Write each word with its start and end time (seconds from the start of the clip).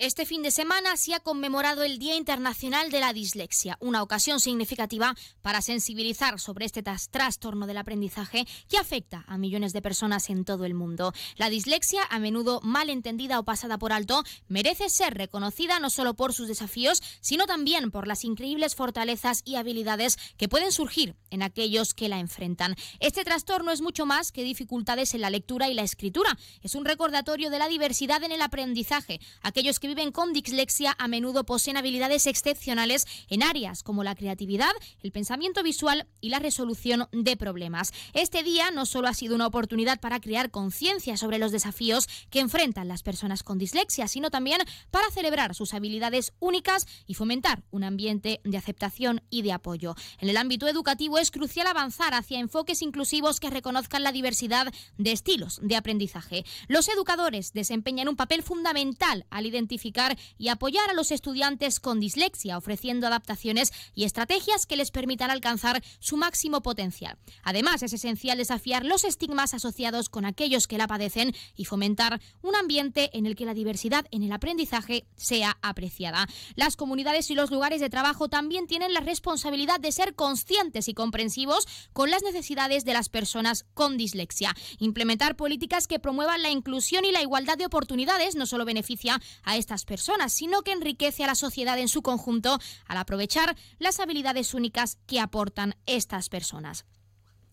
Este 0.00 0.24
fin 0.24 0.42
de 0.42 0.50
semana 0.50 0.96
se 0.96 1.12
ha 1.12 1.20
conmemorado 1.20 1.82
el 1.82 1.98
Día 1.98 2.16
Internacional 2.16 2.90
de 2.90 3.00
la 3.00 3.12
Dislexia, 3.12 3.76
una 3.80 4.02
ocasión 4.02 4.40
significativa 4.40 5.14
para 5.42 5.60
sensibilizar 5.60 6.40
sobre 6.40 6.64
este 6.64 6.82
trastorno 6.82 7.66
del 7.66 7.76
aprendizaje 7.76 8.46
que 8.70 8.78
afecta 8.78 9.26
a 9.28 9.36
millones 9.36 9.74
de 9.74 9.82
personas 9.82 10.30
en 10.30 10.46
todo 10.46 10.64
el 10.64 10.72
mundo. 10.72 11.12
La 11.36 11.50
dislexia, 11.50 12.00
a 12.08 12.18
menudo 12.18 12.62
mal 12.62 12.88
entendida 12.88 13.38
o 13.38 13.44
pasada 13.44 13.76
por 13.76 13.92
alto, 13.92 14.24
merece 14.48 14.88
ser 14.88 15.12
reconocida 15.12 15.80
no 15.80 15.90
solo 15.90 16.14
por 16.14 16.32
sus 16.32 16.48
desafíos, 16.48 17.02
sino 17.20 17.44
también 17.44 17.90
por 17.90 18.06
las 18.06 18.24
increíbles 18.24 18.76
fortalezas 18.76 19.42
y 19.44 19.56
habilidades 19.56 20.16
que 20.38 20.48
pueden 20.48 20.72
surgir 20.72 21.14
en 21.28 21.42
aquellos 21.42 21.92
que 21.92 22.08
la 22.08 22.20
enfrentan. 22.20 22.74
Este 23.00 23.22
trastorno 23.22 23.70
es 23.70 23.82
mucho 23.82 24.06
más 24.06 24.32
que 24.32 24.44
dificultades 24.44 25.12
en 25.12 25.20
la 25.20 25.28
lectura 25.28 25.68
y 25.68 25.74
la 25.74 25.82
escritura. 25.82 26.38
Es 26.62 26.74
un 26.74 26.86
recordatorio 26.86 27.50
de 27.50 27.58
la 27.58 27.68
diversidad 27.68 28.24
en 28.24 28.32
el 28.32 28.40
aprendizaje. 28.40 29.20
Aquellos 29.42 29.78
que 29.78 29.89
viven 29.90 30.12
con 30.12 30.32
dislexia 30.32 30.94
a 31.00 31.08
menudo 31.08 31.42
poseen 31.42 31.76
habilidades 31.76 32.28
excepcionales 32.28 33.08
en 33.28 33.42
áreas 33.42 33.82
como 33.82 34.04
la 34.04 34.14
creatividad, 34.14 34.70
el 35.02 35.10
pensamiento 35.10 35.64
visual 35.64 36.06
y 36.20 36.28
la 36.28 36.38
resolución 36.38 37.08
de 37.10 37.36
problemas. 37.36 37.92
Este 38.12 38.44
día 38.44 38.70
no 38.70 38.86
solo 38.86 39.08
ha 39.08 39.14
sido 39.14 39.34
una 39.34 39.48
oportunidad 39.48 39.98
para 39.98 40.20
crear 40.20 40.52
conciencia 40.52 41.16
sobre 41.16 41.40
los 41.40 41.50
desafíos 41.50 42.06
que 42.30 42.38
enfrentan 42.38 42.86
las 42.86 43.02
personas 43.02 43.42
con 43.42 43.58
dislexia, 43.58 44.06
sino 44.06 44.30
también 44.30 44.60
para 44.92 45.10
celebrar 45.10 45.56
sus 45.56 45.74
habilidades 45.74 46.34
únicas 46.38 46.86
y 47.08 47.14
fomentar 47.14 47.64
un 47.72 47.82
ambiente 47.82 48.40
de 48.44 48.58
aceptación 48.58 49.22
y 49.28 49.42
de 49.42 49.50
apoyo. 49.50 49.96
En 50.20 50.28
el 50.28 50.36
ámbito 50.36 50.68
educativo 50.68 51.18
es 51.18 51.32
crucial 51.32 51.66
avanzar 51.66 52.14
hacia 52.14 52.38
enfoques 52.38 52.80
inclusivos 52.80 53.40
que 53.40 53.50
reconozcan 53.50 54.04
la 54.04 54.12
diversidad 54.12 54.72
de 54.98 55.10
estilos 55.10 55.58
de 55.60 55.74
aprendizaje. 55.74 56.44
Los 56.68 56.88
educadores 56.88 57.52
desempeñan 57.52 58.08
un 58.08 58.14
papel 58.14 58.44
fundamental 58.44 59.26
al 59.30 59.46
identificar 59.46 59.79
y 60.38 60.48
apoyar 60.48 60.90
a 60.90 60.94
los 60.94 61.10
estudiantes 61.10 61.80
con 61.80 62.00
dislexia, 62.00 62.58
ofreciendo 62.58 63.06
adaptaciones 63.06 63.72
y 63.94 64.04
estrategias 64.04 64.66
que 64.66 64.76
les 64.76 64.90
permitan 64.90 65.30
alcanzar 65.30 65.82
su 65.98 66.16
máximo 66.16 66.62
potencial. 66.62 67.18
Además, 67.42 67.82
es 67.82 67.92
esencial 67.92 68.38
desafiar 68.38 68.84
los 68.84 69.04
estigmas 69.04 69.54
asociados 69.54 70.08
con 70.08 70.24
aquellos 70.24 70.66
que 70.66 70.78
la 70.78 70.86
padecen 70.86 71.34
y 71.56 71.64
fomentar 71.64 72.20
un 72.42 72.56
ambiente 72.56 73.10
en 73.16 73.26
el 73.26 73.36
que 73.36 73.46
la 73.46 73.54
diversidad 73.54 74.06
en 74.10 74.22
el 74.22 74.32
aprendizaje 74.32 75.06
sea 75.16 75.58
apreciada. 75.62 76.26
Las 76.56 76.76
comunidades 76.76 77.30
y 77.30 77.34
los 77.34 77.50
lugares 77.50 77.80
de 77.80 77.90
trabajo 77.90 78.28
también 78.28 78.66
tienen 78.66 78.94
la 78.94 79.00
responsabilidad 79.00 79.80
de 79.80 79.92
ser 79.92 80.14
conscientes 80.14 80.88
y 80.88 80.94
comprensivos 80.94 81.66
con 81.92 82.10
las 82.10 82.22
necesidades 82.22 82.84
de 82.84 82.92
las 82.92 83.08
personas 83.08 83.66
con 83.74 83.96
dislexia. 83.96 84.54
Implementar 84.78 85.36
políticas 85.36 85.86
que 85.86 85.98
promuevan 85.98 86.42
la 86.42 86.50
inclusión 86.50 87.04
y 87.04 87.12
la 87.12 87.22
igualdad 87.22 87.58
de 87.58 87.66
oportunidades 87.66 88.34
no 88.34 88.46
solo 88.46 88.64
beneficia 88.64 89.20
a 89.42 89.56
estas 89.60 89.84
personas, 89.84 90.32
sino 90.32 90.62
que 90.62 90.72
enriquece 90.72 91.22
a 91.22 91.28
la 91.28 91.36
sociedad 91.36 91.78
en 91.78 91.88
su 91.88 92.02
conjunto 92.02 92.58
al 92.86 92.96
aprovechar 92.96 93.56
las 93.78 94.00
habilidades 94.00 94.54
únicas 94.54 94.98
que 95.06 95.20
aportan 95.20 95.76
estas 95.86 96.28
personas. 96.28 96.84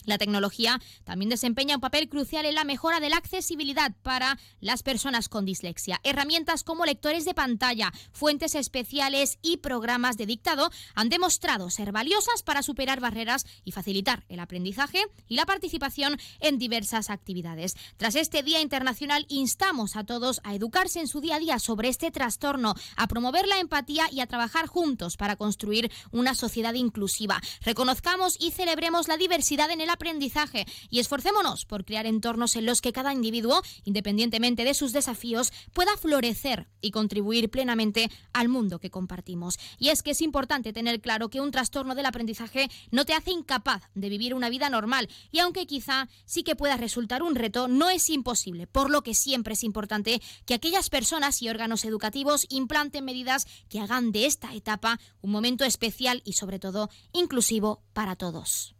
La 0.07 0.17
tecnología 0.17 0.79
también 1.03 1.29
desempeña 1.29 1.75
un 1.75 1.81
papel 1.81 2.07
crucial 2.07 2.45
en 2.45 2.55
la 2.55 2.63
mejora 2.63 3.01
de 3.01 3.09
la 3.09 3.17
accesibilidad 3.17 3.93
para 4.03 4.39
las 4.61 4.81
personas 4.81 5.27
con 5.27 5.43
dislexia. 5.43 5.99
Herramientas 6.03 6.63
como 6.63 6.85
lectores 6.85 7.25
de 7.25 7.33
pantalla, 7.33 7.91
fuentes 8.13 8.55
especiales 8.55 9.37
y 9.41 9.57
programas 9.57 10.15
de 10.15 10.25
dictado 10.25 10.71
han 10.95 11.09
demostrado 11.09 11.69
ser 11.69 11.91
valiosas 11.91 12.41
para 12.41 12.63
superar 12.63 13.01
barreras 13.01 13.45
y 13.65 13.73
facilitar 13.73 14.23
el 14.29 14.39
aprendizaje 14.39 15.03
y 15.27 15.35
la 15.35 15.45
participación 15.45 16.17
en 16.39 16.57
diversas 16.57 17.09
actividades. 17.09 17.75
Tras 17.97 18.15
este 18.15 18.43
Día 18.43 18.61
Internacional, 18.61 19.25
instamos 19.27 19.97
a 19.97 20.05
todos 20.05 20.39
a 20.45 20.55
educarse 20.55 21.01
en 21.01 21.09
su 21.09 21.19
día 21.19 21.35
a 21.35 21.39
día 21.39 21.59
sobre 21.59 21.89
este 21.89 22.11
trastorno, 22.11 22.75
a 22.95 23.07
promover 23.07 23.45
la 23.45 23.59
empatía 23.59 24.07
y 24.09 24.21
a 24.21 24.27
trabajar 24.27 24.67
juntos 24.67 25.17
para 25.17 25.35
construir 25.35 25.91
una 26.11 26.33
sociedad 26.33 26.75
inclusiva. 26.75 27.41
Reconozcamos 27.63 28.37
y 28.39 28.51
celebremos 28.51 29.09
la 29.09 29.17
diversidad 29.17 29.69
en 29.69 29.81
el 29.81 29.89
aprendizaje 29.97 30.65
y 30.89 30.99
esforcémonos 30.99 31.65
por 31.65 31.83
crear 31.83 32.05
entornos 32.05 32.55
en 32.55 32.65
los 32.65 32.81
que 32.81 32.93
cada 32.93 33.13
individuo, 33.13 33.61
independientemente 33.83 34.63
de 34.63 34.75
sus 34.75 34.93
desafíos, 34.93 35.51
pueda 35.73 35.97
florecer 35.97 36.67
y 36.81 36.91
contribuir 36.91 37.49
plenamente 37.49 38.09
al 38.31 38.47
mundo 38.47 38.79
que 38.79 38.91
compartimos. 38.91 39.57
Y 39.79 39.89
es 39.89 40.03
que 40.03 40.11
es 40.11 40.21
importante 40.21 40.71
tener 40.71 41.01
claro 41.01 41.29
que 41.29 41.41
un 41.41 41.51
trastorno 41.51 41.95
del 41.95 42.05
aprendizaje 42.05 42.69
no 42.91 43.05
te 43.05 43.13
hace 43.13 43.31
incapaz 43.31 43.83
de 43.95 44.09
vivir 44.09 44.33
una 44.33 44.49
vida 44.49 44.69
normal 44.69 45.09
y 45.31 45.39
aunque 45.39 45.65
quizá 45.65 46.07
sí 46.25 46.43
que 46.43 46.55
pueda 46.55 46.77
resultar 46.77 47.23
un 47.23 47.35
reto, 47.35 47.67
no 47.67 47.89
es 47.89 48.09
imposible, 48.09 48.67
por 48.67 48.89
lo 48.89 49.01
que 49.01 49.15
siempre 49.15 49.53
es 49.53 49.63
importante 49.63 50.21
que 50.45 50.53
aquellas 50.53 50.89
personas 50.89 51.41
y 51.41 51.49
órganos 51.49 51.85
educativos 51.85 52.45
implanten 52.49 53.03
medidas 53.03 53.47
que 53.69 53.79
hagan 53.79 54.11
de 54.11 54.27
esta 54.27 54.53
etapa 54.53 54.99
un 55.21 55.31
momento 55.31 55.65
especial 55.65 56.21
y 56.23 56.33
sobre 56.33 56.59
todo 56.59 56.89
inclusivo 57.13 57.81
para 57.93 58.15
todos. 58.15 58.76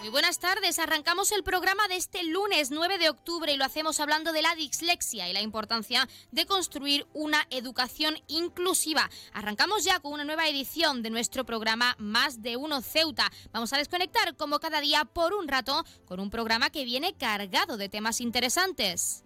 Muy 0.00 0.10
buenas 0.10 0.38
tardes. 0.38 0.78
Arrancamos 0.78 1.32
el 1.32 1.42
programa 1.42 1.88
de 1.88 1.96
este 1.96 2.22
lunes 2.24 2.70
9 2.70 2.98
de 2.98 3.08
octubre 3.08 3.52
y 3.52 3.56
lo 3.56 3.64
hacemos 3.64 4.00
hablando 4.00 4.32
de 4.32 4.42
la 4.42 4.54
dislexia 4.54 5.28
y 5.28 5.32
la 5.32 5.40
importancia 5.40 6.08
de 6.30 6.46
construir 6.46 7.06
una 7.14 7.46
educación 7.50 8.16
inclusiva. 8.28 9.08
Arrancamos 9.32 9.84
ya 9.84 10.00
con 10.00 10.12
una 10.12 10.24
nueva 10.24 10.46
edición 10.46 11.02
de 11.02 11.10
nuestro 11.10 11.44
programa 11.44 11.96
Más 11.98 12.42
de 12.42 12.56
Uno 12.56 12.82
Ceuta. 12.82 13.30
Vamos 13.52 13.72
a 13.72 13.78
desconectar 13.78 14.36
como 14.36 14.60
cada 14.60 14.80
día 14.80 15.04
por 15.04 15.34
un 15.34 15.48
rato 15.48 15.84
con 16.04 16.20
un 16.20 16.30
programa 16.30 16.70
que 16.70 16.84
viene 16.84 17.14
cargado 17.14 17.76
de 17.76 17.88
temas 17.88 18.20
interesantes. 18.20 19.24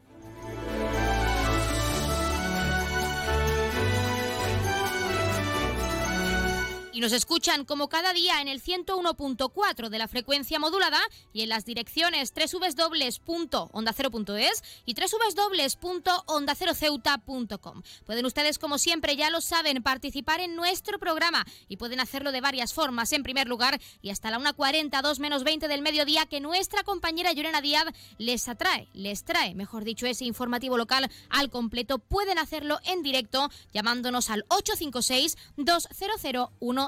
Y 6.98 7.00
nos 7.00 7.12
escuchan 7.12 7.64
como 7.64 7.88
cada 7.88 8.12
día 8.12 8.40
en 8.40 8.48
el 8.48 8.60
101.4 8.60 9.88
de 9.88 9.98
la 9.98 10.08
frecuencia 10.08 10.58
modulada 10.58 10.98
y 11.32 11.42
en 11.42 11.48
las 11.48 11.64
direcciones 11.64 12.32
www.ondacero.es 12.34 14.64
y 14.84 14.94
www.ondaceroceuta.com. 14.94 17.82
Pueden 18.04 18.26
ustedes, 18.26 18.58
como 18.58 18.78
siempre, 18.78 19.14
ya 19.14 19.30
lo 19.30 19.40
saben, 19.40 19.80
participar 19.80 20.40
en 20.40 20.56
nuestro 20.56 20.98
programa 20.98 21.46
y 21.68 21.76
pueden 21.76 22.00
hacerlo 22.00 22.32
de 22.32 22.40
varias 22.40 22.74
formas. 22.74 23.12
En 23.12 23.22
primer 23.22 23.46
lugar, 23.46 23.80
y 24.02 24.10
hasta 24.10 24.32
la 24.32 24.40
1.40, 24.40 25.00
2 25.00 25.20
menos 25.20 25.44
20 25.44 25.68
del 25.68 25.82
mediodía, 25.82 26.26
que 26.26 26.40
nuestra 26.40 26.82
compañera 26.82 27.32
Llorena 27.32 27.60
Díaz 27.60 27.84
les 28.18 28.48
atrae, 28.48 28.88
les 28.92 29.22
trae, 29.22 29.54
mejor 29.54 29.84
dicho, 29.84 30.06
ese 30.06 30.24
informativo 30.24 30.76
local 30.76 31.08
al 31.30 31.48
completo. 31.48 32.00
Pueden 32.00 32.40
hacerlo 32.40 32.80
en 32.86 33.04
directo 33.04 33.50
llamándonos 33.72 34.30
al 34.30 34.44
856 34.48 35.36
200 35.58 36.87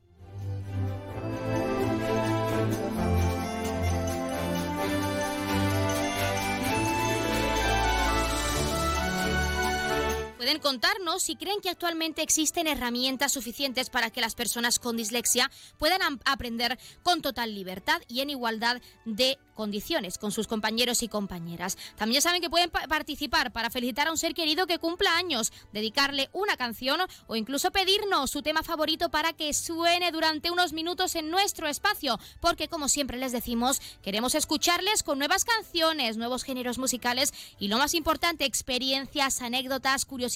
Pueden 10.41 10.57
contarnos 10.57 11.21
si 11.21 11.35
creen 11.35 11.61
que 11.61 11.69
actualmente 11.69 12.23
existen 12.23 12.65
herramientas 12.65 13.31
suficientes 13.31 13.91
para 13.91 14.09
que 14.09 14.21
las 14.21 14.33
personas 14.33 14.79
con 14.79 14.97
dislexia 14.97 15.51
puedan 15.77 16.19
aprender 16.25 16.79
con 17.03 17.21
total 17.21 17.53
libertad 17.53 18.01
y 18.07 18.21
en 18.21 18.31
igualdad 18.31 18.81
de 19.05 19.37
condiciones 19.53 20.17
con 20.17 20.31
sus 20.31 20.47
compañeros 20.47 21.03
y 21.03 21.07
compañeras. 21.07 21.77
También 21.95 22.23
saben 22.23 22.41
que 22.41 22.49
pueden 22.49 22.71
participar 22.71 23.51
para 23.51 23.69
felicitar 23.69 24.07
a 24.07 24.11
un 24.11 24.17
ser 24.17 24.33
querido 24.33 24.65
que 24.65 24.79
cumpla 24.79 25.15
años, 25.15 25.53
dedicarle 25.73 26.31
una 26.33 26.57
canción 26.57 27.01
o 27.27 27.35
incluso 27.35 27.69
pedirnos 27.69 28.31
su 28.31 28.41
tema 28.41 28.63
favorito 28.63 29.11
para 29.11 29.33
que 29.33 29.53
suene 29.53 30.11
durante 30.11 30.49
unos 30.49 30.73
minutos 30.73 31.13
en 31.13 31.29
nuestro 31.29 31.67
espacio, 31.67 32.19
porque 32.39 32.67
como 32.67 32.89
siempre 32.89 33.19
les 33.19 33.31
decimos, 33.31 33.79
queremos 34.01 34.33
escucharles 34.33 35.03
con 35.03 35.19
nuevas 35.19 35.45
canciones, 35.45 36.17
nuevos 36.17 36.43
géneros 36.43 36.79
musicales 36.79 37.31
y 37.59 37.67
lo 37.67 37.77
más 37.77 37.93
importante, 37.93 38.45
experiencias, 38.45 39.43
anécdotas, 39.43 40.05
curiosidades 40.05 40.30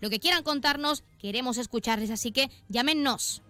lo 0.00 0.10
que 0.10 0.20
quieran 0.20 0.42
contarnos, 0.42 1.04
queremos 1.18 1.58
escucharles, 1.58 2.10
así 2.10 2.32
que 2.32 2.50
llámenos. 2.68 3.42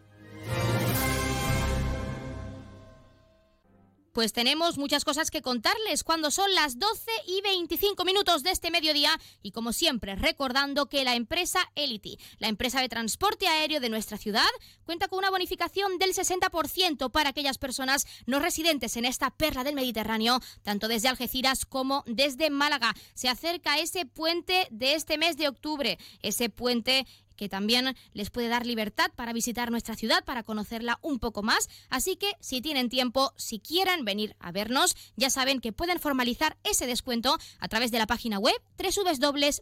Pues 4.16 4.32
tenemos 4.32 4.78
muchas 4.78 5.04
cosas 5.04 5.30
que 5.30 5.42
contarles 5.42 6.02
cuando 6.02 6.30
son 6.30 6.54
las 6.54 6.78
12 6.78 7.02
y 7.26 7.42
25 7.42 8.02
minutos 8.06 8.42
de 8.42 8.50
este 8.50 8.70
mediodía 8.70 9.10
y 9.42 9.50
como 9.50 9.74
siempre 9.74 10.16
recordando 10.16 10.86
que 10.86 11.04
la 11.04 11.16
empresa 11.16 11.58
Elity, 11.74 12.18
la 12.38 12.48
empresa 12.48 12.80
de 12.80 12.88
transporte 12.88 13.46
aéreo 13.46 13.78
de 13.78 13.90
nuestra 13.90 14.16
ciudad, 14.16 14.48
cuenta 14.84 15.08
con 15.08 15.18
una 15.18 15.28
bonificación 15.28 15.98
del 15.98 16.14
60% 16.14 17.10
para 17.10 17.28
aquellas 17.28 17.58
personas 17.58 18.06
no 18.24 18.38
residentes 18.38 18.96
en 18.96 19.04
esta 19.04 19.28
perla 19.28 19.64
del 19.64 19.74
Mediterráneo, 19.74 20.40
tanto 20.62 20.88
desde 20.88 21.08
Algeciras 21.08 21.66
como 21.66 22.02
desde 22.06 22.48
Málaga. 22.48 22.94
Se 23.12 23.28
acerca 23.28 23.78
ese 23.78 24.06
puente 24.06 24.66
de 24.70 24.94
este 24.94 25.18
mes 25.18 25.36
de 25.36 25.48
octubre, 25.48 25.98
ese 26.22 26.48
puente 26.48 27.06
que 27.36 27.48
también 27.48 27.96
les 28.12 28.30
puede 28.30 28.48
dar 28.48 28.66
libertad 28.66 29.10
para 29.14 29.32
visitar 29.32 29.70
nuestra 29.70 29.94
ciudad, 29.94 30.24
para 30.24 30.42
conocerla 30.42 30.98
un 31.02 31.18
poco 31.18 31.42
más. 31.42 31.68
Así 31.90 32.16
que 32.16 32.32
si 32.40 32.60
tienen 32.60 32.88
tiempo, 32.88 33.32
si 33.36 33.60
quieren 33.60 34.04
venir 34.04 34.34
a 34.40 34.52
vernos, 34.52 34.96
ya 35.16 35.30
saben 35.30 35.60
que 35.60 35.72
pueden 35.72 36.00
formalizar 36.00 36.56
ese 36.64 36.86
descuento 36.86 37.36
a 37.58 37.68
través 37.68 37.90
de 37.90 37.98
la 37.98 38.06
página 38.06 38.38
web 38.38 38.56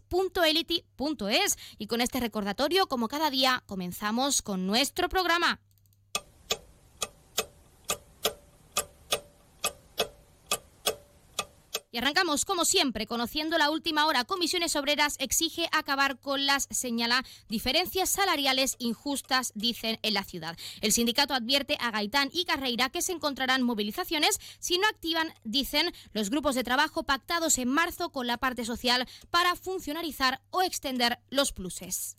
www.elity.es. 0.09 1.57
Y 1.77 1.87
con 1.87 2.01
este 2.01 2.19
recordatorio, 2.19 2.87
como 2.87 3.07
cada 3.07 3.29
día, 3.29 3.63
comenzamos 3.65 4.41
con 4.41 4.65
nuestro 4.67 5.09
programa. 5.09 5.59
Y 11.95 11.97
arrancamos, 11.97 12.43
como 12.43 12.65
siempre, 12.65 13.07
conociendo 13.07 13.57
la 13.57 13.69
última 13.69 14.05
hora. 14.05 14.25
Comisiones 14.25 14.75
Obreras 14.75 15.15
exige 15.17 15.69
acabar 15.71 16.19
con 16.19 16.45
las, 16.45 16.67
señala, 16.69 17.23
diferencias 17.47 18.09
salariales 18.09 18.75
injustas, 18.79 19.53
dicen 19.55 19.97
en 20.01 20.13
la 20.13 20.25
ciudad. 20.25 20.57
El 20.81 20.91
sindicato 20.91 21.33
advierte 21.33 21.77
a 21.79 21.91
Gaitán 21.91 22.31
y 22.33 22.43
Carreira 22.43 22.89
que 22.89 23.01
se 23.01 23.13
encontrarán 23.13 23.63
movilizaciones 23.63 24.41
si 24.59 24.77
no 24.77 24.85
activan, 24.89 25.33
dicen, 25.45 25.93
los 26.11 26.29
grupos 26.29 26.55
de 26.55 26.65
trabajo 26.65 27.03
pactados 27.03 27.57
en 27.59 27.69
marzo 27.69 28.09
con 28.09 28.27
la 28.27 28.39
parte 28.39 28.65
social 28.65 29.07
para 29.31 29.55
funcionarizar 29.55 30.41
o 30.49 30.63
extender 30.63 31.19
los 31.29 31.53
pluses. 31.53 32.17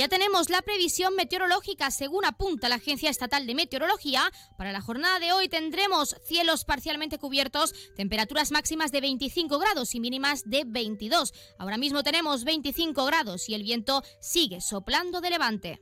Ya 0.00 0.08
tenemos 0.08 0.48
la 0.48 0.62
previsión 0.62 1.14
meteorológica 1.14 1.90
según 1.90 2.24
apunta 2.24 2.70
la 2.70 2.76
Agencia 2.76 3.10
Estatal 3.10 3.46
de 3.46 3.54
Meteorología. 3.54 4.32
Para 4.56 4.72
la 4.72 4.80
jornada 4.80 5.18
de 5.18 5.34
hoy 5.34 5.50
tendremos 5.50 6.16
cielos 6.24 6.64
parcialmente 6.64 7.18
cubiertos, 7.18 7.74
temperaturas 7.96 8.50
máximas 8.50 8.92
de 8.92 9.02
25 9.02 9.58
grados 9.58 9.94
y 9.94 10.00
mínimas 10.00 10.44
de 10.46 10.64
22. 10.66 11.34
Ahora 11.58 11.76
mismo 11.76 12.02
tenemos 12.02 12.44
25 12.44 13.04
grados 13.04 13.50
y 13.50 13.54
el 13.54 13.62
viento 13.62 14.02
sigue 14.22 14.62
soplando 14.62 15.20
de 15.20 15.28
levante. 15.28 15.80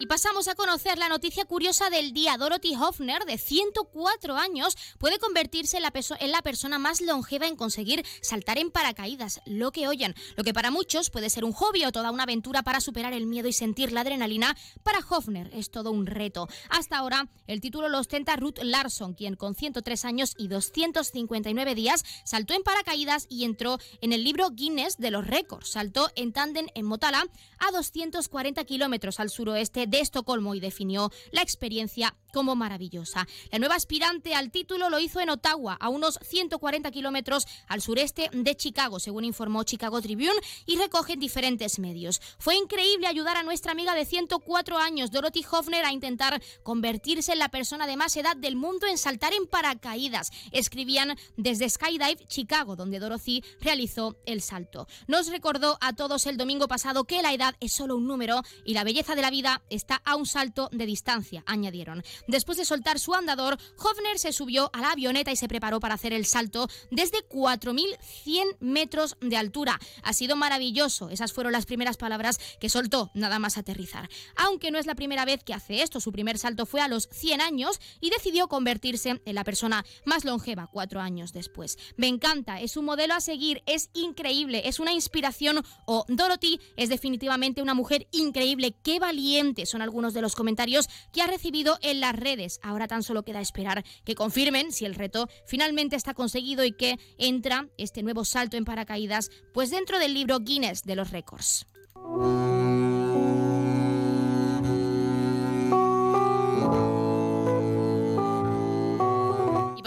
Y 0.00 0.06
pasamos 0.06 0.46
a 0.46 0.54
conocer 0.54 0.96
la 0.96 1.08
noticia 1.08 1.44
curiosa 1.44 1.90
del 1.90 2.12
día. 2.12 2.36
Dorothy 2.36 2.76
Hoffner, 2.76 3.24
de 3.24 3.36
104 3.36 4.36
años, 4.36 4.76
puede 4.96 5.18
convertirse 5.18 5.78
en 5.78 5.82
la, 5.82 5.92
en 6.20 6.30
la, 6.30 6.40
persona 6.40 6.78
más 6.78 7.00
longeva 7.00 7.48
en 7.48 7.56
conseguir 7.56 8.06
saltar 8.22 8.58
en 8.58 8.70
paracaídas, 8.70 9.40
lo 9.44 9.72
que 9.72 9.88
oyen. 9.88 10.14
Lo 10.36 10.44
que 10.44 10.54
para 10.54 10.70
muchos 10.70 11.10
puede 11.10 11.30
ser 11.30 11.44
un 11.44 11.50
hobby 11.50 11.84
o 11.84 11.90
toda 11.90 12.12
una 12.12 12.22
aventura 12.22 12.62
para 12.62 12.80
superar 12.80 13.12
el 13.12 13.26
miedo 13.26 13.48
y 13.48 13.52
sentir 13.52 13.90
la 13.90 14.02
adrenalina, 14.02 14.56
para 14.84 15.00
Hoffner 15.00 15.50
es 15.52 15.72
todo 15.72 15.90
un 15.90 16.06
reto. 16.06 16.46
Hasta 16.70 16.98
ahora, 16.98 17.28
el 17.48 17.60
título 17.60 17.88
lo 17.88 17.98
ostenta 17.98 18.36
Ruth 18.36 18.60
Larson, 18.62 19.14
quien 19.14 19.34
con 19.34 19.56
103 19.56 20.04
años 20.04 20.34
y 20.38 20.46
259 20.46 21.74
días 21.74 22.04
saltó 22.24 22.54
en 22.54 22.62
paracaídas 22.62 23.26
y 23.28 23.42
entró 23.42 23.78
en 24.00 24.12
el 24.12 24.22
libro 24.22 24.50
Guinness 24.50 24.96
de 24.98 25.10
los 25.10 25.26
récords. 25.26 25.70
Saltó 25.70 26.08
en 26.14 26.32
tándem 26.32 26.68
en 26.76 26.86
Motala 26.86 27.26
a 27.58 27.72
240 27.72 28.62
kilómetros 28.62 29.18
al 29.18 29.30
suroeste 29.30 29.87
de 29.88 30.00
Estocolmo 30.00 30.54
y 30.54 30.60
definió 30.60 31.10
la 31.32 31.42
experiencia 31.42 32.14
como 32.32 32.54
maravillosa. 32.54 33.26
La 33.50 33.58
nueva 33.58 33.74
aspirante 33.74 34.34
al 34.34 34.50
título 34.50 34.90
lo 34.90 34.98
hizo 34.98 35.20
en 35.20 35.30
Ottawa, 35.30 35.76
a 35.80 35.88
unos 35.88 36.18
140 36.22 36.90
kilómetros 36.90 37.46
al 37.66 37.80
sureste 37.80 38.30
de 38.32 38.54
Chicago, 38.54 39.00
según 39.00 39.24
informó 39.24 39.64
Chicago 39.64 40.00
Tribune, 40.00 40.38
y 40.66 40.76
recogen 40.76 41.18
diferentes 41.18 41.78
medios. 41.78 42.20
Fue 42.38 42.56
increíble 42.56 43.06
ayudar 43.06 43.36
a 43.36 43.42
nuestra 43.42 43.72
amiga 43.72 43.94
de 43.94 44.04
104 44.04 44.78
años, 44.78 45.10
Dorothy 45.10 45.44
Hoffner, 45.50 45.84
a 45.84 45.92
intentar 45.92 46.42
convertirse 46.62 47.32
en 47.32 47.38
la 47.38 47.48
persona 47.48 47.86
de 47.86 47.96
más 47.96 48.16
edad 48.16 48.36
del 48.36 48.56
mundo 48.56 48.86
en 48.86 48.98
saltar 48.98 49.32
en 49.32 49.46
paracaídas. 49.46 50.30
Escribían 50.52 51.16
desde 51.36 51.68
Skydive 51.68 52.26
Chicago, 52.28 52.76
donde 52.76 52.98
Dorothy 52.98 53.42
realizó 53.60 54.16
el 54.26 54.42
salto. 54.42 54.86
Nos 55.06 55.28
recordó 55.28 55.78
a 55.80 55.94
todos 55.94 56.26
el 56.26 56.36
domingo 56.36 56.68
pasado 56.68 57.04
que 57.04 57.22
la 57.22 57.32
edad 57.32 57.54
es 57.60 57.72
solo 57.72 57.96
un 57.96 58.06
número 58.06 58.42
y 58.64 58.74
la 58.74 58.84
belleza 58.84 59.14
de 59.14 59.22
la 59.22 59.30
vida 59.30 59.62
está 59.78 60.02
a 60.04 60.16
un 60.16 60.26
salto 60.26 60.68
de 60.72 60.84
distancia, 60.84 61.42
añadieron. 61.46 62.02
Después 62.26 62.58
de 62.58 62.66
soltar 62.66 62.98
su 62.98 63.14
andador, 63.14 63.56
Hofner 63.78 64.18
se 64.18 64.32
subió 64.32 64.70
a 64.74 64.80
la 64.80 64.90
avioneta 64.90 65.32
y 65.32 65.36
se 65.36 65.48
preparó 65.48 65.80
para 65.80 65.94
hacer 65.94 66.12
el 66.12 66.26
salto 66.26 66.68
desde 66.90 67.26
4.100 67.28 68.56
metros 68.60 69.16
de 69.20 69.36
altura. 69.36 69.78
Ha 70.02 70.12
sido 70.12 70.36
maravilloso. 70.36 71.08
Esas 71.08 71.32
fueron 71.32 71.52
las 71.52 71.66
primeras 71.66 71.96
palabras 71.96 72.38
que 72.60 72.68
soltó 72.68 73.10
nada 73.14 73.38
más 73.38 73.56
aterrizar. 73.56 74.08
Aunque 74.36 74.70
no 74.70 74.78
es 74.78 74.86
la 74.86 74.94
primera 74.94 75.24
vez 75.24 75.42
que 75.44 75.54
hace 75.54 75.82
esto, 75.82 76.00
su 76.00 76.12
primer 76.12 76.38
salto 76.38 76.66
fue 76.66 76.80
a 76.80 76.88
los 76.88 77.08
100 77.12 77.40
años 77.40 77.80
y 78.00 78.10
decidió 78.10 78.48
convertirse 78.48 79.20
en 79.24 79.34
la 79.34 79.44
persona 79.44 79.84
más 80.04 80.24
longeva 80.24 80.68
cuatro 80.70 81.00
años 81.00 81.32
después. 81.32 81.78
Me 81.96 82.08
encanta, 82.08 82.60
es 82.60 82.76
un 82.76 82.84
modelo 82.84 83.14
a 83.14 83.20
seguir, 83.20 83.62
es 83.66 83.90
increíble, 83.94 84.62
es 84.64 84.80
una 84.80 84.92
inspiración 84.92 85.64
o 85.86 86.04
Dorothy 86.08 86.60
es 86.76 86.88
definitivamente 86.88 87.62
una 87.62 87.74
mujer 87.74 88.08
increíble, 88.10 88.74
qué 88.82 88.98
valiente 88.98 89.66
son 89.68 89.82
algunos 89.82 90.14
de 90.14 90.22
los 90.22 90.34
comentarios 90.34 90.88
que 91.12 91.22
ha 91.22 91.26
recibido 91.26 91.78
en 91.82 92.00
las 92.00 92.14
redes. 92.16 92.60
Ahora 92.62 92.88
tan 92.88 93.02
solo 93.02 93.22
queda 93.22 93.40
esperar 93.40 93.84
que 94.04 94.14
confirmen 94.14 94.72
si 94.72 94.84
el 94.84 94.94
reto 94.94 95.28
finalmente 95.46 95.96
está 95.96 96.14
conseguido 96.14 96.64
y 96.64 96.72
que 96.72 96.98
entra 97.18 97.68
este 97.76 98.02
nuevo 98.02 98.24
salto 98.24 98.56
en 98.56 98.64
paracaídas 98.64 99.30
pues 99.52 99.70
dentro 99.70 99.98
del 99.98 100.14
libro 100.14 100.40
Guinness 100.40 100.82
de 100.82 100.96
los 100.96 101.10
récords. 101.10 101.66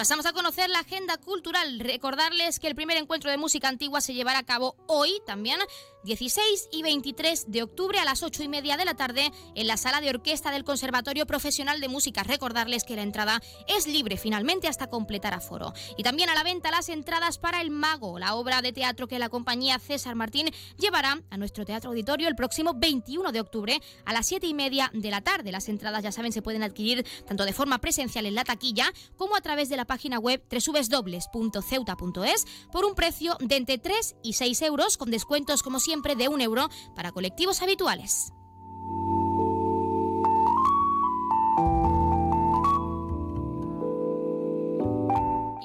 pasamos 0.02 0.26
a 0.26 0.34
conocer 0.34 0.68
la 0.72 0.80
agenda 0.80 1.16
cultural. 1.18 1.80
Recordarles 1.80 2.60
que 2.60 2.66
el 2.66 2.74
primer 2.74 2.98
encuentro 2.98 3.30
de 3.30 3.38
música 3.38 3.68
antigua 3.68 4.02
se 4.02 4.16
llevará 4.16 4.40
a 4.40 4.44
cabo 4.44 4.76
hoy 4.88 5.22
también, 5.28 5.60
16 6.04 6.70
y 6.72 6.82
23 6.82 7.52
de 7.52 7.62
octubre 7.62 8.00
a 8.00 8.06
las 8.06 8.24
8 8.24 8.42
y 8.42 8.48
media 8.48 8.76
de 8.76 8.86
la 8.86 8.96
tarde 8.96 9.32
en 9.54 9.68
la 9.68 9.78
sala 9.78 10.02
de 10.02 10.10
orquesta 10.10 10.50
del 10.50 10.64
Conservatorio 10.64 11.28
Profesional 11.28 11.80
de 11.80 11.90
Música. 11.90 12.24
Recordarles 12.24 12.84
que 12.84 12.96
la 12.96 13.04
entrada 13.04 13.40
es 13.68 13.86
libre 13.86 14.18
finalmente 14.18 14.68
hasta 14.68 14.88
completar 14.88 15.36
aforo. 15.36 15.74
Y 15.98 16.04
también 16.04 16.30
a 16.30 16.36
la 16.36 16.42
venta 16.44 16.72
las 16.72 16.90
entradas 16.90 17.38
para 17.38 17.62
El 17.62 17.70
Mago, 17.70 18.18
la 18.18 18.34
obra 18.34 18.64
de 18.64 18.74
teatro 18.74 19.08
que 19.08 19.20
la 19.20 19.30
compañía 19.30 19.78
César 19.78 20.16
Martín 20.16 20.50
llevará 20.80 21.22
a 21.30 21.38
nuestro 21.38 21.66
teatro 21.66 21.92
auditorio 21.92 22.28
el 22.28 22.36
próximo 22.36 22.74
21 22.76 23.32
de 23.32 23.40
octubre 23.40 23.80
a 24.06 24.14
las 24.14 24.26
7 24.26 24.48
y 24.48 24.56
media 24.56 24.90
de 24.94 25.12
la 25.12 25.22
tarde. 25.22 25.52
Las 25.52 25.70
entradas, 25.70 26.04
ya 26.04 26.12
saben, 26.12 26.32
se 26.32 26.42
pueden 26.42 26.64
adquirir 26.64 27.06
tanto 27.28 27.46
de 27.46 27.54
forma 27.54 27.78
presencial 27.80 28.26
en 28.26 28.34
la 28.34 28.44
taquilla 28.44 28.92
como 29.18 29.36
a 29.36 29.42
través 29.42 29.70
de 29.70 29.78
la 29.78 29.86
página 29.86 30.18
web 30.18 30.42
www.ceuta.es 30.52 32.46
por 32.72 32.86
un 32.86 32.96
precio 32.96 33.38
de 33.40 33.58
entre 33.58 33.78
3 33.78 34.16
y 34.24 34.34
6 34.34 34.64
euros, 34.64 34.98
con 34.98 35.12
descuentos 35.12 35.62
como 35.62 35.80
siempre 35.80 35.91
de 36.16 36.30
un 36.30 36.42
euro 36.42 36.70
para 36.96 37.12
colectivos 37.12 37.62
habituales. 37.62 38.34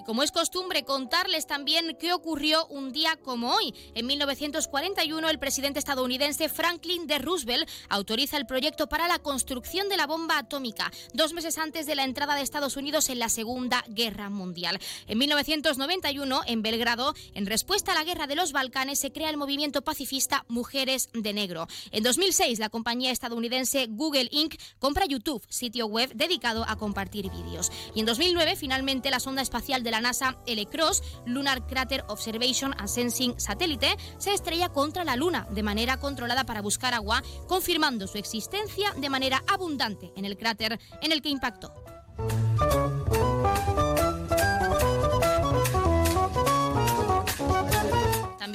Como 0.06 0.22
es 0.22 0.30
costumbre, 0.30 0.84
contarles 0.84 1.46
también 1.46 1.96
qué 1.98 2.12
ocurrió 2.12 2.66
un 2.68 2.92
día 2.92 3.16
como 3.16 3.52
hoy. 3.52 3.74
En 3.94 4.06
1941, 4.06 5.28
el 5.28 5.38
presidente 5.38 5.80
estadounidense 5.80 6.48
Franklin 6.48 7.06
D. 7.06 7.18
Roosevelt 7.18 7.68
autoriza 7.88 8.36
el 8.36 8.46
proyecto 8.46 8.88
para 8.88 9.08
la 9.08 9.18
construcción 9.18 9.88
de 9.88 9.96
la 9.96 10.06
bomba 10.06 10.38
atómica, 10.38 10.92
dos 11.12 11.32
meses 11.32 11.58
antes 11.58 11.86
de 11.86 11.96
la 11.96 12.04
entrada 12.04 12.36
de 12.36 12.42
Estados 12.42 12.76
Unidos 12.76 13.08
en 13.08 13.18
la 13.18 13.28
Segunda 13.28 13.84
Guerra 13.88 14.30
Mundial. 14.30 14.78
En 15.08 15.18
1991, 15.18 16.42
en 16.46 16.62
Belgrado, 16.62 17.14
en 17.34 17.46
respuesta 17.46 17.92
a 17.92 17.94
la 17.96 18.04
guerra 18.04 18.26
de 18.26 18.36
los 18.36 18.52
Balcanes, 18.52 19.00
se 19.00 19.12
crea 19.12 19.30
el 19.30 19.36
movimiento 19.36 19.82
pacifista 19.82 20.44
Mujeres 20.48 21.10
de 21.12 21.32
Negro. 21.32 21.66
En 21.90 22.04
2006, 22.04 22.60
la 22.60 22.68
compañía 22.68 23.10
estadounidense 23.10 23.86
Google 23.90 24.28
Inc. 24.30 24.54
compra 24.78 25.06
YouTube, 25.06 25.44
sitio 25.48 25.86
web 25.86 26.12
dedicado 26.14 26.64
a 26.68 26.76
compartir 26.76 27.28
vídeos. 27.30 27.72
Y 27.94 28.00
en 28.00 28.06
2009, 28.06 28.54
finalmente, 28.54 29.10
la 29.10 29.18
sonda 29.18 29.42
espacial 29.42 29.82
de 29.82 29.90
la 29.90 29.95
la 29.96 30.08
NASA 30.08 30.36
LCROSS, 30.46 31.02
Lunar 31.26 31.66
Crater 31.66 32.04
Observation 32.08 32.74
and 32.78 32.88
Sensing 32.88 33.38
Satellite, 33.38 33.96
se 34.18 34.32
estrella 34.32 34.68
contra 34.68 35.04
la 35.04 35.16
Luna 35.16 35.46
de 35.50 35.62
manera 35.62 35.98
controlada 35.98 36.44
para 36.44 36.60
buscar 36.62 36.92
agua, 36.94 37.22
confirmando 37.48 38.06
su 38.06 38.18
existencia 38.18 38.92
de 38.96 39.08
manera 39.08 39.42
abundante 39.48 40.12
en 40.16 40.24
el 40.24 40.36
cráter 40.36 40.78
en 41.00 41.12
el 41.12 41.22
que 41.22 41.30
impactó. 41.30 41.72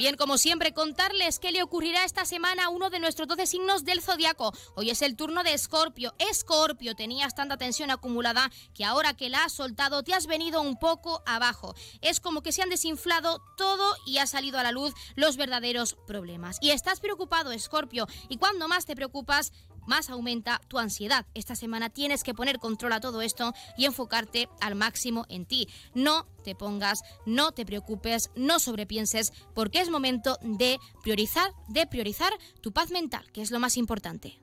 También, 0.02 0.16
como 0.16 0.36
siempre, 0.36 0.74
contarles 0.74 1.38
qué 1.38 1.52
le 1.52 1.62
ocurrirá 1.62 2.04
esta 2.04 2.24
semana 2.24 2.64
a 2.64 2.68
uno 2.70 2.90
de 2.90 2.98
nuestros 2.98 3.28
12 3.28 3.46
signos 3.46 3.84
del 3.84 4.02
zodiaco. 4.02 4.52
Hoy 4.74 4.90
es 4.90 5.00
el 5.00 5.14
turno 5.14 5.44
de 5.44 5.54
Escorpio. 5.54 6.12
Escorpio, 6.18 6.96
tenías 6.96 7.36
tanta 7.36 7.56
tensión 7.56 7.88
acumulada 7.92 8.50
que 8.74 8.84
ahora 8.84 9.14
que 9.14 9.28
la 9.28 9.44
has 9.44 9.52
soltado 9.52 10.02
te 10.02 10.12
has 10.12 10.26
venido 10.26 10.60
un 10.60 10.76
poco 10.76 11.22
abajo. 11.24 11.76
Es 12.00 12.18
como 12.18 12.42
que 12.42 12.50
se 12.50 12.62
han 12.62 12.68
desinflado 12.68 13.44
todo 13.56 13.94
y 14.04 14.18
ha 14.18 14.26
salido 14.26 14.58
a 14.58 14.64
la 14.64 14.72
luz 14.72 14.92
los 15.14 15.36
verdaderos 15.36 15.94
problemas. 16.04 16.58
Y 16.60 16.70
estás 16.70 16.98
preocupado, 16.98 17.52
Escorpio, 17.52 18.08
y 18.28 18.38
cuando 18.38 18.66
más 18.66 18.86
te 18.86 18.96
preocupas, 18.96 19.52
más 19.86 20.10
aumenta 20.10 20.60
tu 20.68 20.78
ansiedad. 20.78 21.26
Esta 21.34 21.54
semana 21.54 21.90
tienes 21.90 22.24
que 22.24 22.34
poner 22.34 22.58
control 22.58 22.92
a 22.92 23.00
todo 23.00 23.22
esto 23.22 23.52
y 23.76 23.84
enfocarte 23.84 24.48
al 24.60 24.74
máximo 24.74 25.24
en 25.28 25.46
ti. 25.46 25.68
No 25.94 26.26
te 26.44 26.54
pongas, 26.54 27.02
no 27.26 27.52
te 27.52 27.64
preocupes, 27.64 28.30
no 28.34 28.58
sobrepienses, 28.58 29.32
porque 29.54 29.80
es 29.80 29.90
momento 29.90 30.38
de 30.42 30.78
priorizar, 31.02 31.52
de 31.68 31.86
priorizar 31.86 32.32
tu 32.60 32.72
paz 32.72 32.90
mental, 32.90 33.30
que 33.32 33.42
es 33.42 33.50
lo 33.50 33.60
más 33.60 33.76
importante. 33.76 34.40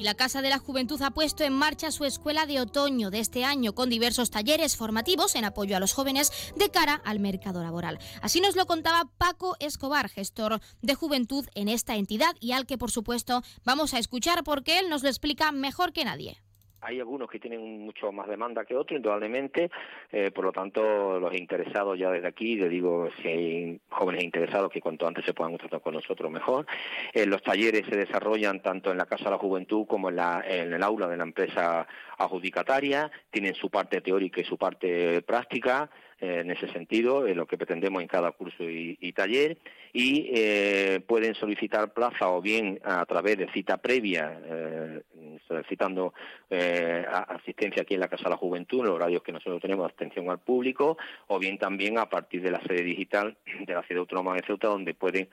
Y 0.00 0.02
la 0.02 0.14
Casa 0.14 0.40
de 0.40 0.48
la 0.48 0.58
Juventud 0.58 1.02
ha 1.02 1.10
puesto 1.10 1.44
en 1.44 1.52
marcha 1.52 1.90
su 1.90 2.06
escuela 2.06 2.46
de 2.46 2.58
otoño 2.58 3.10
de 3.10 3.18
este 3.18 3.44
año 3.44 3.74
con 3.74 3.90
diversos 3.90 4.30
talleres 4.30 4.74
formativos 4.74 5.34
en 5.34 5.44
apoyo 5.44 5.76
a 5.76 5.78
los 5.78 5.92
jóvenes 5.92 6.32
de 6.56 6.70
cara 6.70 7.02
al 7.04 7.20
mercado 7.20 7.62
laboral. 7.62 7.98
Así 8.22 8.40
nos 8.40 8.56
lo 8.56 8.64
contaba 8.64 9.10
Paco 9.18 9.56
Escobar, 9.60 10.08
gestor 10.08 10.62
de 10.80 10.94
juventud 10.94 11.46
en 11.54 11.68
esta 11.68 11.96
entidad 11.96 12.34
y 12.40 12.52
al 12.52 12.64
que 12.64 12.78
por 12.78 12.90
supuesto 12.90 13.42
vamos 13.62 13.92
a 13.92 13.98
escuchar 13.98 14.42
porque 14.42 14.78
él 14.78 14.88
nos 14.88 15.02
lo 15.02 15.10
explica 15.10 15.52
mejor 15.52 15.92
que 15.92 16.06
nadie 16.06 16.40
hay 16.82 16.98
algunos 16.98 17.28
que 17.28 17.38
tienen 17.38 17.80
mucho 17.84 18.10
más 18.12 18.28
demanda 18.28 18.64
que 18.64 18.76
otros, 18.76 18.96
indudablemente, 18.96 19.70
eh, 20.10 20.30
por 20.30 20.44
lo 20.44 20.52
tanto, 20.52 21.20
los 21.20 21.34
interesados 21.34 21.98
ya 21.98 22.10
desde 22.10 22.28
aquí, 22.28 22.56
le 22.56 22.68
digo, 22.68 23.08
si 23.20 23.28
hay 23.28 23.80
jóvenes 23.90 24.24
interesados 24.24 24.70
que 24.70 24.80
cuanto 24.80 25.06
antes 25.06 25.24
se 25.24 25.34
puedan 25.34 25.56
tratar 25.58 25.80
con 25.80 25.94
nosotros, 25.94 26.30
mejor. 26.30 26.66
Eh, 27.12 27.26
los 27.26 27.42
talleres 27.42 27.86
se 27.88 27.96
desarrollan 27.96 28.60
tanto 28.62 28.90
en 28.90 28.98
la 28.98 29.06
Casa 29.06 29.24
de 29.24 29.30
la 29.30 29.38
Juventud 29.38 29.86
como 29.86 30.08
en, 30.08 30.16
la, 30.16 30.42
en 30.46 30.72
el 30.72 30.82
aula 30.82 31.06
de 31.06 31.16
la 31.16 31.24
empresa 31.24 31.86
adjudicataria, 32.18 33.10
tienen 33.30 33.54
su 33.54 33.70
parte 33.70 34.00
teórica 34.00 34.40
y 34.40 34.44
su 34.44 34.56
parte 34.56 35.22
práctica, 35.22 35.90
en 36.20 36.50
ese 36.50 36.70
sentido, 36.72 37.26
en 37.26 37.36
lo 37.36 37.46
que 37.46 37.56
pretendemos 37.56 38.02
en 38.02 38.08
cada 38.08 38.32
curso 38.32 38.64
y, 38.64 39.12
taller, 39.12 39.58
y 39.92 40.30
eh, 40.34 41.00
pueden 41.06 41.34
solicitar 41.34 41.92
plaza 41.92 42.28
o 42.28 42.40
bien 42.40 42.78
a 42.84 43.04
través 43.06 43.38
de 43.38 43.50
cita 43.52 43.78
previa, 43.78 44.40
eh, 44.44 45.02
solicitando 45.48 46.12
eh, 46.48 47.04
asistencia 47.08 47.82
aquí 47.82 47.94
en 47.94 48.00
la 48.00 48.08
Casa 48.08 48.24
de 48.24 48.30
la 48.30 48.36
Juventud, 48.36 48.80
en 48.80 48.86
los 48.86 48.94
horarios 48.96 49.22
que 49.22 49.32
nosotros 49.32 49.60
tenemos, 49.60 49.90
atención 49.90 50.30
al 50.30 50.40
público, 50.40 50.98
o 51.28 51.38
bien 51.38 51.58
también 51.58 51.98
a 51.98 52.08
partir 52.08 52.42
de 52.42 52.50
la 52.50 52.60
sede 52.62 52.82
digital 52.82 53.36
de 53.66 53.74
la 53.74 53.82
Ciudad 53.82 54.00
Autónoma 54.00 54.34
de 54.34 54.42
Ceuta, 54.46 54.68
donde 54.68 54.94
pueden 54.94 55.28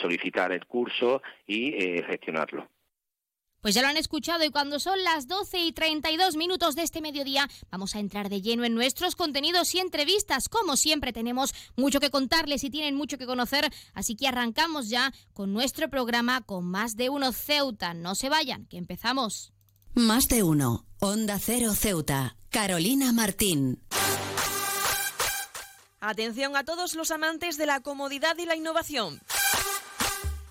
solicitar 0.00 0.52
el 0.52 0.66
curso 0.66 1.22
y 1.46 1.72
gestionarlo. 2.02 2.66
Pues 3.60 3.74
ya 3.74 3.82
lo 3.82 3.88
han 3.88 3.98
escuchado 3.98 4.42
y 4.44 4.50
cuando 4.50 4.80
son 4.80 5.02
las 5.04 5.26
12 5.28 5.58
y 5.58 5.72
32 5.72 6.36
minutos 6.36 6.74
de 6.76 6.82
este 6.82 7.02
mediodía 7.02 7.48
vamos 7.70 7.94
a 7.94 7.98
entrar 7.98 8.30
de 8.30 8.40
lleno 8.40 8.64
en 8.64 8.74
nuestros 8.74 9.16
contenidos 9.16 9.74
y 9.74 9.80
entrevistas. 9.80 10.48
Como 10.48 10.76
siempre 10.76 11.12
tenemos 11.12 11.52
mucho 11.76 12.00
que 12.00 12.10
contarles 12.10 12.64
y 12.64 12.70
tienen 12.70 12.96
mucho 12.96 13.18
que 13.18 13.26
conocer, 13.26 13.70
así 13.92 14.16
que 14.16 14.28
arrancamos 14.28 14.88
ya 14.88 15.12
con 15.34 15.52
nuestro 15.52 15.90
programa 15.90 16.40
con 16.40 16.64
más 16.64 16.96
de 16.96 17.10
uno 17.10 17.32
Ceuta. 17.32 17.92
No 17.92 18.14
se 18.14 18.30
vayan, 18.30 18.64
que 18.66 18.78
empezamos. 18.78 19.52
Más 19.94 20.28
de 20.28 20.42
uno, 20.42 20.86
Onda 20.98 21.38
Cero 21.38 21.74
Ceuta, 21.74 22.36
Carolina 22.48 23.12
Martín. 23.12 23.82
Atención 26.00 26.56
a 26.56 26.64
todos 26.64 26.94
los 26.94 27.10
amantes 27.10 27.58
de 27.58 27.66
la 27.66 27.80
comodidad 27.80 28.38
y 28.38 28.46
la 28.46 28.56
innovación. 28.56 29.20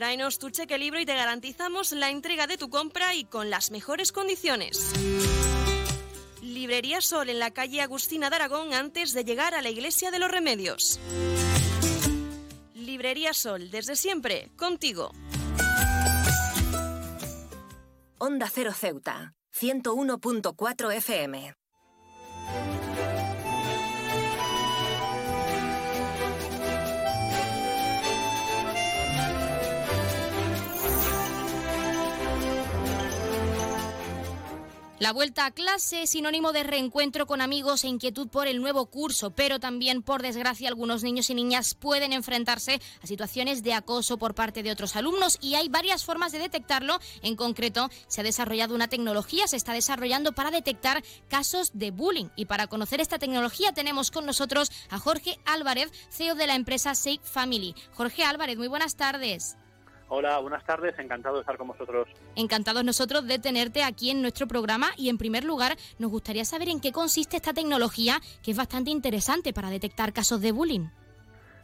Tráenos 0.00 0.38
tu 0.38 0.48
cheque 0.48 0.78
libro 0.78 0.98
y 0.98 1.04
te 1.04 1.14
garantizamos 1.14 1.92
la 1.92 2.08
entrega 2.08 2.46
de 2.46 2.56
tu 2.56 2.70
compra 2.70 3.14
y 3.14 3.24
con 3.24 3.50
las 3.50 3.70
mejores 3.70 4.12
condiciones. 4.12 4.94
Librería 6.40 7.02
Sol 7.02 7.28
en 7.28 7.38
la 7.38 7.50
calle 7.50 7.82
Agustina 7.82 8.30
de 8.30 8.36
Aragón 8.36 8.72
antes 8.72 9.12
de 9.12 9.24
llegar 9.24 9.54
a 9.54 9.60
la 9.60 9.68
Iglesia 9.68 10.10
de 10.10 10.18
los 10.18 10.30
Remedios. 10.30 10.98
Librería 12.72 13.34
Sol, 13.34 13.70
desde 13.70 13.94
siempre, 13.94 14.50
contigo. 14.56 15.12
Onda 18.16 18.48
Cero 18.50 18.72
Ceuta, 18.72 19.34
101.4 19.54 20.94
FM. 20.94 21.54
La 35.00 35.14
vuelta 35.14 35.46
a 35.46 35.50
clase 35.50 36.02
es 36.02 36.10
sinónimo 36.10 36.52
de 36.52 36.62
reencuentro 36.62 37.26
con 37.26 37.40
amigos 37.40 37.84
e 37.84 37.88
inquietud 37.88 38.28
por 38.28 38.46
el 38.46 38.60
nuevo 38.60 38.84
curso, 38.84 39.30
pero 39.30 39.58
también, 39.58 40.02
por 40.02 40.20
desgracia, 40.20 40.68
algunos 40.68 41.02
niños 41.02 41.30
y 41.30 41.34
niñas 41.34 41.74
pueden 41.74 42.12
enfrentarse 42.12 42.82
a 43.02 43.06
situaciones 43.06 43.62
de 43.62 43.72
acoso 43.72 44.18
por 44.18 44.34
parte 44.34 44.62
de 44.62 44.70
otros 44.70 44.96
alumnos 44.96 45.38
y 45.40 45.54
hay 45.54 45.70
varias 45.70 46.04
formas 46.04 46.32
de 46.32 46.38
detectarlo. 46.40 46.98
En 47.22 47.34
concreto, 47.34 47.88
se 48.08 48.20
ha 48.20 48.24
desarrollado 48.24 48.74
una 48.74 48.88
tecnología, 48.88 49.46
se 49.46 49.56
está 49.56 49.72
desarrollando 49.72 50.32
para 50.32 50.50
detectar 50.50 51.02
casos 51.28 51.70
de 51.72 51.92
bullying. 51.92 52.28
Y 52.36 52.44
para 52.44 52.66
conocer 52.66 53.00
esta 53.00 53.18
tecnología 53.18 53.72
tenemos 53.72 54.10
con 54.10 54.26
nosotros 54.26 54.70
a 54.90 54.98
Jorge 54.98 55.38
Álvarez, 55.46 55.90
CEO 56.10 56.34
de 56.34 56.46
la 56.46 56.56
empresa 56.56 56.94
Safe 56.94 57.20
Family. 57.22 57.74
Jorge 57.94 58.22
Álvarez, 58.24 58.58
muy 58.58 58.68
buenas 58.68 58.96
tardes. 58.96 59.56
Hola, 60.12 60.40
buenas 60.40 60.64
tardes, 60.64 60.98
encantado 60.98 61.36
de 61.36 61.42
estar 61.42 61.56
con 61.56 61.68
vosotros. 61.68 62.08
Encantados 62.34 62.82
nosotros 62.82 63.28
de 63.28 63.38
tenerte 63.38 63.84
aquí 63.84 64.10
en 64.10 64.20
nuestro 64.22 64.48
programa 64.48 64.88
y 64.96 65.08
en 65.08 65.18
primer 65.18 65.44
lugar 65.44 65.76
nos 66.00 66.10
gustaría 66.10 66.44
saber 66.44 66.68
en 66.68 66.80
qué 66.80 66.90
consiste 66.90 67.36
esta 67.36 67.52
tecnología 67.52 68.18
que 68.42 68.50
es 68.50 68.56
bastante 68.56 68.90
interesante 68.90 69.52
para 69.52 69.70
detectar 69.70 70.12
casos 70.12 70.40
de 70.40 70.50
bullying. 70.50 70.88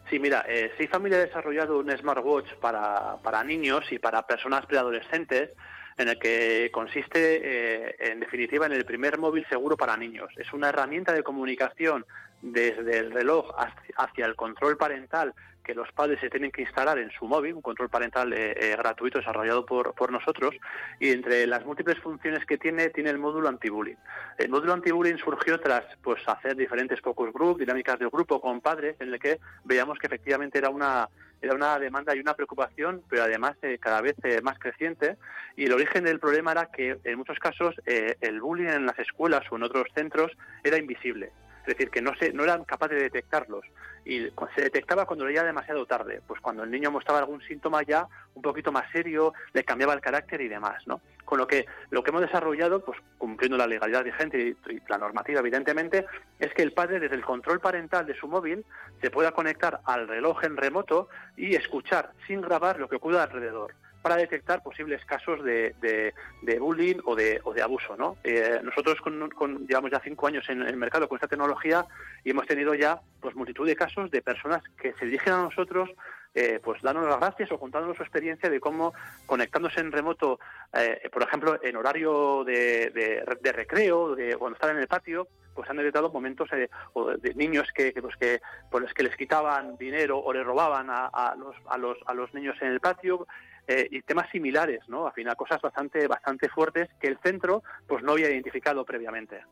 Sí, 0.09 0.21
mira, 0.21 0.45
eh, 0.49 0.71
Familia 0.89 1.19
ha 1.19 1.27
desarrollado 1.27 1.81
un 1.81 1.91
smartwatch 1.91 2.55
para, 2.61 3.17
para 3.21 3.43
niños 3.43 3.85
y 3.91 3.99
para 3.99 4.25
personas 4.25 4.65
preadolescentes 4.65 5.51
en 5.99 6.09
el 6.09 6.17
que 6.17 6.71
consiste, 6.73 7.41
eh, 7.43 7.97
en 7.99 8.21
definitiva, 8.21 8.67
en 8.67 8.73
el 8.73 8.85
primer 8.85 9.19
móvil 9.19 9.45
seguro 9.49 9.77
para 9.77 9.97
niños. 9.97 10.29
Es 10.37 10.53
una 10.53 10.69
herramienta 10.69 11.13
de 11.13 11.25
comunicación 11.25 12.07
desde 12.43 12.99
el 12.99 13.11
reloj 13.11 13.51
hacia 13.97 14.27
el 14.27 14.37
control 14.37 14.77
parental 14.77 15.35
que 15.67 15.75
los 15.75 15.91
padres 15.91 16.21
se 16.21 16.31
tienen 16.31 16.53
que 16.53 16.63
instalar 16.63 16.97
en 16.99 17.11
su 17.11 17.27
móvil, 17.27 17.55
un 17.55 17.61
control 17.61 17.91
parental 17.91 18.33
eh, 18.33 18.53
eh, 18.53 18.77
gratuito 18.77 19.19
desarrollado 19.19 19.67
por, 19.67 19.95
por, 19.95 20.13
nosotros, 20.13 20.55
y 21.01 21.11
entre 21.11 21.45
las 21.49 21.67
múltiples 21.67 21.99
funciones 21.99 22.47
que 22.47 22.57
tiene, 22.57 22.91
tiene 22.91 23.11
el 23.11 23.19
módulo 23.19 23.49
anti-bullying. 23.49 23.97
El 24.39 24.49
módulo 24.49 24.75
anti-bullying 24.75 25.17
surgió 25.17 25.59
tras 25.59 25.85
pues, 26.03 26.23
hacer 26.29 26.55
diferentes 26.55 27.01
focus 27.01 27.33
group, 27.33 27.59
dinámicas 27.59 27.99
de 27.99 28.07
grupo 28.07 28.41
con 28.41 28.61
padres, 28.61 28.95
en 29.01 29.13
el 29.13 29.19
que 29.19 29.41
veíamos 29.65 29.99
que 29.99 30.07
efectivamente 30.07 30.59
era 30.59 30.71
una 30.71 31.09
era 31.43 31.55
una 31.55 31.79
demanda 31.79 32.17
y 32.17 32.21
una 32.21 32.33
preocupación, 32.33 33.03
pero 33.11 33.25
además 33.25 33.57
eh, 33.61 33.77
cada 33.79 34.01
vez 34.01 34.17
más 34.43 34.59
creciente. 34.59 35.19
Y 35.55 35.67
el 35.67 35.75
origen 35.75 36.05
del 36.05 36.19
problema 36.19 36.53
era 36.53 36.71
que 36.73 36.97
en 37.05 37.19
muchos 37.19 37.39
casos 37.39 37.75
el 37.85 38.41
bullying 38.41 38.69
en 38.69 38.87
las 38.87 38.99
escuelas 38.99 39.45
o 39.51 39.57
en 39.57 39.65
otros 39.65 39.87
centros 39.95 40.33
era 40.65 40.79
invisible 40.79 41.31
es 41.67 41.77
decir, 41.77 41.91
que 41.91 42.01
no, 42.01 42.15
se, 42.15 42.33
no 42.33 42.45
eran 42.45 42.65
capaces 42.65 42.97
de 42.97 43.05
detectarlos. 43.05 43.65
Y 44.05 44.31
se 44.55 44.63
detectaba 44.63 45.05
cuando 45.05 45.27
era 45.27 45.43
demasiado 45.43 45.85
tarde, 45.85 46.23
pues 46.29 46.41
cuando 46.41 46.63
el 46.63 46.71
niño 46.71 46.93
mostraba 46.93 47.19
algún 47.19 47.43
síntoma 47.43 47.83
ya 47.83 48.07
un 48.35 48.43
poquito 48.43 48.71
más 48.71 48.89
serio, 48.93 49.35
le 49.53 49.65
cambiaba 49.65 49.95
el 49.95 50.01
carácter 50.01 50.41
y 50.43 50.49
demás, 50.49 50.87
¿no? 50.87 51.01
Con 51.25 51.39
lo 51.39 51.49
que 51.49 51.67
lo 51.91 52.05
que 52.05 52.11
hemos 52.11 52.23
desarrollado, 52.23 52.85
pues 52.85 53.01
cumpliendo 53.19 53.57
la 53.57 53.67
legalidad 53.67 54.05
vigente 54.05 54.57
y, 54.71 54.81
la 54.89 54.99
normativa, 54.99 55.41
evidentemente, 55.41 56.07
es 56.39 56.55
que 56.55 56.63
el 56.63 56.73
padre 56.73 57.01
desde 57.01 57.17
el 57.17 57.25
control 57.25 57.59
parental 57.59 58.07
de 58.07 58.15
su 58.15 58.29
móvil 58.29 58.65
se 59.03 59.11
pueda 59.11 59.33
conectar 59.33 59.81
al 59.87 60.07
reloj 60.07 60.45
en 60.45 60.57
remoto 60.57 61.09
y 61.37 61.57
escuchar 61.57 62.13
sin 62.29 62.43
grabar 62.43 62.79
lo 62.79 62.89
que 62.89 62.97
ocurre 62.97 63.19
alrededor 63.19 63.75
para 64.07 64.21
detectar 64.21 64.63
posibles 64.63 65.05
casos 65.05 65.43
de, 65.43 65.75
de, 65.81 66.59
bullying 66.61 67.01
o 67.07 67.17
de, 67.17 67.41
o 67.43 67.53
de 67.53 67.61
abuso. 67.61 67.97
¿no? 67.97 68.17
Eh, 68.23 68.61
nosotros 68.63 69.01
con, 69.01 69.67
llevamos 69.67 69.91
ya 69.91 69.99
cinco 69.99 70.29
años 70.29 70.49
en 70.49 70.63
el 70.63 70.77
mercado 70.77 71.09
con 71.09 71.17
esta 71.17 71.27
tecnología 71.27 71.85
y 72.23 72.31
hemos 72.31 72.47
tenido 72.47 72.73
ya 72.75 73.01
pues 73.21 73.35
multitud 73.35 73.67
de 73.67 73.75
casos 73.75 74.09
de 74.13 74.23
personas 74.23 74.63
que 74.81 74.93
se 74.93 75.07
dirigen 75.07 75.33
a 75.33 75.43
nosotros 75.43 75.91
eh, 76.37 76.61
pues 76.63 76.81
dándonos 76.83 77.11
las 77.11 77.19
gracias 77.19 77.51
o 77.51 77.59
contándonos 77.59 77.97
su 77.97 78.05
experiencia 78.05 78.49
de 78.49 78.61
cómo 78.61 78.95
conectándose 79.25 79.81
en 79.81 79.91
remoto, 79.91 80.39
eh, 80.73 81.09
por 81.11 81.25
ejemplo, 81.25 81.59
en 81.61 81.75
horario 81.75 82.45
de, 82.45 82.93
de, 83.41 83.53
recreo, 83.53 84.15
de 84.15 84.37
cuando 84.37 84.55
están 84.55 84.77
en 84.77 84.83
el 84.83 84.87
patio, 84.87 85.27
pues 85.53 85.69
han 85.69 85.79
detectado 85.79 86.13
momentos 86.13 86.51
de 86.51 87.35
niños 87.35 87.73
que, 87.75 87.93
que, 87.93 88.03
pues 88.03 88.15
que, 88.17 88.41
los 88.71 88.93
que 88.93 89.03
les 89.03 89.17
quitaban 89.17 89.79
dinero 89.79 90.19
o 90.19 90.33
le 90.33 90.45
robaban 90.45 90.91
a, 90.91 91.07
a, 91.07 91.35
los, 91.35 91.57
a, 91.71 91.79
los, 91.79 91.97
a 92.07 92.13
los 92.13 92.33
niños 92.35 92.55
en 92.61 92.69
el 92.69 92.81
patio, 92.81 93.27
eh, 93.69 93.89
y 93.91 94.03
temas 94.03 94.31
similares, 94.31 94.81
¿no? 94.89 95.07
Al 95.07 95.13
final 95.13 95.37
cosas 95.37 95.61
bastante 95.61 96.07
bastante 96.07 96.49
fuertes 96.49 96.89
que 97.01 97.09
el 97.09 97.19
centro 97.23 97.63
pues 97.87 98.03
no 98.03 98.13
había 98.13 98.31
identificado 98.31 98.85
previamente. 98.85 99.43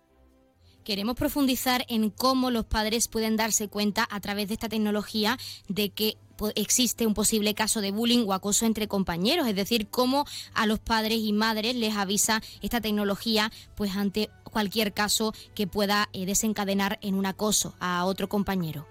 Queremos 0.84 1.16
profundizar 1.16 1.84
en 1.88 2.10
cómo 2.10 2.50
los 2.50 2.66
padres 2.66 3.08
pueden 3.08 3.36
darse 3.36 3.68
cuenta 3.68 4.06
a 4.10 4.20
través 4.20 4.48
de 4.48 4.54
esta 4.54 4.68
tecnología 4.68 5.38
de 5.66 5.90
que 5.90 6.18
existe 6.56 7.06
un 7.06 7.14
posible 7.14 7.54
caso 7.54 7.80
de 7.80 7.90
bullying 7.90 8.26
o 8.26 8.34
acoso 8.34 8.66
entre 8.66 8.86
compañeros, 8.86 9.46
es 9.46 9.56
decir, 9.56 9.88
cómo 9.88 10.26
a 10.52 10.66
los 10.66 10.80
padres 10.80 11.18
y 11.18 11.32
madres 11.32 11.74
les 11.74 11.96
avisa 11.96 12.42
esta 12.60 12.80
tecnología 12.80 13.50
pues 13.76 13.96
ante 13.96 14.30
cualquier 14.42 14.92
caso 14.92 15.32
que 15.54 15.66
pueda 15.66 16.08
eh, 16.12 16.26
desencadenar 16.26 16.98
en 17.00 17.14
un 17.14 17.26
acoso 17.26 17.74
a 17.80 18.04
otro 18.04 18.28
compañero. 18.28 18.86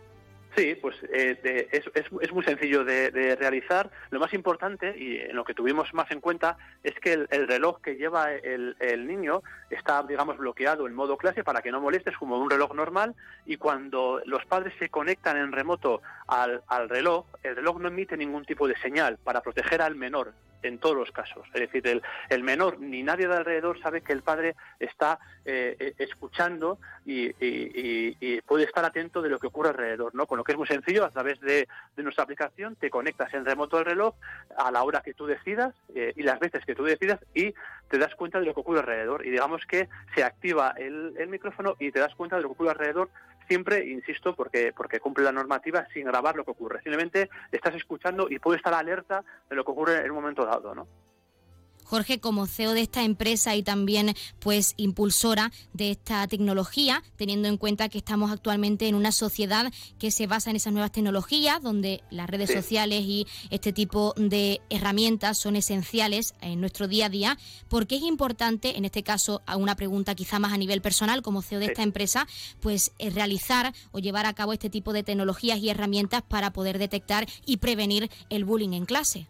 Sí, 0.55 0.75
pues 0.75 0.95
eh, 1.11 1.67
es, 1.71 1.83
es, 1.95 2.31
muy 2.31 2.43
sencillo 2.43 2.83
de, 2.83 3.35
realizar. 3.35 3.89
Lo 4.11 4.19
más 4.19 4.33
importante 4.33 4.95
y 4.95 5.17
en 5.17 5.35
lo 5.35 5.43
que 5.43 5.55
tuvimos 5.55 5.91
más 5.95 6.11
en 6.11 6.21
cuenta 6.21 6.57
es 6.83 6.93
que 6.99 7.13
el, 7.13 7.47
reloj 7.47 7.81
que 7.81 7.95
lleva 7.95 8.31
el, 8.31 8.75
el, 8.79 9.07
niño 9.07 9.41
está, 9.71 10.03
digamos, 10.03 10.37
bloqueado 10.37 10.85
en 10.85 10.93
modo 10.93 11.17
clase 11.17 11.43
para 11.43 11.61
que 11.61 11.71
no 11.71 11.81
molestes 11.81 12.15
como 12.17 12.37
un 12.37 12.51
reloj 12.51 12.75
normal 12.75 13.15
y 13.47 13.57
cuando 13.57 14.21
los 14.25 14.45
padres 14.45 14.73
se 14.77 14.89
conectan 14.89 15.37
en 15.37 15.51
remoto 15.51 16.03
al, 16.27 16.61
al 16.67 16.87
reloj, 16.87 17.25
el 17.41 17.55
reloj 17.55 17.79
no 17.79 17.87
emite 17.87 18.15
ningún 18.15 18.45
tipo 18.45 18.67
de 18.67 18.77
señal 18.77 19.17
para 19.23 19.41
proteger 19.41 19.81
al 19.81 19.95
menor 19.95 20.33
en 20.63 20.79
todos 20.79 20.95
los 20.95 21.11
casos. 21.11 21.47
Es 21.53 21.61
decir, 21.61 22.01
el, 22.29 22.43
menor 22.43 22.79
ni 22.79 23.03
nadie 23.03 23.27
de 23.27 23.35
alrededor 23.35 23.79
sabe 23.81 24.01
que 24.01 24.13
el 24.13 24.21
padre 24.21 24.55
está 24.79 25.19
eh, 25.45 25.75
eh, 25.79 25.93
escuchando 25.97 26.79
y, 27.05 27.33
puede 28.41 28.65
estar 28.65 28.85
atento 28.85 29.21
de 29.21 29.29
lo 29.29 29.39
que 29.39 29.47
ocurre 29.47 29.69
alrededor, 29.69 30.13
¿no? 30.15 30.25
Con 30.25 30.37
lo 30.37 30.43
que 30.43 30.53
es 30.53 30.57
muy 30.57 30.67
sencillo, 30.67 31.05
a 31.05 31.09
través 31.09 31.39
de, 31.41 31.67
nuestra 31.97 32.23
aplicación 32.23 32.75
te 32.75 32.89
conectas 32.89 33.33
en 33.33 33.45
remoto 33.45 33.77
al 33.77 33.85
reloj 33.85 34.15
a 34.57 34.71
la 34.71 34.83
hora 34.83 35.01
que 35.01 35.13
tú 35.13 35.25
decidas 35.25 35.73
eh, 35.95 36.13
y 36.15 36.23
las 36.23 36.39
veces 36.39 36.65
que 36.65 36.75
tú 36.75 36.83
decidas 36.83 37.19
y 37.33 37.53
te 37.89 37.97
das 37.97 38.13
cuenta 38.15 38.39
de 38.39 38.45
lo 38.45 38.53
que 38.53 38.59
ocurre 38.59 38.79
alrededor. 38.79 39.25
Y 39.25 39.29
digamos 39.29 39.65
que 39.65 39.87
se 40.15 40.23
activa 40.23 40.73
el 40.77 41.27
micrófono 41.27 41.75
y 41.79 41.91
te 41.91 41.99
das 41.99 42.15
cuenta 42.15 42.35
de 42.35 42.41
lo 42.41 42.49
que 42.49 42.53
ocurre 42.53 42.71
alrededor 42.71 43.09
siempre, 43.47 43.85
insisto, 43.85 44.35
porque, 44.35 44.73
porque 44.75 44.99
cumple 44.99 45.23
la 45.23 45.31
normativa 45.31 45.87
sin 45.93 46.05
grabar 46.05 46.35
lo 46.35 46.43
que 46.43 46.51
ocurre. 46.51 46.81
Simplemente 46.81 47.29
estás 47.51 47.75
escuchando 47.75 48.27
y 48.29 48.39
puedes 48.39 48.59
estar 48.59 48.73
alerta 48.73 49.23
de 49.49 49.55
lo 49.55 49.63
que 49.63 49.71
ocurre 49.71 50.05
en 50.05 50.11
un 50.11 50.17
momento 50.17 50.45
dado, 50.45 50.73
¿no? 50.75 50.87
Jorge, 51.93 52.19
como 52.19 52.47
CEO 52.47 52.73
de 52.73 52.81
esta 52.81 53.03
empresa 53.03 53.55
y 53.55 53.61
también 53.61 54.15
pues 54.39 54.73
impulsora 54.77 55.51
de 55.73 55.91
esta 55.91 56.27
tecnología, 56.27 57.03
teniendo 57.17 57.47
en 57.47 57.57
cuenta 57.57 57.87
que 57.87 57.99
estamos 57.99 58.31
actualmente 58.31 58.87
en 58.87 58.95
una 58.95 59.11
sociedad 59.11 59.71
que 59.99 60.09
se 60.09 60.25
basa 60.25 60.49
en 60.49 60.55
esas 60.55 60.73
nuevas 60.73 60.91
tecnologías, 60.91 61.61
donde 61.61 62.01
las 62.09 62.27
redes 62.27 62.51
sociales 62.51 63.03
y 63.03 63.27
este 63.51 63.73
tipo 63.73 64.15
de 64.17 64.59
herramientas 64.71 65.37
son 65.37 65.55
esenciales 65.55 66.33
en 66.41 66.59
nuestro 66.61 66.87
día 66.87 67.05
a 67.05 67.09
día, 67.09 67.37
¿por 67.69 67.85
qué 67.85 67.97
es 67.97 68.01
importante, 68.01 68.75
en 68.75 68.85
este 68.85 69.03
caso, 69.03 69.43
a 69.45 69.55
una 69.55 69.75
pregunta 69.75 70.15
quizá 70.15 70.39
más 70.39 70.51
a 70.51 70.57
nivel 70.57 70.81
personal, 70.81 71.21
como 71.21 71.43
CEO 71.43 71.59
de 71.59 71.67
esta 71.67 71.83
empresa, 71.83 72.27
pues 72.59 72.91
eh, 72.97 73.11
realizar 73.11 73.71
o 73.91 73.99
llevar 73.99 74.25
a 74.25 74.33
cabo 74.33 74.51
este 74.51 74.71
tipo 74.71 74.93
de 74.93 75.03
tecnologías 75.03 75.59
y 75.59 75.69
herramientas 75.69 76.23
para 76.27 76.53
poder 76.53 76.79
detectar 76.79 77.27
y 77.45 77.57
prevenir 77.57 78.09
el 78.31 78.45
bullying 78.45 78.73
en 78.73 78.87
clase? 78.87 79.27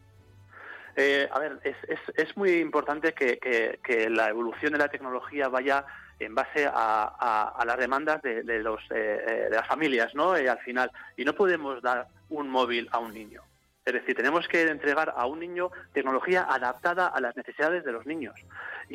Eh, 0.95 1.27
a 1.31 1.39
ver, 1.39 1.59
es, 1.63 1.75
es, 1.87 1.99
es 2.15 2.37
muy 2.37 2.59
importante 2.59 3.13
que, 3.13 3.39
que, 3.39 4.09
la 4.09 4.29
evolución 4.29 4.73
de 4.73 4.77
la 4.77 4.89
tecnología 4.89 5.47
vaya 5.47 5.85
en 6.19 6.35
base 6.35 6.69
a, 6.71 7.51
a, 7.57 7.65
las 7.65 7.77
demandas 7.77 8.21
de, 8.21 8.43
de 8.43 8.59
los, 8.59 8.79
eh, 8.91 9.23
eh, 9.27 9.47
de 9.49 9.55
las 9.55 9.67
familias, 9.67 10.13
¿no? 10.13 10.33
al 10.33 10.59
final. 10.59 10.91
Y 11.17 11.25
no 11.25 11.33
podemos 11.33 11.81
dar 11.81 12.07
un 12.29 12.49
móvil 12.49 12.87
a 12.91 12.99
un 12.99 13.13
niño. 13.13 13.41
Es 13.85 13.93
decir, 13.93 14.15
tenemos 14.15 14.47
que 14.47 14.61
entregar 14.61 15.13
a 15.15 15.25
un 15.25 15.39
niño 15.39 15.71
tecnología 15.93 16.43
adaptada 16.43 17.07
a 17.07 17.19
las 17.19 17.35
necesidades 17.35 17.83
de 17.83 17.91
los 17.91 18.05
niños. 18.05 18.35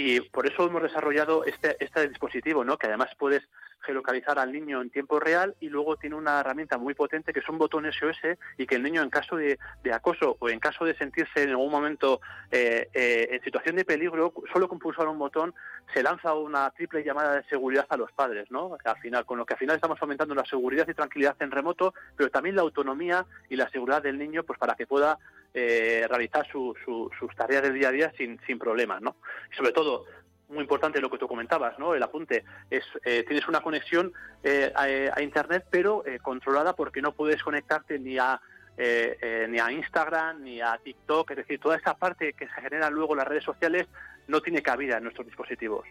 Y 0.01 0.21
por 0.21 0.47
eso 0.47 0.65
hemos 0.65 0.81
desarrollado 0.81 1.45
este, 1.45 1.77
este 1.85 2.09
dispositivo, 2.09 2.65
¿no? 2.65 2.79
que 2.79 2.87
además 2.87 3.11
puedes 3.19 3.43
geolocalizar 3.81 4.39
al 4.39 4.53
niño 4.53 4.81
en 4.81 4.91
tiempo 4.91 5.19
real 5.19 5.57
y 5.59 5.69
luego 5.69 5.97
tiene 5.97 6.15
una 6.15 6.39
herramienta 6.39 6.79
muy 6.79 6.95
potente 6.95 7.33
que 7.33 7.41
es 7.41 7.49
un 7.49 7.59
botón 7.59 7.85
SOS 7.91 8.37
y 8.57 8.67
que 8.67 8.77
el 8.77 8.85
niño 8.85 9.03
en 9.03 9.11
caso 9.11 9.35
de, 9.35 9.59
acoso 9.93 10.37
o 10.39 10.49
en 10.51 10.61
caso 10.61 10.85
de 10.85 10.97
sentirse 10.97 11.43
en 11.43 11.51
algún 11.51 11.73
momento 11.73 12.21
eh, 12.53 12.89
eh, 12.95 13.29
en 13.33 13.43
situación 13.43 13.75
de 13.75 13.85
peligro, 13.85 14.33
solo 14.53 14.69
con 14.69 14.79
pulsar 14.79 15.09
un 15.09 15.19
botón 15.19 15.53
se 15.93 16.05
lanza 16.05 16.33
una 16.33 16.71
triple 16.71 17.03
llamada 17.03 17.35
de 17.35 17.43
seguridad 17.49 17.87
a 17.89 17.97
los 17.97 18.13
padres, 18.13 18.49
¿no? 18.51 18.77
Al 18.85 18.99
final, 18.99 19.25
con 19.25 19.39
lo 19.39 19.47
que 19.47 19.55
al 19.55 19.59
final 19.59 19.77
estamos 19.77 19.99
fomentando 19.99 20.35
la 20.35 20.45
seguridad 20.45 20.87
y 20.87 20.95
tranquilidad 20.95 21.37
en 21.41 21.51
remoto, 21.51 21.93
pero 22.15 22.31
también 22.31 22.55
la 22.55 22.63
autonomía 22.63 23.27
y 23.49 23.57
la 23.57 23.69
seguridad 23.71 24.03
del 24.03 24.19
niño, 24.19 24.45
pues 24.45 24.61
para 24.61 24.75
que 24.75 24.87
pueda 24.87 25.19
eh, 25.59 26.07
realizar 26.09 26.47
sus 26.47 27.35
tareas 27.37 27.63
del 27.63 27.75
día 27.75 27.89
a 27.89 27.93
día 27.93 28.13
sin, 28.17 28.39
sin 28.47 28.59
problemas, 28.59 29.03
¿no? 29.03 29.17
Y 29.53 29.57
sobre 29.57 29.73
todo, 29.73 30.05
muy 30.49 30.61
importante 30.61 31.01
lo 31.01 31.11
que 31.11 31.19
tú 31.19 31.29
comentabas, 31.29 31.79
¿no? 31.79 31.95
El 31.95 32.03
apunte 32.03 32.45
es 32.71 32.85
eh, 33.05 33.25
tienes 33.27 33.47
una 33.49 33.61
conexión 33.61 34.13
eh, 34.43 34.73
a, 34.75 35.21
internet, 35.21 35.67
pero 35.71 36.05
eh, 36.07 36.19
controlada 36.21 36.75
porque 36.75 37.03
no 37.03 37.13
puedes 37.13 37.43
conectarte 37.43 37.99
ni 37.99 38.19
a 38.19 38.41
ni 39.49 39.59
a 39.59 39.73
Instagram 39.73 40.45
ni 40.45 40.61
a 40.61 40.79
TikTok, 40.79 41.33
es 41.33 41.39
decir, 41.39 41.59
toda 41.59 41.77
esa 41.77 41.95
parte 41.95 42.33
que 42.35 42.47
se 42.47 42.61
genera 42.61 42.89
luego 42.91 43.15
en 43.15 43.19
las 43.19 43.27
redes 43.27 43.43
sociales 43.43 43.89
no 44.29 44.41
tiene 44.41 44.63
cabida 44.63 44.99
en 44.99 45.03
nuestros 45.03 45.27
dispositivos. 45.27 45.85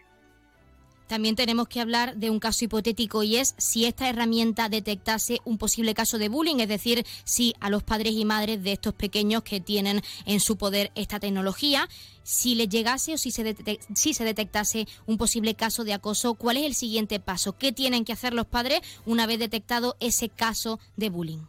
También 1.08 1.36
tenemos 1.36 1.68
que 1.68 1.80
hablar 1.80 2.16
de 2.16 2.28
un 2.28 2.38
caso 2.38 2.66
hipotético 2.66 3.22
y 3.22 3.36
es 3.36 3.54
si 3.56 3.86
esta 3.86 4.08
herramienta 4.08 4.68
detectase 4.68 5.40
un 5.44 5.56
posible 5.56 5.94
caso 5.94 6.18
de 6.18 6.28
bullying, 6.28 6.60
es 6.60 6.68
decir, 6.68 7.04
si 7.24 7.54
a 7.60 7.70
los 7.70 7.82
padres 7.82 8.12
y 8.12 8.26
madres 8.26 8.62
de 8.62 8.72
estos 8.72 8.92
pequeños 8.92 9.42
que 9.42 9.60
tienen 9.60 10.02
en 10.26 10.40
su 10.40 10.58
poder 10.58 10.92
esta 10.94 11.18
tecnología, 11.18 11.88
si 12.22 12.54
les 12.54 12.68
llegase 12.68 13.14
o 13.14 13.18
si 13.18 13.30
se, 13.30 13.42
detectase 13.42 14.86
un 15.06 15.16
posible 15.16 15.54
caso 15.54 15.82
de 15.82 15.94
acoso, 15.94 16.34
¿cuál 16.34 16.58
es 16.58 16.66
el 16.66 16.74
siguiente 16.74 17.20
paso? 17.20 17.56
¿Qué 17.56 17.72
tienen 17.72 18.04
que 18.04 18.12
hacer 18.12 18.34
los 18.34 18.46
padres 18.46 18.82
una 19.06 19.26
vez 19.26 19.38
detectado 19.38 19.96
ese 20.00 20.28
caso 20.28 20.78
de 20.98 21.08
bullying? 21.08 21.40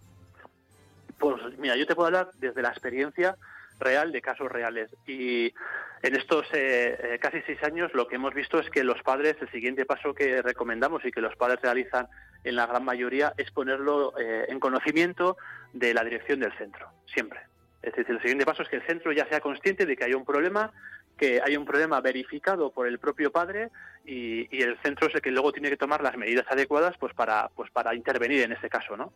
Pues 1.20 1.36
mira, 1.58 1.76
yo 1.76 1.86
te 1.86 1.96
puedo 1.96 2.08
hablar 2.08 2.32
desde 2.40 2.62
la 2.62 2.70
experiencia 2.70 3.36
real 3.80 4.12
de 4.12 4.22
casos 4.22 4.52
reales. 4.52 4.90
Y 5.08 5.54
en 6.02 6.16
estos 6.16 6.46
eh, 6.54 6.98
eh, 7.02 7.20
casi 7.20 7.42
seis 7.42 7.62
años 7.64 7.92
lo 7.94 8.08
que 8.08 8.16
hemos 8.16 8.34
visto 8.34 8.60
es 8.60 8.70
que 8.70 8.84
los 8.84 9.02
padres, 9.02 9.38
el 9.42 9.50
siguiente 9.52 9.86
paso 9.86 10.14
que 10.14 10.42
recomendamos 10.42 11.04
y 11.06 11.12
que 11.12 11.22
los 11.22 11.36
padres 11.36 11.60
realizan 11.62 12.08
en 12.44 12.56
la 12.56 12.68
gran 12.68 12.86
mayoría 12.86 13.34
es 13.38 13.52
ponerlo 13.52 14.14
eh, 14.18 14.46
en 14.50 14.60
conocimiento 14.60 15.38
de 15.74 15.94
la 15.94 16.04
dirección 16.04 16.40
del 16.40 16.56
centro, 16.58 16.90
siempre. 17.14 17.40
Es 17.82 17.94
decir, 17.96 18.16
el 18.16 18.22
siguiente 18.22 18.46
paso 18.46 18.64
es 18.64 18.70
que 18.70 18.78
el 18.78 18.86
centro 18.86 19.12
ya 19.12 19.28
sea 19.28 19.40
consciente 19.40 19.86
de 19.86 19.96
que 19.96 20.04
hay 20.04 20.14
un 20.14 20.26
problema, 20.26 20.72
que 21.18 21.42
hay 21.42 21.56
un 21.56 21.66
problema 21.66 22.02
verificado 22.02 22.72
por 22.72 22.88
el 22.88 23.00
propio 23.00 23.32
padre 23.32 23.70
y, 24.06 24.54
y 24.56 24.62
el 24.62 24.78
centro 24.80 25.08
es 25.08 25.16
el 25.16 25.22
que 25.22 25.32
luego 25.32 25.54
tiene 25.54 25.70
que 25.70 25.78
tomar 25.78 26.02
las 26.02 26.18
medidas 26.18 26.46
adecuadas 26.50 26.98
pues 26.98 27.14
para, 27.14 27.50
pues 27.56 27.72
para 27.72 27.96
intervenir 27.96 28.44
en 28.44 28.52
este 28.52 28.70
caso, 28.70 28.98
¿no? 28.98 29.14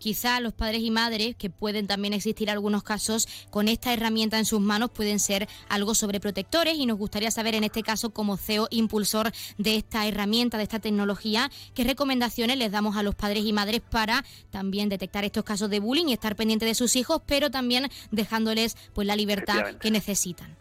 Quizá 0.00 0.40
los 0.40 0.54
padres 0.54 0.80
y 0.80 0.90
madres, 0.90 1.36
que 1.36 1.50
pueden 1.50 1.86
también 1.86 2.14
existir 2.14 2.48
algunos 2.48 2.82
casos, 2.82 3.28
con 3.50 3.68
esta 3.68 3.92
herramienta 3.92 4.38
en 4.38 4.46
sus 4.46 4.58
manos 4.58 4.90
pueden 4.90 5.20
ser 5.20 5.46
algo 5.68 5.94
sobreprotectores 5.94 6.74
y 6.76 6.86
nos 6.86 6.96
gustaría 6.96 7.30
saber 7.30 7.54
en 7.54 7.64
este 7.64 7.82
caso 7.82 8.08
como 8.08 8.38
CEO 8.38 8.66
impulsor 8.70 9.30
de 9.58 9.76
esta 9.76 10.06
herramienta, 10.06 10.56
de 10.56 10.62
esta 10.62 10.78
tecnología, 10.78 11.50
qué 11.74 11.84
recomendaciones 11.84 12.56
les 12.56 12.72
damos 12.72 12.96
a 12.96 13.02
los 13.02 13.14
padres 13.14 13.44
y 13.44 13.52
madres 13.52 13.82
para 13.82 14.24
también 14.48 14.88
detectar 14.88 15.24
estos 15.24 15.44
casos 15.44 15.68
de 15.68 15.80
bullying 15.80 16.06
y 16.06 16.14
estar 16.14 16.34
pendiente 16.34 16.64
de 16.64 16.74
sus 16.74 16.96
hijos, 16.96 17.20
pero 17.26 17.50
también 17.50 17.90
dejándoles 18.10 18.78
pues 18.94 19.06
la 19.06 19.16
libertad 19.16 19.74
que 19.82 19.90
necesitan. 19.90 20.56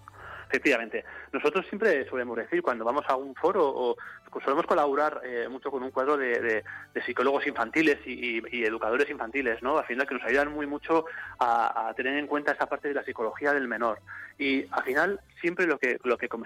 Efectivamente. 0.49 1.05
Nosotros 1.31 1.65
siempre 1.67 2.09
solemos 2.09 2.35
decir, 2.35 2.63
cuando 2.63 2.83
vamos 2.83 3.05
a 3.07 3.15
un 3.15 3.35
foro 3.35 3.69
o 3.69 3.95
solemos 4.43 4.65
colaborar 4.65 5.21
eh, 5.23 5.47
mucho 5.49 5.71
con 5.71 5.83
un 5.83 5.91
cuadro 5.91 6.17
de, 6.17 6.63
psicólogos 7.05 7.47
infantiles 7.47 7.99
y, 8.05 8.63
educadores 8.63 9.09
infantiles, 9.09 9.61
¿no? 9.61 9.77
Al 9.77 9.85
final 9.85 10.07
que 10.07 10.15
nos 10.15 10.23
ayudan 10.23 10.51
muy 10.51 10.67
mucho 10.67 11.05
a, 11.39 11.93
tener 11.95 12.17
en 12.17 12.27
cuenta 12.27 12.51
esa 12.51 12.67
parte 12.67 12.87
de 12.89 12.93
la 12.93 13.03
psicología 13.03 13.53
del 13.53 13.67
menor. 13.67 13.99
Y 14.37 14.65
al 14.71 14.83
final 14.83 15.19
siempre 15.41 15.65
lo 15.65 15.77
que 15.79 15.99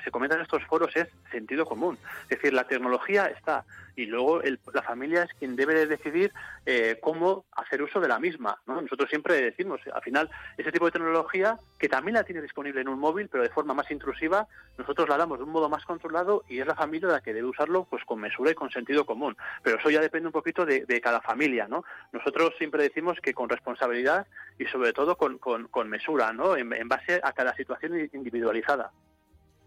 se 0.03 0.11
comenta 0.11 0.35
en 0.35 0.41
estos 0.41 0.63
foros 0.65 0.95
es 0.95 1.07
sentido 1.31 1.65
común. 1.65 1.97
Es 2.23 2.37
decir, 2.37 2.53
la 2.53 2.65
tecnología 2.65 3.27
está 3.27 3.65
y 3.95 4.05
luego 4.05 4.41
la 4.73 4.81
familia 4.81 5.23
es 5.23 5.33
quien 5.37 5.55
debe 5.55 5.85
decidir 5.85 6.31
eh, 6.65 6.97
cómo 7.01 7.45
hacer 7.51 7.81
uso 7.81 7.99
de 7.99 8.07
la 8.07 8.19
misma. 8.19 8.57
¿no? 8.65 8.81
Nosotros 8.81 9.09
siempre 9.09 9.41
decimos, 9.41 9.81
al 9.93 10.01
final, 10.01 10.29
ese 10.57 10.71
tipo 10.71 10.85
de 10.85 10.91
tecnología 10.91 11.57
que 11.77 11.89
también 11.89 12.15
la 12.15 12.23
tiene 12.23 12.41
disponible 12.41 12.81
en 12.81 12.87
un 12.87 12.99
móvil, 12.99 13.29
pero 13.29 13.43
de 13.43 13.49
forma 13.49 13.73
más 13.73 13.89
intrusiva, 13.91 14.47
nosotros 14.77 15.07
la 15.09 15.17
damos 15.17 15.37
de 15.37 15.43
un 15.43 15.51
modo 15.51 15.69
más 15.69 15.85
controlado 15.85 16.43
y 16.47 16.59
es 16.59 16.67
la 16.67 16.75
familia 16.75 17.09
la 17.09 17.21
que 17.21 17.33
debe 17.33 17.47
usarlo 17.47 17.72
pues 17.89 18.03
con 18.05 18.19
mesura 18.19 18.51
y 18.51 18.55
con 18.55 18.71
sentido 18.71 19.05
común. 19.05 19.36
Pero 19.63 19.77
eso 19.77 19.89
ya 19.89 19.99
depende 19.99 20.27
un 20.27 20.33
poquito 20.33 20.65
de, 20.65 21.01
cada 21.01 21.21
familia, 21.21 21.67
¿no? 21.67 21.83
Nosotros 22.12 22.53
siempre 22.57 22.83
decimos 22.83 23.17
que 23.21 23.33
con 23.33 23.49
responsabilidad 23.49 24.27
y 24.57 24.65
sobre 24.65 24.93
todo 24.93 25.17
con, 25.17 25.38
con, 25.38 25.89
mesura, 25.89 26.31
¿no? 26.31 26.55
en 26.55 26.88
base 26.88 27.19
a 27.21 27.33
cada 27.33 27.53
situación 27.55 28.09
individualizada. 28.13 28.91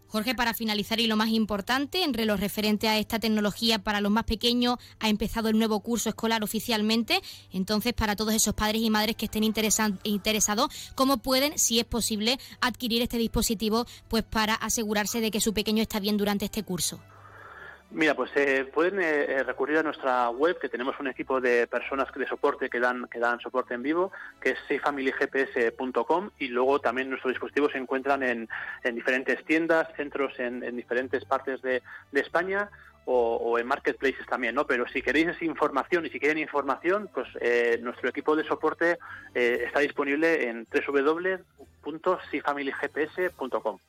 Jorge, 0.09 0.35
para 0.35 0.53
finalizar 0.53 0.99
y 0.99 1.07
lo 1.07 1.17
más 1.17 1.29
importante, 1.29 2.03
entre 2.03 2.25
lo 2.25 2.37
referente 2.37 2.87
a 2.87 2.97
esta 2.97 3.19
tecnología 3.19 3.79
para 3.79 3.99
los 3.99 4.11
más 4.11 4.23
pequeños, 4.23 4.77
ha 4.99 5.09
empezado 5.09 5.49
el 5.49 5.57
nuevo 5.57 5.81
curso 5.81 6.09
escolar 6.09 6.43
oficialmente. 6.43 7.21
Entonces, 7.51 7.93
para 7.93 8.15
todos 8.15 8.33
esos 8.33 8.53
padres 8.53 8.81
y 8.81 8.89
madres 8.89 9.17
que 9.17 9.25
estén 9.25 9.43
interesados, 9.43 10.93
¿cómo 10.95 11.17
pueden, 11.17 11.57
si 11.59 11.79
es 11.79 11.85
posible, 11.85 12.39
adquirir 12.61 13.01
este 13.01 13.17
dispositivo 13.17 13.85
pues 14.07 14.23
para 14.23 14.53
asegurarse 14.53 15.19
de 15.19 15.29
que 15.29 15.41
su 15.41 15.53
pequeño 15.53 15.81
está 15.81 15.99
bien 15.99 16.17
durante 16.17 16.45
este 16.45 16.63
curso? 16.63 17.01
Mira, 17.89 18.15
pues 18.15 18.29
eh, 18.35 18.69
pueden 18.71 18.99
eh, 18.99 19.23
eh, 19.29 19.43
recurrir 19.43 19.77
a 19.77 19.83
nuestra 19.83 20.29
web, 20.29 20.59
que 20.59 20.67
tenemos 20.67 20.99
un 20.99 21.07
equipo 21.07 21.39
de 21.39 21.67
personas 21.67 22.09
de 22.13 22.27
soporte 22.27 22.69
que 22.69 22.81
dan, 22.81 23.07
que 23.07 23.17
dan 23.17 23.39
soporte 23.39 23.75
en 23.75 23.81
vivo, 23.81 24.11
que 24.41 24.49
es 24.51 24.59
safefamilygps.com 24.67 26.31
y 26.37 26.49
luego 26.49 26.79
también 26.79 27.09
nuestros 27.09 27.31
dispositivos 27.31 27.71
se 27.71 27.77
encuentran 27.77 28.23
en, 28.23 28.49
en 28.83 28.95
diferentes 28.95 29.41
tiendas, 29.45 29.87
centros 29.95 30.37
en, 30.37 30.63
en 30.63 30.75
diferentes 30.75 31.23
partes 31.23 31.61
de, 31.61 31.81
España 32.11 32.69
o, 33.05 33.57
en 33.57 33.65
marketplaces 33.65 34.25
también, 34.25 34.53
¿no? 34.53 34.67
Pero 34.67 34.85
si 34.89 35.01
queréis 35.01 35.41
información 35.41 36.05
y 36.05 36.09
si 36.09 36.19
quieren 36.19 36.39
información, 36.39 37.09
pues 37.13 37.29
eh, 37.39 37.79
nuestro 37.81 38.09
equipo 38.09 38.35
de 38.35 38.43
soporte 38.43 38.97
eh, 39.33 39.63
está 39.65 39.79
disponible 39.79 40.49
en 40.49 40.67
www.sifamilygps.com. 41.85 43.79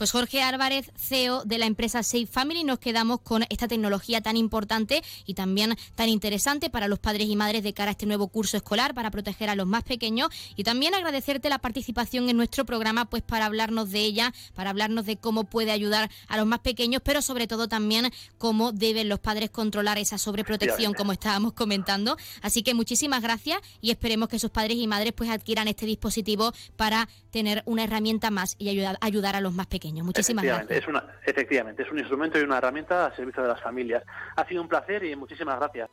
Pues 0.00 0.12
Jorge 0.12 0.40
Álvarez, 0.40 0.90
CEO 0.96 1.44
de 1.44 1.58
la 1.58 1.66
empresa 1.66 2.02
Safe 2.02 2.24
Family, 2.24 2.64
nos 2.64 2.78
quedamos 2.78 3.20
con 3.20 3.44
esta 3.50 3.68
tecnología 3.68 4.22
tan 4.22 4.38
importante 4.38 5.02
y 5.26 5.34
también 5.34 5.76
tan 5.94 6.08
interesante 6.08 6.70
para 6.70 6.88
los 6.88 6.98
padres 6.98 7.28
y 7.28 7.36
madres 7.36 7.62
de 7.62 7.74
cara 7.74 7.90
a 7.90 7.92
este 7.92 8.06
nuevo 8.06 8.28
curso 8.28 8.56
escolar 8.56 8.94
para 8.94 9.10
proteger 9.10 9.50
a 9.50 9.54
los 9.54 9.66
más 9.66 9.84
pequeños 9.84 10.30
y 10.56 10.64
también 10.64 10.94
agradecerte 10.94 11.50
la 11.50 11.58
participación 11.58 12.30
en 12.30 12.38
nuestro 12.38 12.64
programa 12.64 13.10
pues 13.10 13.22
para 13.22 13.44
hablarnos 13.44 13.90
de 13.90 14.00
ella, 14.00 14.32
para 14.54 14.70
hablarnos 14.70 15.04
de 15.04 15.18
cómo 15.18 15.44
puede 15.44 15.70
ayudar 15.70 16.10
a 16.28 16.38
los 16.38 16.46
más 16.46 16.60
pequeños, 16.60 17.02
pero 17.04 17.20
sobre 17.20 17.46
todo 17.46 17.68
también 17.68 18.10
cómo 18.38 18.72
deben 18.72 19.10
los 19.10 19.18
padres 19.18 19.50
controlar 19.50 19.98
esa 19.98 20.16
sobreprotección 20.16 20.94
como 20.94 21.12
estábamos 21.12 21.52
comentando. 21.52 22.16
Así 22.40 22.62
que 22.62 22.72
muchísimas 22.72 23.20
gracias 23.20 23.60
y 23.82 23.90
esperemos 23.90 24.30
que 24.30 24.38
sus 24.38 24.50
padres 24.50 24.78
y 24.78 24.86
madres 24.86 25.12
pues 25.12 25.28
adquieran 25.28 25.68
este 25.68 25.84
dispositivo 25.84 26.54
para 26.76 27.06
tener 27.30 27.62
una 27.66 27.84
herramienta 27.84 28.30
más 28.30 28.56
y 28.58 28.70
ayudar, 28.70 28.96
ayudar 29.02 29.36
a 29.36 29.42
los 29.42 29.52
más 29.52 29.66
pequeños. 29.66 29.89
Muchísimas 29.92 30.44
gracias. 30.44 30.70
Es 30.70 30.88
una, 30.88 31.04
efectivamente, 31.24 31.82
es 31.82 31.90
un 31.90 31.98
instrumento 31.98 32.38
y 32.38 32.42
una 32.42 32.58
herramienta 32.58 33.06
al 33.06 33.16
servicio 33.16 33.42
de 33.42 33.48
las 33.48 33.60
familias. 33.60 34.02
Ha 34.36 34.46
sido 34.46 34.62
un 34.62 34.68
placer 34.68 35.04
y 35.04 35.16
muchísimas 35.16 35.58
gracias. 35.58 35.90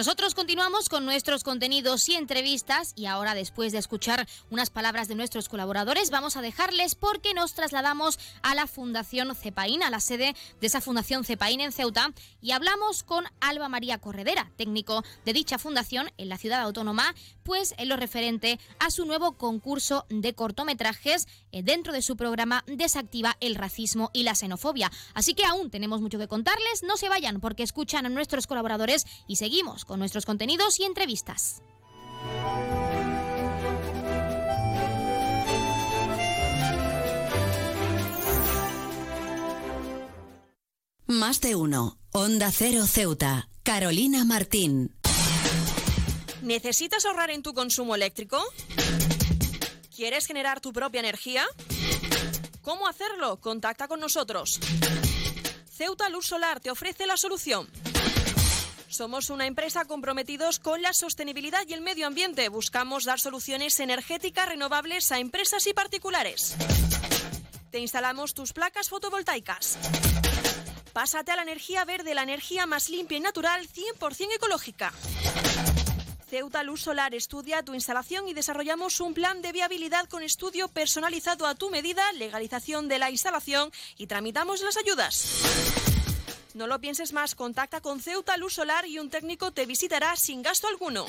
Nosotros 0.00 0.34
continuamos 0.34 0.88
con 0.88 1.04
nuestros 1.04 1.44
contenidos 1.44 2.08
y 2.08 2.14
entrevistas 2.14 2.94
y 2.96 3.04
ahora 3.04 3.34
después 3.34 3.70
de 3.70 3.76
escuchar 3.76 4.26
unas 4.48 4.70
palabras 4.70 5.08
de 5.08 5.14
nuestros 5.14 5.50
colaboradores 5.50 6.08
vamos 6.08 6.38
a 6.38 6.40
dejarles 6.40 6.94
porque 6.94 7.34
nos 7.34 7.52
trasladamos 7.52 8.18
a 8.40 8.54
la 8.54 8.66
Fundación 8.66 9.34
Cepaín, 9.34 9.82
a 9.82 9.90
la 9.90 10.00
sede 10.00 10.34
de 10.58 10.66
esa 10.66 10.80
Fundación 10.80 11.22
Cepaín 11.24 11.60
en 11.60 11.70
Ceuta 11.70 12.14
y 12.40 12.52
hablamos 12.52 13.02
con 13.02 13.26
Alba 13.42 13.68
María 13.68 13.98
Corredera, 13.98 14.50
técnico 14.56 15.04
de 15.26 15.34
dicha 15.34 15.58
fundación 15.58 16.10
en 16.16 16.30
la 16.30 16.38
ciudad 16.38 16.62
autónoma, 16.62 17.14
pues 17.42 17.74
en 17.76 17.90
lo 17.90 17.96
referente 17.96 18.58
a 18.78 18.90
su 18.90 19.04
nuevo 19.04 19.32
concurso 19.32 20.06
de 20.08 20.34
cortometrajes 20.34 21.28
eh, 21.52 21.62
dentro 21.62 21.92
de 21.92 22.00
su 22.00 22.16
programa 22.16 22.64
Desactiva 22.66 23.36
el 23.40 23.54
racismo 23.54 24.08
y 24.14 24.22
la 24.22 24.34
xenofobia. 24.34 24.90
Así 25.12 25.34
que 25.34 25.44
aún 25.44 25.68
tenemos 25.68 26.00
mucho 26.00 26.18
que 26.18 26.26
contarles, 26.26 26.84
no 26.84 26.96
se 26.96 27.10
vayan 27.10 27.40
porque 27.40 27.64
escuchan 27.64 28.06
a 28.06 28.08
nuestros 28.08 28.46
colaboradores 28.46 29.04
y 29.26 29.36
seguimos 29.36 29.84
con 29.90 29.98
nuestros 29.98 30.24
contenidos 30.24 30.78
y 30.78 30.84
entrevistas. 30.84 31.62
Más 41.08 41.40
de 41.40 41.56
uno. 41.56 41.98
Onda 42.12 42.52
Cero 42.52 42.86
Ceuta. 42.86 43.48
Carolina 43.64 44.24
Martín. 44.24 44.94
¿Necesitas 46.42 47.04
ahorrar 47.04 47.30
en 47.30 47.42
tu 47.42 47.52
consumo 47.52 47.96
eléctrico? 47.96 48.40
¿Quieres 49.94 50.26
generar 50.26 50.60
tu 50.60 50.72
propia 50.72 51.00
energía? 51.00 51.44
¿Cómo 52.62 52.86
hacerlo? 52.86 53.40
Contacta 53.40 53.88
con 53.88 53.98
nosotros. 53.98 54.60
Ceuta 55.68 56.08
Luz 56.10 56.26
Solar 56.26 56.60
te 56.60 56.70
ofrece 56.70 57.08
la 57.08 57.16
solución. 57.16 57.68
Somos 58.90 59.30
una 59.30 59.46
empresa 59.46 59.84
comprometidos 59.84 60.58
con 60.58 60.82
la 60.82 60.92
sostenibilidad 60.92 61.60
y 61.68 61.74
el 61.74 61.80
medio 61.80 62.08
ambiente. 62.08 62.48
Buscamos 62.48 63.04
dar 63.04 63.20
soluciones 63.20 63.78
energéticas 63.78 64.48
renovables 64.48 65.12
a 65.12 65.20
empresas 65.20 65.64
y 65.68 65.72
particulares. 65.72 66.56
Te 67.70 67.78
instalamos 67.78 68.34
tus 68.34 68.52
placas 68.52 68.88
fotovoltaicas. 68.88 69.78
Pásate 70.92 71.30
a 71.30 71.36
la 71.36 71.42
energía 71.42 71.84
verde, 71.84 72.16
la 72.16 72.24
energía 72.24 72.66
más 72.66 72.90
limpia 72.90 73.18
y 73.18 73.20
natural, 73.20 73.68
100% 73.68 74.34
ecológica. 74.34 74.92
Ceuta 76.28 76.64
Luz 76.64 76.82
Solar 76.82 77.14
estudia 77.14 77.62
tu 77.62 77.74
instalación 77.74 78.26
y 78.26 78.34
desarrollamos 78.34 78.98
un 79.00 79.14
plan 79.14 79.40
de 79.40 79.52
viabilidad 79.52 80.08
con 80.08 80.24
estudio 80.24 80.66
personalizado 80.66 81.46
a 81.46 81.54
tu 81.54 81.70
medida, 81.70 82.02
legalización 82.14 82.88
de 82.88 82.98
la 82.98 83.10
instalación 83.12 83.70
y 83.98 84.08
tramitamos 84.08 84.62
las 84.62 84.76
ayudas. 84.76 85.79
No 86.54 86.66
lo 86.66 86.80
pienses 86.80 87.12
más, 87.12 87.34
contacta 87.34 87.80
con 87.80 88.00
Ceuta 88.00 88.36
Luz 88.36 88.54
Solar 88.54 88.86
y 88.86 88.98
un 88.98 89.08
técnico 89.08 89.52
te 89.52 89.66
visitará 89.66 90.16
sin 90.16 90.42
gasto 90.42 90.66
alguno. 90.66 91.06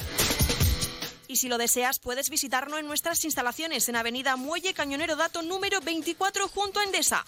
Y 1.28 1.38
si 1.38 1.48
lo 1.48 1.58
deseas, 1.58 2.00
puedes 2.00 2.30
visitarnos 2.30 2.80
en 2.80 2.88
nuestras 2.88 3.24
instalaciones 3.26 3.88
en 3.90 3.96
Avenida 3.96 4.36
Muelle 4.36 4.74
Cañonero 4.74 5.16
Dato 5.16 5.42
número 5.42 5.80
24 5.82 6.48
junto 6.48 6.80
a 6.80 6.84
Endesa. 6.84 7.26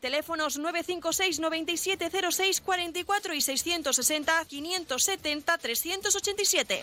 Teléfonos 0.00 0.58
956 0.58 1.40
9706 1.40 2.60
44 2.60 3.34
y 3.34 3.40
660 3.40 4.44
570 4.44 5.58
387. 5.58 6.82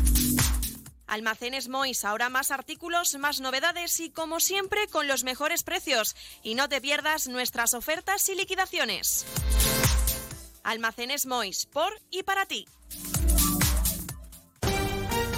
Almacenes 1.11 1.67
Mois, 1.67 2.05
ahora 2.05 2.29
más 2.29 2.51
artículos, 2.51 3.15
más 3.15 3.41
novedades 3.41 3.99
y 3.99 4.11
como 4.11 4.39
siempre 4.39 4.87
con 4.87 5.07
los 5.07 5.25
mejores 5.25 5.63
precios. 5.63 6.15
Y 6.41 6.55
no 6.55 6.69
te 6.69 6.79
pierdas 6.79 7.27
nuestras 7.27 7.73
ofertas 7.73 8.29
y 8.29 8.35
liquidaciones. 8.35 9.25
Almacenes 10.63 11.25
Mois, 11.25 11.65
por 11.65 11.91
y 12.11 12.23
para 12.23 12.45
ti. 12.45 12.65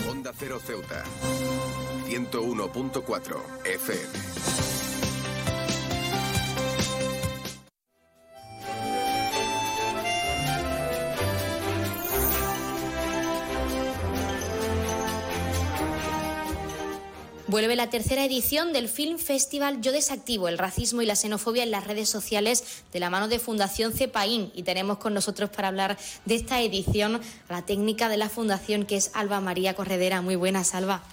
Onda 0.07 0.31
Cero 0.37 0.61
Ceuta, 0.63 1.03
101.4 2.05 3.65
FM. 3.65 4.72
Vuelve 17.53 17.75
la 17.75 17.91
tercera 17.91 18.25
edición 18.25 18.73
del 18.73 18.89
Film 18.89 19.19
Festival 19.19 19.79
Yo 19.79 19.91
Desactivo 19.91 20.47
el 20.47 20.57
racismo 20.57 21.03
y 21.03 21.05
la 21.05 21.15
xenofobia 21.15 21.61
en 21.61 21.69
las 21.69 21.85
redes 21.85 22.09
sociales 22.09 22.63
de 22.91 22.99
la 22.99 23.11
mano 23.11 23.27
de 23.27 23.37
Fundación 23.37 23.93
Cepaín. 23.93 24.51
Y 24.55 24.63
tenemos 24.63 24.97
con 24.97 25.13
nosotros 25.13 25.51
para 25.51 25.67
hablar 25.67 25.95
de 26.25 26.33
esta 26.33 26.61
edición 26.61 27.21
la 27.49 27.61
técnica 27.61 28.09
de 28.09 28.17
la 28.17 28.27
Fundación 28.27 28.87
que 28.87 28.95
es 28.95 29.11
Alba 29.13 29.39
María 29.39 29.75
Corredera. 29.75 30.23
Muy 30.23 30.35
buenas, 30.35 30.73
Alba. 30.73 31.03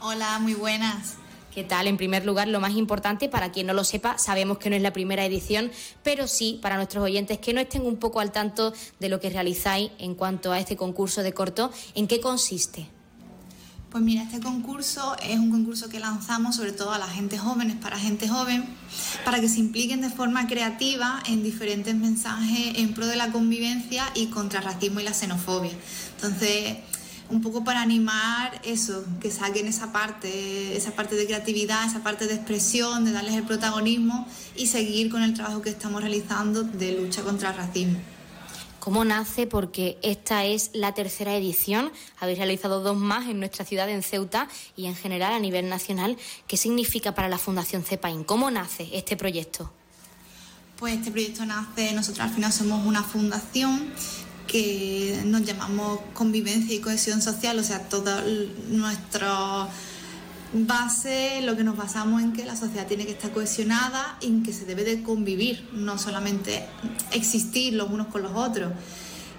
Hola, 0.00 0.38
muy 0.38 0.54
buenas. 0.54 1.16
¿Qué 1.52 1.64
tal? 1.64 1.88
En 1.88 1.96
primer 1.96 2.24
lugar, 2.24 2.46
lo 2.46 2.60
más 2.60 2.76
importante, 2.76 3.28
para 3.28 3.50
quien 3.50 3.66
no 3.66 3.72
lo 3.72 3.82
sepa, 3.82 4.18
sabemos 4.18 4.58
que 4.58 4.70
no 4.70 4.76
es 4.76 4.82
la 4.82 4.92
primera 4.92 5.24
edición, 5.24 5.72
pero 6.04 6.28
sí 6.28 6.60
para 6.62 6.76
nuestros 6.76 7.02
oyentes 7.02 7.38
que 7.38 7.52
no 7.52 7.60
estén 7.60 7.84
un 7.84 7.96
poco 7.96 8.20
al 8.20 8.30
tanto 8.30 8.72
de 9.00 9.08
lo 9.08 9.18
que 9.18 9.30
realizáis 9.30 9.90
en 9.98 10.14
cuanto 10.14 10.52
a 10.52 10.60
este 10.60 10.76
concurso 10.76 11.24
de 11.24 11.34
corto, 11.34 11.72
¿en 11.96 12.06
qué 12.06 12.20
consiste? 12.20 12.86
Pues 13.90 14.04
mira, 14.04 14.22
este 14.22 14.40
concurso 14.40 15.16
es 15.22 15.38
un 15.38 15.50
concurso 15.50 15.88
que 15.88 15.98
lanzamos 15.98 16.56
sobre 16.56 16.72
todo 16.72 16.92
a 16.92 16.98
la 16.98 17.08
gente 17.08 17.38
joven, 17.38 17.80
para 17.80 17.98
gente 17.98 18.28
joven, 18.28 18.66
para 19.24 19.40
que 19.40 19.48
se 19.48 19.60
impliquen 19.60 20.02
de 20.02 20.10
forma 20.10 20.46
creativa 20.46 21.22
en 21.26 21.42
diferentes 21.42 21.94
mensajes 21.94 22.76
en 22.76 22.92
pro 22.92 23.06
de 23.06 23.16
la 23.16 23.32
convivencia 23.32 24.04
y 24.14 24.26
contra 24.26 24.58
el 24.60 24.66
racismo 24.66 25.00
y 25.00 25.04
la 25.04 25.14
xenofobia. 25.14 25.72
Entonces, 26.16 26.76
un 27.30 27.40
poco 27.40 27.64
para 27.64 27.80
animar 27.80 28.60
eso, 28.62 29.06
que 29.20 29.30
saquen 29.30 29.66
esa 29.66 29.90
parte, 29.90 30.76
esa 30.76 30.90
parte 30.90 31.16
de 31.16 31.24
creatividad, 31.24 31.86
esa 31.86 32.02
parte 32.02 32.26
de 32.26 32.34
expresión, 32.34 33.06
de 33.06 33.12
darles 33.12 33.36
el 33.36 33.44
protagonismo 33.44 34.28
y 34.54 34.66
seguir 34.66 35.10
con 35.10 35.22
el 35.22 35.32
trabajo 35.32 35.62
que 35.62 35.70
estamos 35.70 36.02
realizando 36.02 36.62
de 36.62 36.92
lucha 36.92 37.22
contra 37.22 37.50
el 37.50 37.56
racismo. 37.56 37.98
¿Cómo 38.88 39.04
nace? 39.04 39.46
Porque 39.46 39.98
esta 40.00 40.46
es 40.46 40.70
la 40.72 40.94
tercera 40.94 41.36
edición. 41.36 41.92
Habéis 42.20 42.38
realizado 42.38 42.80
dos 42.80 42.96
más 42.96 43.28
en 43.28 43.38
nuestra 43.38 43.66
ciudad, 43.66 43.86
en 43.90 44.02
Ceuta, 44.02 44.48
y 44.76 44.86
en 44.86 44.96
general 44.96 45.34
a 45.34 45.38
nivel 45.38 45.68
nacional. 45.68 46.16
¿Qué 46.46 46.56
significa 46.56 47.14
para 47.14 47.28
la 47.28 47.36
Fundación 47.36 47.84
CEPAIN? 47.84 48.24
¿Cómo 48.24 48.50
nace 48.50 48.88
este 48.94 49.14
proyecto? 49.14 49.70
Pues 50.78 50.94
este 50.94 51.10
proyecto 51.10 51.44
nace, 51.44 51.92
nosotros 51.92 52.26
al 52.26 52.30
final 52.30 52.50
somos 52.50 52.86
una 52.86 53.02
fundación 53.02 53.92
que 54.46 55.20
nos 55.26 55.42
llamamos 55.42 56.00
convivencia 56.14 56.74
y 56.74 56.78
cohesión 56.78 57.20
social, 57.20 57.58
o 57.58 57.62
sea, 57.62 57.90
todo 57.90 58.22
nuestro 58.70 59.68
base, 60.52 61.40
lo 61.42 61.56
que 61.56 61.64
nos 61.64 61.76
basamos 61.76 62.22
en 62.22 62.32
que 62.32 62.44
la 62.44 62.56
sociedad 62.56 62.86
tiene 62.86 63.04
que 63.04 63.12
estar 63.12 63.30
cohesionada 63.32 64.16
y 64.20 64.26
en 64.26 64.42
que 64.42 64.52
se 64.52 64.64
debe 64.64 64.84
de 64.84 65.02
convivir, 65.02 65.68
no 65.72 65.98
solamente 65.98 66.64
existir 67.12 67.74
los 67.74 67.90
unos 67.90 68.06
con 68.08 68.22
los 68.22 68.32
otros. 68.34 68.72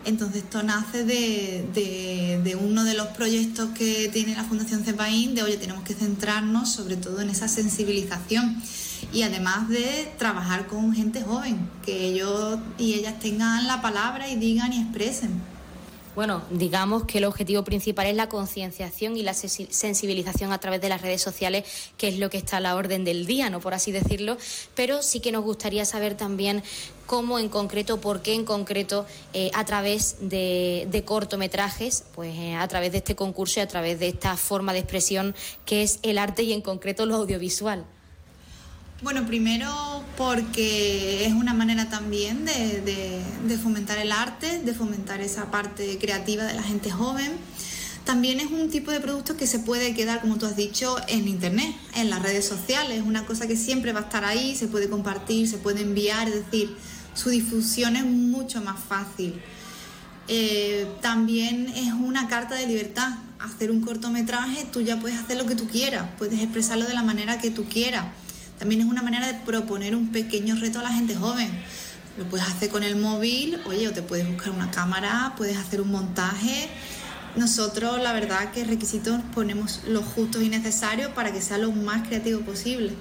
Entonces 0.05 0.43
esto 0.43 0.63
nace 0.63 1.03
de, 1.03 1.65
de, 2.43 2.55
uno 2.55 2.83
de 2.85 2.93
los 2.93 3.07
proyectos 3.07 3.69
que 3.77 4.09
tiene 4.09 4.33
la 4.35 4.43
Fundación 4.43 4.83
CEPAIN, 4.83 5.35
de 5.35 5.43
oye, 5.43 5.57
tenemos 5.57 5.83
que 5.83 5.93
centrarnos 5.93 6.69
sobre 6.71 6.95
todo 6.95 7.19
en 7.21 7.29
esa 7.29 7.47
sensibilización 7.47 8.61
y 9.11 9.23
además 9.23 9.67
de 9.67 10.11
trabajar 10.17 10.67
con 10.67 10.93
gente 10.93 11.21
joven, 11.21 11.69
que 11.85 12.05
ellos 12.05 12.59
y 12.77 12.93
ellas 12.93 13.19
tengan 13.19 13.67
la 13.67 13.81
palabra 13.81 14.29
y 14.29 14.35
digan 14.35 14.71
y 14.71 14.81
expresen. 14.81 15.41
Bueno, 16.19 16.41
digamos 16.49 17.05
que 17.05 17.19
el 17.19 17.23
objetivo 17.23 17.63
principal 17.63 18.07
es 18.07 18.15
la 18.17 18.27
concienciación 18.27 19.15
y 19.15 19.23
la 19.23 19.33
sensibilización 19.33 20.51
a 20.51 20.57
través 20.57 20.81
de 20.81 20.89
las 20.89 21.01
redes 21.01 21.21
sociales, 21.21 21.63
que 21.97 22.09
es 22.09 22.19
lo 22.19 22.29
que 22.29 22.35
está 22.35 22.57
a 22.57 22.59
la 22.59 22.75
orden 22.75 23.05
del 23.05 23.25
día, 23.25 23.49
¿no? 23.49 23.61
Por 23.61 23.73
así 23.73 23.93
decirlo. 23.93 24.35
Pero 24.75 25.01
sí 25.01 25.21
que 25.21 25.31
nos 25.31 25.45
gustaría 25.45 25.85
saber 25.85 26.17
también 26.17 26.61
cómo 27.05 27.39
en 27.39 27.47
concreto, 27.47 28.01
por 28.01 28.21
qué 28.21 28.33
en 28.33 28.43
concreto, 28.43 29.05
eh, 29.31 29.49
a 29.53 29.63
través 29.63 30.17
de, 30.19 31.03
cortometrajes, 31.05 32.03
pues 32.13 32.35
eh, 32.35 32.53
a 32.53 32.67
través 32.67 32.91
de 32.91 32.97
este 32.97 33.15
concurso 33.15 33.61
y 33.61 33.63
a 33.63 33.67
través 33.69 33.97
de 33.97 34.09
esta 34.09 34.35
forma 34.35 34.73
de 34.73 34.79
expresión 34.79 35.33
que 35.63 35.83
es 35.83 35.99
el 36.03 36.17
arte 36.17 36.43
y 36.43 36.51
en 36.51 36.59
concreto 36.59 37.05
lo 37.05 37.15
audiovisual. 37.15 37.85
Bueno, 39.01 39.25
primero 39.25 40.03
porque 40.17 41.25
es 41.25 41.31
una 41.31 41.53
manera 41.53 41.87
también 41.87 42.43
de, 42.43 43.57
fomentar 43.63 43.97
el 43.97 44.11
arte, 44.11 44.59
de 44.59 44.73
fomentar 44.73 45.21
esa 45.21 45.49
parte 45.49 45.97
creativa 45.99 46.43
de 46.43 46.53
la 46.53 46.63
gente 46.63 46.91
joven. 46.91 47.31
También 48.03 48.41
es 48.41 48.51
un 48.51 48.69
tipo 48.69 48.91
de 48.91 48.99
producto 48.99 49.37
que 49.37 49.47
se 49.47 49.59
puede 49.59 49.93
quedar, 49.93 50.19
como 50.19 50.37
tú 50.37 50.47
has 50.47 50.57
dicho, 50.57 50.97
en 51.07 51.29
Internet, 51.29 51.73
en 51.95 52.09
las 52.09 52.21
redes 52.21 52.45
sociales. 52.45 52.97
Es 52.97 53.05
una 53.05 53.25
cosa 53.25 53.47
que 53.47 53.55
siempre 53.55 53.93
va 53.93 54.01
a 54.01 54.03
estar 54.03 54.25
ahí, 54.25 54.53
se 54.57 54.67
puede 54.67 54.89
compartir, 54.89 55.47
se 55.47 55.59
puede 55.59 55.81
enviar, 55.81 56.27
es 56.27 56.35
decir, 56.43 56.75
su 57.13 57.29
difusión 57.29 57.95
es 57.95 58.03
mucho 58.03 58.61
más 58.61 58.83
fácil. 58.83 59.39
Eh, 60.27 60.87
también 61.01 61.69
es 61.69 61.93
una 61.93 62.27
carta 62.27 62.55
de 62.55 62.67
libertad. 62.67 63.13
Hacer 63.39 63.71
un 63.71 63.79
cortometraje, 63.79 64.65
tú 64.65 64.81
ya 64.81 64.99
puedes 64.99 65.17
hacer 65.17 65.37
lo 65.37 65.45
que 65.45 65.55
tú 65.55 65.69
quieras, 65.69 66.05
puedes 66.17 66.41
expresarlo 66.41 66.85
de 66.85 66.93
la 66.93 67.03
manera 67.03 67.37
que 67.37 67.49
tú 67.49 67.63
quieras. 67.63 68.05
También 68.59 68.81
es 68.81 68.87
una 68.87 69.01
manera 69.01 69.25
de 69.25 69.33
proponer 69.35 69.95
un 69.95 70.11
pequeño 70.11 70.55
reto 70.55 70.79
a 70.79 70.83
la 70.83 70.91
gente 70.91 71.15
joven. 71.15 71.49
Lo 72.17 72.25
puedes 72.25 72.45
hacer 72.45 72.69
con 72.69 72.83
el 72.83 72.97
móvil, 72.97 73.57
oye, 73.65 73.87
o 73.87 73.93
te 73.93 74.01
puedes 74.01 74.27
buscar 74.27 74.51
una 74.51 74.69
cámara, 74.69 75.33
puedes 75.37 75.57
hacer 75.57 75.79
un 75.79 75.89
montaje. 75.89 76.69
Nosotros, 77.37 78.01
la 78.01 78.11
verdad, 78.11 78.51
que 78.51 78.65
requisitos 78.65 79.21
ponemos 79.33 79.81
los 79.87 80.03
justos 80.03 80.43
y 80.43 80.49
necesarios 80.49 81.11
para 81.13 81.31
que 81.31 81.41
sea 81.41 81.57
lo 81.57 81.71
más 81.71 82.05
creativo 82.05 82.41
posible. 82.41 82.91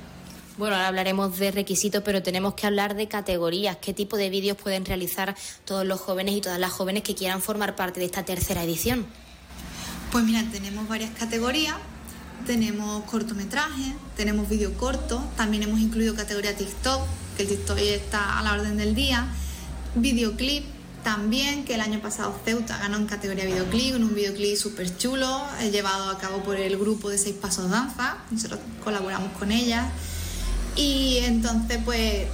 Bueno, 0.59 0.77
ahora 0.77 0.89
hablaremos 0.89 1.37
de 1.39 1.51
requisitos, 1.51 2.03
pero 2.05 2.23
tenemos 2.23 2.55
que 2.55 2.67
hablar 2.67 2.95
de 2.95 3.09
categorías. 3.09 3.77
¿Qué 3.79 3.93
tipo 3.93 4.17
de 4.17 4.31
vídeos 4.31 4.57
pueden 4.57 4.85
realizar 4.85 5.35
todos 5.65 5.85
los 5.85 6.01
jóvenes 6.01 6.35
y 6.35 6.41
todas 6.41 6.61
las 6.61 6.71
jóvenes 6.71 7.03
que 7.03 7.17
quieran 7.17 7.43
formar 7.43 7.75
parte 7.75 7.99
de 7.99 8.07
esta 8.07 8.25
tercera 8.25 8.63
edición? 8.63 9.07
Pues 10.13 10.25
mira, 10.25 10.45
tenemos 10.53 10.87
varias 10.87 11.11
categorías 11.11 11.75
tenemos 12.47 13.05
cortometrajes, 13.05 13.95
tenemos 14.17 14.49
vídeo 14.49 14.73
corto, 14.75 15.23
también 15.37 15.63
hemos 15.65 15.81
incluido 15.81 16.15
categoría 16.15 16.57
TikTok, 16.57 17.03
que 17.37 17.43
el 17.43 17.49
TikTok 17.49 17.79
está 17.79 18.39
a 18.39 18.43
la 18.43 18.53
orden 18.53 18.77
del 18.77 18.95
día, 18.95 19.27
videoclip 19.95 20.65
también, 21.05 21.65
que 21.65 21.75
el 21.75 21.81
año 21.81 22.01
pasado 22.01 22.39
Ceuta 22.45 22.77
ganó 22.79 22.97
en 22.97 23.07
categoría 23.07 23.45
videoclip, 23.45 23.95
en 23.95 24.05
un 24.05 24.15
videoclip 24.15 24.57
súper 24.57 24.97
chulo, 24.97 25.43
llevado 25.71 26.11
a 26.11 26.19
cabo 26.19 26.43
por 26.43 26.57
el 26.57 26.77
grupo 26.77 27.09
de 27.09 27.19
Seis 27.19 27.37
Pasos 27.37 27.71
Danza, 27.71 28.19
nosotros 28.31 28.61
colaboramos 28.83 29.33
con 29.39 29.53
ella. 29.53 29.91
Y 30.77 31.19
entonces, 31.19 31.79
pues, 31.85 32.27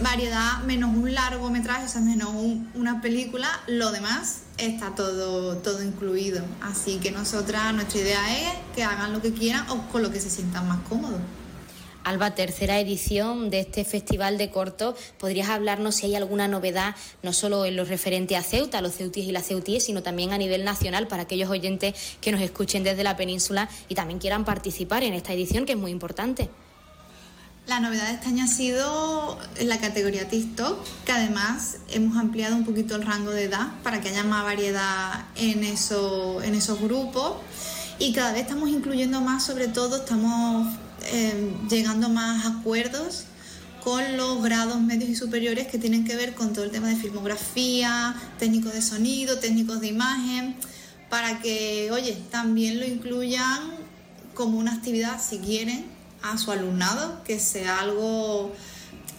variedad 0.00 0.58
menos 0.66 0.94
un 0.94 1.14
largometraje, 1.14 1.86
o 1.86 1.88
sea, 1.88 2.00
menos 2.00 2.30
una 2.74 3.00
película, 3.00 3.48
lo 3.66 3.92
demás 3.92 4.42
está 4.58 4.94
todo, 4.94 5.56
todo 5.58 5.82
incluido. 5.82 6.44
Así 6.60 6.98
que 6.98 7.10
nosotras, 7.10 7.74
nuestra 7.74 8.00
idea 8.00 8.36
es 8.38 8.54
que 8.74 8.84
hagan 8.84 9.12
lo 9.12 9.22
que 9.22 9.32
quieran 9.32 9.68
o 9.70 9.88
con 9.88 10.02
lo 10.02 10.10
que 10.10 10.20
se 10.20 10.30
sientan 10.30 10.68
más 10.68 10.80
cómodos. 10.88 11.20
Alba, 12.04 12.36
tercera 12.36 12.78
edición 12.78 13.50
de 13.50 13.58
este 13.58 13.84
festival 13.84 14.38
de 14.38 14.50
corto. 14.50 14.94
¿Podrías 15.18 15.48
hablarnos 15.48 15.96
si 15.96 16.06
hay 16.06 16.14
alguna 16.14 16.46
novedad, 16.46 16.94
no 17.24 17.32
solo 17.32 17.64
en 17.64 17.74
lo 17.74 17.84
referente 17.84 18.36
a 18.36 18.44
Ceuta, 18.44 18.80
los 18.80 18.94
ceutíes 18.94 19.26
y 19.26 19.32
las 19.32 19.48
ceutíes, 19.48 19.86
sino 19.86 20.04
también 20.04 20.32
a 20.32 20.38
nivel 20.38 20.62
nacional 20.62 21.08
para 21.08 21.24
aquellos 21.24 21.50
oyentes 21.50 21.94
que 22.20 22.30
nos 22.30 22.40
escuchen 22.42 22.84
desde 22.84 23.02
la 23.02 23.16
península 23.16 23.68
y 23.88 23.96
también 23.96 24.20
quieran 24.20 24.44
participar 24.44 25.02
en 25.02 25.14
esta 25.14 25.32
edición, 25.32 25.66
que 25.66 25.72
es 25.72 25.78
muy 25.78 25.90
importante? 25.90 26.48
La 27.68 27.80
novedad 27.80 28.06
de 28.06 28.14
este 28.14 28.28
año 28.28 28.44
ha 28.44 28.48
sido 28.48 29.38
la 29.60 29.80
categoría 29.80 30.28
TikTok, 30.28 30.86
que 31.04 31.10
además 31.10 31.78
hemos 31.90 32.16
ampliado 32.16 32.54
un 32.54 32.64
poquito 32.64 32.94
el 32.94 33.02
rango 33.02 33.32
de 33.32 33.44
edad 33.44 33.72
para 33.82 34.00
que 34.00 34.08
haya 34.08 34.22
más 34.22 34.44
variedad 34.44 35.24
en, 35.34 35.64
eso, 35.64 36.40
esos 36.42 36.80
grupos. 36.80 37.38
Y 37.98 38.12
cada 38.12 38.32
vez 38.32 38.42
estamos 38.42 38.68
incluyendo 38.68 39.20
más, 39.20 39.44
sobre 39.44 39.66
todo 39.66 39.96
estamos 39.96 40.76
eh, 41.06 41.56
llegando 41.68 42.08
más 42.08 42.46
acuerdos 42.46 43.24
con 43.82 44.16
los 44.16 44.44
grados 44.44 44.80
medios 44.80 45.10
y 45.10 45.16
superiores 45.16 45.66
que 45.66 45.78
tienen 45.78 46.04
que 46.04 46.14
ver 46.14 46.34
con 46.36 46.52
todo 46.52 46.64
el 46.64 46.70
tema 46.70 46.86
de 46.86 46.94
filmografía, 46.94 48.14
técnicos 48.38 48.74
de 48.74 48.82
sonido, 48.82 49.40
técnicos 49.40 49.80
de 49.80 49.88
imagen, 49.88 50.54
para 51.10 51.40
que, 51.40 51.90
oye, 51.90 52.16
también 52.30 52.78
lo 52.78 52.86
incluyan 52.86 53.60
como 54.34 54.56
una 54.56 54.72
actividad 54.72 55.20
si 55.20 55.38
quieren 55.38 55.95
a 56.32 56.38
su 56.38 56.52
alumnado, 56.52 57.22
que 57.24 57.38
sea 57.38 57.80
algo 57.80 58.52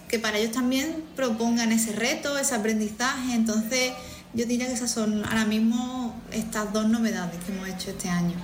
que 0.08 0.20
para 0.20 0.38
ellos 0.38 0.54
también 0.54 1.04
propongan 1.16 1.72
ese 1.72 1.94
reto, 1.94 2.38
ese 2.38 2.56
aprendizaje. 2.56 3.34
Entonces, 3.34 3.92
yo 4.34 4.46
diría 4.46 4.68
que 4.68 4.74
esas 4.74 4.92
son 4.92 5.26
ahora 5.26 5.46
mismo 5.46 6.16
estas 6.32 6.72
dos 6.74 6.88
novedades 6.88 7.44
que 7.44 7.52
hemos 7.52 7.68
hecho 7.68 7.92
este 7.92 8.10
año. 8.10 8.36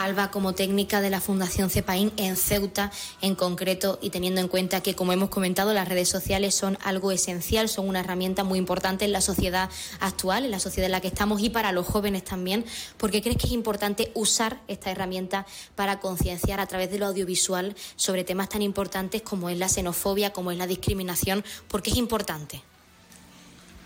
Alba 0.00 0.30
como 0.30 0.54
técnica 0.54 1.02
de 1.02 1.10
la 1.10 1.20
Fundación 1.20 1.68
CEPAIN 1.68 2.10
en 2.16 2.36
Ceuta 2.36 2.90
en 3.20 3.34
concreto 3.34 3.98
y 4.00 4.08
teniendo 4.08 4.40
en 4.40 4.48
cuenta 4.48 4.80
que, 4.80 4.94
como 4.94 5.12
hemos 5.12 5.28
comentado, 5.28 5.74
las 5.74 5.88
redes 5.88 6.08
sociales 6.08 6.54
son 6.54 6.78
algo 6.82 7.12
esencial, 7.12 7.68
son 7.68 7.86
una 7.86 8.00
herramienta 8.00 8.42
muy 8.42 8.58
importante 8.58 9.04
en 9.04 9.12
la 9.12 9.20
sociedad 9.20 9.68
actual, 10.00 10.46
en 10.46 10.52
la 10.52 10.58
sociedad 10.58 10.86
en 10.86 10.92
la 10.92 11.02
que 11.02 11.08
estamos 11.08 11.42
y 11.42 11.50
para 11.50 11.72
los 11.72 11.86
jóvenes 11.86 12.24
también, 12.24 12.64
porque 12.96 13.20
crees 13.20 13.36
que 13.36 13.46
es 13.46 13.52
importante 13.52 14.10
usar 14.14 14.62
esta 14.68 14.90
herramienta 14.90 15.44
para 15.74 16.00
concienciar 16.00 16.60
a 16.60 16.66
través 16.66 16.90
de 16.90 16.98
lo 16.98 17.04
audiovisual 17.04 17.76
sobre 17.96 18.24
temas 18.24 18.48
tan 18.48 18.62
importantes 18.62 19.20
como 19.20 19.50
es 19.50 19.58
la 19.58 19.68
xenofobia, 19.68 20.32
como 20.32 20.50
es 20.50 20.56
la 20.56 20.66
discriminación, 20.66 21.44
porque 21.68 21.90
es 21.90 21.96
importante. 21.96 22.62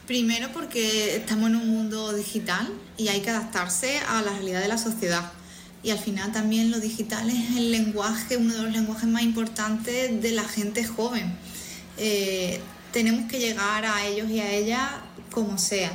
Primero 0.06 0.52
porque 0.52 1.16
estamos 1.16 1.48
en 1.48 1.56
un 1.56 1.68
mundo 1.68 2.12
digital 2.12 2.68
y 2.96 3.08
hay 3.08 3.20
que 3.20 3.30
adaptarse 3.30 3.98
a 3.98 4.22
la 4.22 4.30
realidad 4.30 4.60
de 4.60 4.68
la 4.68 4.78
sociedad 4.78 5.32
y 5.84 5.90
al 5.90 5.98
final 5.98 6.32
también 6.32 6.70
lo 6.70 6.80
digital 6.80 7.28
es 7.28 7.56
el 7.56 7.70
lenguaje, 7.70 8.38
uno 8.38 8.54
de 8.54 8.62
los 8.62 8.72
lenguajes 8.72 9.06
más 9.06 9.22
importantes 9.22 10.20
de 10.22 10.32
la 10.32 10.44
gente 10.44 10.82
joven. 10.82 11.36
Eh, 11.98 12.58
tenemos 12.90 13.30
que 13.30 13.38
llegar 13.38 13.84
a 13.84 14.06
ellos 14.06 14.30
y 14.30 14.40
a 14.40 14.50
ellas 14.50 14.90
como 15.30 15.58
sea. 15.58 15.92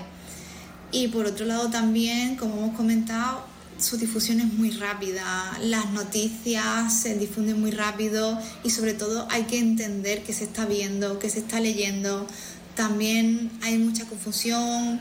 Y 0.92 1.08
por 1.08 1.26
otro 1.26 1.48
lado 1.48 1.72
también, 1.72 2.36
como 2.36 2.58
hemos 2.58 2.76
comentado, 2.76 3.44
su 3.80 3.98
difusión 3.98 4.42
es 4.42 4.54
muy 4.54 4.72
rápida, 4.72 5.58
las 5.62 5.90
noticias 5.92 6.94
se 6.94 7.18
difunden 7.18 7.60
muy 7.60 7.72
rápido 7.72 8.38
y 8.64 8.70
sobre 8.70 8.94
todo 8.94 9.28
hay 9.32 9.44
que 9.44 9.58
entender 9.58 10.22
que 10.24 10.34
se 10.34 10.44
está 10.44 10.66
viendo, 10.66 11.18
que 11.18 11.32
se 11.32 11.40
está 11.40 11.60
leyendo. 11.60 12.28
También 12.76 13.52
hay 13.64 13.80
mucha 13.80 14.06
confusión, 14.06 15.00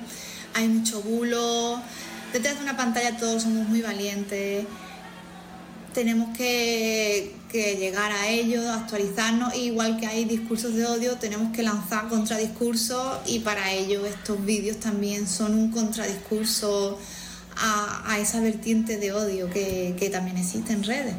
hay 0.54 0.68
mucho 0.68 1.02
bulo. 1.02 1.82
Detrás 2.32 2.56
de 2.56 2.62
una 2.62 2.76
pantalla 2.76 3.16
todos 3.16 3.42
somos 3.42 3.68
muy 3.68 3.80
valientes. 3.80 4.66
Tenemos 5.94 6.36
que, 6.36 7.34
llegar 7.52 8.12
a 8.12 8.28
ello, 8.28 8.70
actualizarnos, 8.70 9.54
igual 9.56 9.98
que 9.98 10.06
hay 10.06 10.26
discursos 10.26 10.74
de 10.74 10.84
odio, 10.86 11.16
tenemos 11.16 11.56
que 11.56 11.62
lanzar 11.62 12.08
contradiscursos 12.08 13.18
y 13.26 13.40
para 13.40 13.72
ello 13.72 14.04
estos 14.06 14.44
vídeos 14.44 14.78
también 14.78 15.26
son 15.26 15.54
un 15.54 15.70
contradiscurso 15.70 16.98
a, 17.56 18.18
esa 18.20 18.40
vertiente 18.40 18.98
de 18.98 19.12
odio 19.12 19.50
que 19.50 20.10
también 20.12 20.36
existe 20.36 20.72
en 20.74 20.84
redes. 20.84 21.14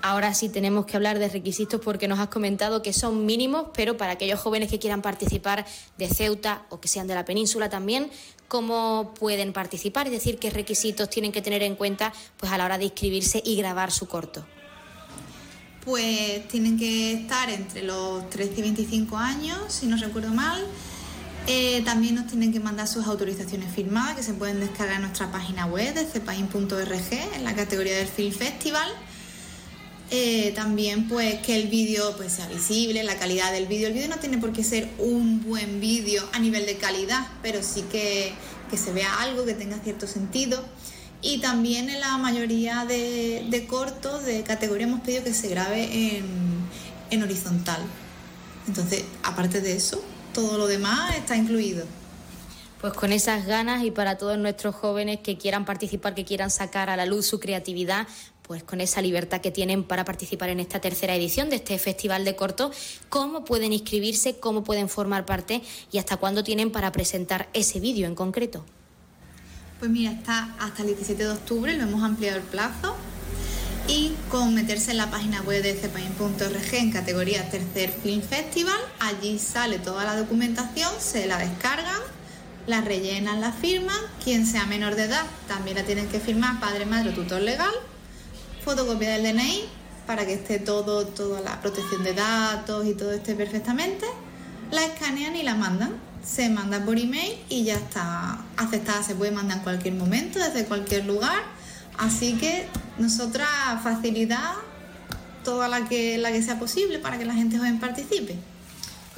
Ahora 0.00 0.32
sí 0.32 0.48
tenemos 0.48 0.86
que 0.86 0.96
hablar 0.96 1.18
de 1.18 1.28
requisitos 1.28 1.80
porque 1.80 2.06
nos 2.06 2.20
has 2.20 2.28
comentado 2.28 2.82
que 2.82 2.92
son 2.92 3.26
mínimos, 3.26 3.66
pero 3.74 3.96
para 3.96 4.12
aquellos 4.12 4.38
jóvenes 4.38 4.70
que 4.70 4.78
quieran 4.78 5.02
participar 5.02 5.66
de 5.96 6.08
Ceuta 6.08 6.62
o 6.68 6.80
que 6.80 6.88
sean 6.88 7.08
de 7.08 7.14
la 7.14 7.24
península 7.24 7.68
también, 7.68 8.10
¿cómo 8.48 9.14
pueden 9.18 9.52
participar? 9.52 10.06
Es 10.06 10.12
decir, 10.12 10.38
qué 10.38 10.50
requisitos 10.50 11.08
tienen 11.08 11.32
que 11.32 11.42
tener 11.42 11.62
en 11.62 11.76
cuenta 11.76 12.12
pues, 12.38 12.50
a 12.50 12.58
la 12.58 12.64
hora 12.64 12.78
de 12.78 12.84
inscribirse 12.84 13.42
y 13.44 13.56
grabar 13.56 13.92
su 13.92 14.08
corto. 14.08 14.44
Pues 15.84 16.46
tienen 16.48 16.78
que 16.78 17.12
estar 17.12 17.48
entre 17.48 17.82
los 17.82 18.28
13 18.30 18.54
y 18.58 18.62
25 18.62 19.16
años, 19.16 19.58
si 19.68 19.86
no 19.86 19.96
recuerdo 19.96 20.34
mal, 20.34 20.66
eh, 21.46 21.80
también 21.82 22.14
nos 22.14 22.26
tienen 22.26 22.52
que 22.52 22.60
mandar 22.60 22.86
sus 22.86 23.06
autorizaciones 23.06 23.74
firmadas 23.74 24.16
que 24.16 24.22
se 24.22 24.34
pueden 24.34 24.60
descargar 24.60 24.96
en 24.96 25.02
nuestra 25.02 25.32
página 25.32 25.64
web 25.64 25.94
de 25.94 26.04
cepain.org 26.04 27.12
en 27.34 27.44
la 27.44 27.54
categoría 27.54 27.96
del 27.96 28.08
Film 28.08 28.32
Festival. 28.32 28.90
Eh, 30.10 30.52
también 30.54 31.06
pues 31.06 31.40
que 31.40 31.54
el 31.54 31.68
vídeo 31.68 32.16
pues 32.16 32.32
sea 32.32 32.48
visible, 32.48 33.02
la 33.02 33.18
calidad 33.18 33.52
del 33.52 33.66
vídeo. 33.66 33.88
El 33.88 33.94
vídeo 33.94 34.08
no 34.08 34.18
tiene 34.18 34.38
por 34.38 34.52
qué 34.52 34.64
ser 34.64 34.88
un 34.98 35.42
buen 35.42 35.80
vídeo 35.80 36.26
a 36.32 36.38
nivel 36.38 36.64
de 36.66 36.76
calidad, 36.76 37.26
pero 37.42 37.62
sí 37.62 37.82
que, 37.90 38.32
se 38.74 38.92
vea 38.92 39.20
algo, 39.20 39.44
que 39.44 39.54
tenga 39.54 39.78
cierto 39.78 40.06
sentido. 40.06 40.64
Y 41.20 41.38
también 41.38 41.90
en 41.90 42.00
la 42.00 42.16
mayoría 42.16 42.84
de, 42.86 43.66
cortos 43.68 44.24
de 44.24 44.42
categoría 44.44 44.86
hemos 44.86 45.00
pedido 45.00 45.24
que 45.24 45.34
se 45.34 45.48
grabe 45.48 46.22
en 47.10 47.22
horizontal. 47.22 47.82
Entonces, 48.68 49.04
aparte 49.22 49.60
de 49.60 49.74
eso, 49.74 50.02
todo 50.32 50.58
lo 50.58 50.66
demás 50.66 51.16
está 51.16 51.36
incluido. 51.36 51.84
Pues 52.80 52.92
con 52.92 53.12
esas 53.12 53.46
ganas 53.46 53.82
y 53.82 53.90
para 53.90 54.18
todos 54.18 54.38
nuestros 54.38 54.74
jóvenes 54.74 55.18
que 55.20 55.36
quieran 55.36 55.64
participar, 55.64 56.14
que 56.14 56.24
quieran 56.24 56.50
sacar 56.50 56.90
a 56.90 56.96
la 56.96 57.06
luz 57.06 57.26
su 57.26 57.40
creatividad, 57.40 58.06
pues 58.48 58.64
con 58.64 58.80
esa 58.80 59.02
libertad 59.02 59.42
que 59.42 59.50
tienen 59.50 59.84
para 59.84 60.06
participar 60.06 60.48
en 60.48 60.58
esta 60.58 60.80
tercera 60.80 61.14
edición 61.14 61.50
de 61.50 61.56
este 61.56 61.78
Festival 61.78 62.24
de 62.24 62.34
Corto, 62.34 62.72
cómo 63.10 63.44
pueden 63.44 63.74
inscribirse, 63.74 64.40
cómo 64.40 64.64
pueden 64.64 64.88
formar 64.88 65.26
parte 65.26 65.60
y 65.92 65.98
hasta 65.98 66.16
cuándo 66.16 66.42
tienen 66.42 66.72
para 66.72 66.90
presentar 66.90 67.50
ese 67.52 67.78
vídeo 67.78 68.06
en 68.06 68.14
concreto. 68.14 68.64
Pues 69.78 69.90
mira, 69.90 70.12
está 70.12 70.56
hasta 70.58 70.80
el 70.80 70.88
17 70.88 71.22
de 71.22 71.30
octubre, 71.30 71.74
lo 71.74 71.82
hemos 71.82 72.02
ampliado 72.02 72.38
el 72.38 72.42
plazo 72.42 72.96
y 73.86 74.14
con 74.30 74.54
meterse 74.54 74.92
en 74.92 74.96
la 74.96 75.10
página 75.10 75.42
web 75.42 75.62
de 75.62 75.74
cepain.org 75.74 76.74
en 76.74 76.90
categoría 76.90 77.50
Tercer 77.50 77.90
Film 77.90 78.22
Festival. 78.22 78.80
Allí 78.98 79.38
sale 79.38 79.78
toda 79.78 80.04
la 80.04 80.16
documentación, 80.16 80.90
se 80.98 81.26
la 81.26 81.36
descargan, 81.36 82.00
la 82.66 82.80
rellenan, 82.80 83.42
la 83.42 83.52
firman. 83.52 83.98
Quien 84.24 84.46
sea 84.46 84.64
menor 84.64 84.94
de 84.94 85.04
edad 85.04 85.26
también 85.46 85.76
la 85.76 85.84
tienen 85.84 86.08
que 86.08 86.18
firmar, 86.18 86.58
padre, 86.60 86.86
madre 86.86 87.10
o 87.10 87.12
tutor 87.12 87.42
legal. 87.42 87.72
Fotocopia 88.64 89.16
del 89.16 89.36
DNI 89.36 89.64
para 90.06 90.26
que 90.26 90.34
esté 90.34 90.58
todo, 90.58 91.06
toda 91.06 91.40
la 91.40 91.60
protección 91.60 92.02
de 92.04 92.14
datos 92.14 92.86
y 92.86 92.94
todo 92.94 93.12
esté 93.12 93.34
perfectamente. 93.34 94.06
La 94.70 94.84
escanean 94.84 95.36
y 95.36 95.42
la 95.42 95.54
mandan. 95.54 95.96
Se 96.24 96.50
manda 96.50 96.84
por 96.84 96.98
email 96.98 97.38
y 97.48 97.64
ya 97.64 97.74
está 97.74 98.44
aceptada. 98.56 99.02
Se 99.02 99.14
puede 99.14 99.30
mandar 99.30 99.58
en 99.58 99.64
cualquier 99.64 99.94
momento, 99.94 100.38
desde 100.38 100.64
cualquier 100.64 101.06
lugar 101.06 101.58
Así 101.98 102.34
que 102.34 102.66
nosotras 102.96 103.48
facilidad 103.82 104.54
toda 105.42 105.66
la 105.66 105.88
que, 105.88 106.16
la 106.16 106.30
que 106.30 106.42
sea 106.42 106.58
posible 106.58 107.00
para 107.00 107.18
que 107.18 107.24
la 107.24 107.34
gente 107.34 107.58
joven 107.58 107.80
participe. 107.80 108.36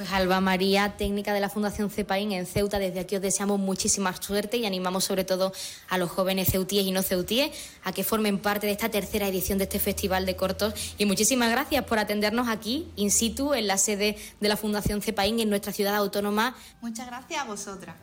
Pues 0.01 0.13
Alba 0.13 0.41
María, 0.41 0.95
técnica 0.97 1.31
de 1.31 1.39
la 1.39 1.47
Fundación 1.47 1.91
CEPAIN 1.91 2.31
en 2.31 2.47
Ceuta, 2.47 2.79
desde 2.79 3.01
aquí 3.01 3.17
os 3.17 3.21
deseamos 3.21 3.59
muchísima 3.59 4.19
suerte 4.19 4.57
y 4.57 4.65
animamos 4.65 5.03
sobre 5.03 5.25
todo 5.25 5.53
a 5.89 5.99
los 5.99 6.09
jóvenes 6.09 6.49
ceutíes 6.49 6.87
y 6.87 6.91
no 6.91 7.03
ceutíes 7.03 7.51
a 7.83 7.91
que 7.91 8.03
formen 8.03 8.39
parte 8.39 8.65
de 8.65 8.73
esta 8.73 8.89
tercera 8.89 9.27
edición 9.27 9.59
de 9.59 9.65
este 9.65 9.77
Festival 9.77 10.25
de 10.25 10.35
Cortos. 10.35 10.73
Y 10.97 11.05
muchísimas 11.05 11.51
gracias 11.51 11.85
por 11.85 11.99
atendernos 11.99 12.47
aquí, 12.47 12.87
in 12.95 13.11
situ, 13.11 13.53
en 13.53 13.67
la 13.67 13.77
sede 13.77 14.17
de 14.39 14.49
la 14.49 14.57
Fundación 14.57 15.03
CEPAIN 15.03 15.39
en 15.39 15.51
nuestra 15.51 15.71
ciudad 15.71 15.93
autónoma. 15.93 16.55
Muchas 16.81 17.05
gracias 17.05 17.39
a 17.39 17.43
vosotras. 17.43 17.95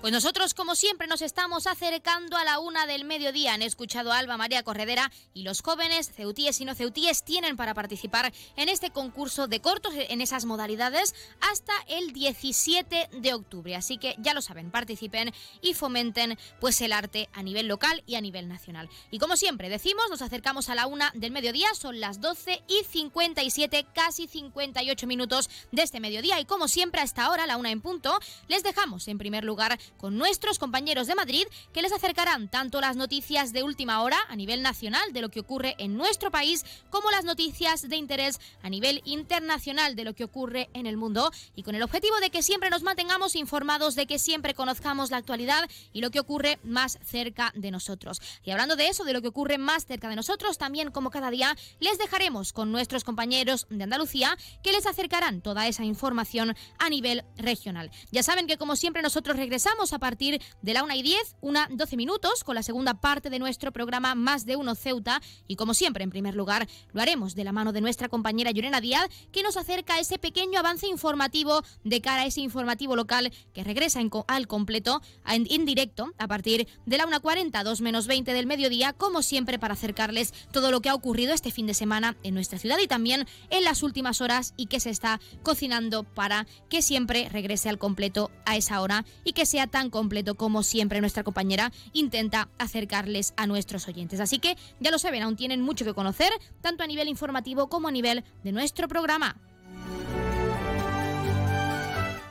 Pues 0.00 0.14
nosotros, 0.14 0.54
como 0.54 0.76
siempre, 0.76 1.06
nos 1.06 1.20
estamos 1.20 1.66
acercando 1.66 2.38
a 2.38 2.44
la 2.44 2.58
una 2.58 2.86
del 2.86 3.04
mediodía. 3.04 3.52
Han 3.52 3.60
escuchado 3.60 4.12
a 4.12 4.16
Alba 4.16 4.38
María 4.38 4.62
Corredera 4.62 5.12
y 5.34 5.42
los 5.42 5.60
jóvenes 5.60 6.10
ceutíes 6.10 6.58
y 6.62 6.64
no 6.64 6.74
ceutíes 6.74 7.22
tienen 7.22 7.58
para 7.58 7.74
participar 7.74 8.32
en 8.56 8.70
este 8.70 8.88
concurso 8.88 9.46
de 9.46 9.60
cortos 9.60 9.92
en 9.94 10.22
esas 10.22 10.46
modalidades 10.46 11.14
hasta 11.42 11.74
el 11.86 12.14
17 12.14 13.10
de 13.12 13.34
octubre. 13.34 13.76
Así 13.76 13.98
que 13.98 14.16
ya 14.18 14.32
lo 14.32 14.40
saben, 14.40 14.70
participen 14.70 15.34
y 15.60 15.74
fomenten 15.74 16.38
pues 16.60 16.80
el 16.80 16.94
arte 16.94 17.28
a 17.34 17.42
nivel 17.42 17.68
local 17.68 18.02
y 18.06 18.14
a 18.14 18.22
nivel 18.22 18.48
nacional. 18.48 18.88
Y 19.10 19.18
como 19.18 19.36
siempre 19.36 19.68
decimos, 19.68 20.06
nos 20.08 20.22
acercamos 20.22 20.70
a 20.70 20.74
la 20.74 20.86
una 20.86 21.12
del 21.14 21.30
mediodía, 21.30 21.74
son 21.74 22.00
las 22.00 22.22
12 22.22 22.62
y 22.68 22.84
57, 22.84 23.86
casi 23.94 24.26
58 24.26 25.06
minutos 25.06 25.50
de 25.72 25.82
este 25.82 26.00
mediodía. 26.00 26.40
Y 26.40 26.46
como 26.46 26.68
siempre, 26.68 27.02
a 27.02 27.04
esta 27.04 27.30
hora, 27.30 27.46
la 27.46 27.58
una 27.58 27.70
en 27.70 27.82
punto, 27.82 28.18
les 28.48 28.62
dejamos 28.62 29.06
en 29.06 29.18
primer 29.18 29.44
lugar 29.44 29.78
con 30.00 30.16
nuestros 30.16 30.58
compañeros 30.58 31.06
de 31.06 31.14
Madrid 31.14 31.44
que 31.74 31.82
les 31.82 31.92
acercarán 31.92 32.48
tanto 32.48 32.80
las 32.80 32.96
noticias 32.96 33.52
de 33.52 33.62
última 33.62 34.02
hora 34.02 34.16
a 34.28 34.36
nivel 34.36 34.62
nacional 34.62 35.12
de 35.12 35.20
lo 35.20 35.28
que 35.28 35.40
ocurre 35.40 35.74
en 35.76 35.98
nuestro 35.98 36.30
país 36.30 36.64
como 36.88 37.10
las 37.10 37.24
noticias 37.24 37.86
de 37.86 37.96
interés 37.96 38.40
a 38.62 38.70
nivel 38.70 39.02
internacional 39.04 39.96
de 39.96 40.04
lo 40.04 40.14
que 40.14 40.24
ocurre 40.24 40.70
en 40.72 40.86
el 40.86 40.96
mundo 40.96 41.30
y 41.54 41.64
con 41.64 41.74
el 41.74 41.82
objetivo 41.82 42.18
de 42.20 42.30
que 42.30 42.42
siempre 42.42 42.70
nos 42.70 42.82
mantengamos 42.82 43.36
informados, 43.36 43.94
de 43.94 44.06
que 44.06 44.18
siempre 44.18 44.54
conozcamos 44.54 45.10
la 45.10 45.18
actualidad 45.18 45.68
y 45.92 46.00
lo 46.00 46.10
que 46.10 46.20
ocurre 46.20 46.58
más 46.64 46.98
cerca 47.04 47.52
de 47.54 47.70
nosotros. 47.70 48.22
Y 48.42 48.52
hablando 48.52 48.76
de 48.76 48.88
eso, 48.88 49.04
de 49.04 49.12
lo 49.12 49.20
que 49.20 49.28
ocurre 49.28 49.58
más 49.58 49.84
cerca 49.84 50.08
de 50.08 50.16
nosotros, 50.16 50.56
también 50.56 50.92
como 50.92 51.10
cada 51.10 51.30
día 51.30 51.54
les 51.78 51.98
dejaremos 51.98 52.54
con 52.54 52.72
nuestros 52.72 53.04
compañeros 53.04 53.66
de 53.68 53.84
Andalucía 53.84 54.34
que 54.62 54.72
les 54.72 54.86
acercarán 54.86 55.42
toda 55.42 55.68
esa 55.68 55.84
información 55.84 56.56
a 56.78 56.88
nivel 56.88 57.22
regional. 57.36 57.90
Ya 58.10 58.22
saben 58.22 58.46
que 58.46 58.56
como 58.56 58.76
siempre 58.76 59.02
nosotros 59.02 59.36
regresamos 59.36 59.89
a 59.92 59.98
partir 59.98 60.40
de 60.62 60.74
la 60.74 60.82
1 60.82 60.94
y 60.94 61.02
10, 61.02 61.36
una 61.40 61.68
12 61.70 61.96
minutos, 61.96 62.44
con 62.44 62.54
la 62.54 62.62
segunda 62.62 63.00
parte 63.00 63.30
de 63.30 63.38
nuestro 63.38 63.72
programa 63.72 64.14
Más 64.14 64.46
de 64.46 64.56
Uno 64.56 64.74
Ceuta. 64.74 65.20
Y 65.46 65.56
como 65.56 65.74
siempre, 65.74 66.04
en 66.04 66.10
primer 66.10 66.34
lugar, 66.34 66.68
lo 66.92 67.00
haremos 67.00 67.34
de 67.34 67.44
la 67.44 67.52
mano 67.52 67.72
de 67.72 67.80
nuestra 67.80 68.08
compañera 68.08 68.50
Llorena 68.50 68.80
Díaz, 68.80 69.08
que 69.32 69.42
nos 69.42 69.56
acerca 69.56 69.94
a 69.94 70.00
ese 70.00 70.18
pequeño 70.18 70.58
avance 70.58 70.86
informativo 70.86 71.62
de 71.84 72.00
cara 72.00 72.22
a 72.22 72.26
ese 72.26 72.40
informativo 72.40 72.96
local 72.96 73.32
que 73.52 73.64
regresa 73.64 74.00
al 74.26 74.46
completo, 74.46 75.02
en, 75.26 75.64
directo, 75.64 76.12
a 76.18 76.26
partir 76.26 76.68
de 76.86 76.96
la 76.96 77.06
1.40, 77.06 77.62
2 77.62 77.80
menos 77.80 78.06
20 78.06 78.32
del 78.32 78.46
mediodía, 78.46 78.92
como 78.92 79.22
siempre, 79.22 79.58
para 79.58 79.74
acercarles 79.74 80.32
todo 80.52 80.70
lo 80.70 80.80
que 80.80 80.88
ha 80.88 80.94
ocurrido 80.94 81.32
este 81.32 81.50
fin 81.50 81.66
de 81.66 81.74
semana 81.74 82.16
en 82.22 82.34
nuestra 82.34 82.58
ciudad 82.58 82.78
y 82.78 82.86
también 82.86 83.26
en 83.50 83.64
las 83.64 83.82
últimas 83.82 84.20
horas 84.20 84.54
y 84.56 84.66
que 84.66 84.80
se 84.80 84.90
está 84.90 85.20
cocinando 85.42 86.04
para 86.04 86.46
que 86.68 86.82
siempre 86.82 87.28
regrese 87.28 87.68
al 87.68 87.78
completo 87.78 88.30
a 88.44 88.56
esa 88.56 88.80
hora 88.80 89.04
y 89.24 89.32
que 89.32 89.46
sea 89.46 89.66
tan 89.66 89.79
completo 89.88 90.34
como 90.34 90.62
siempre 90.62 91.00
nuestra 91.00 91.24
compañera 91.24 91.72
intenta 91.94 92.50
acercarles 92.58 93.32
a 93.38 93.46
nuestros 93.46 93.88
oyentes. 93.88 94.20
Así 94.20 94.38
que 94.38 94.58
ya 94.80 94.90
lo 94.90 94.98
saben, 94.98 95.22
aún 95.22 95.36
tienen 95.36 95.62
mucho 95.62 95.86
que 95.86 95.94
conocer, 95.94 96.30
tanto 96.60 96.84
a 96.84 96.86
nivel 96.86 97.08
informativo 97.08 97.68
como 97.68 97.88
a 97.88 97.92
nivel 97.92 98.24
de 98.44 98.52
nuestro 98.52 98.88
programa. 98.88 99.36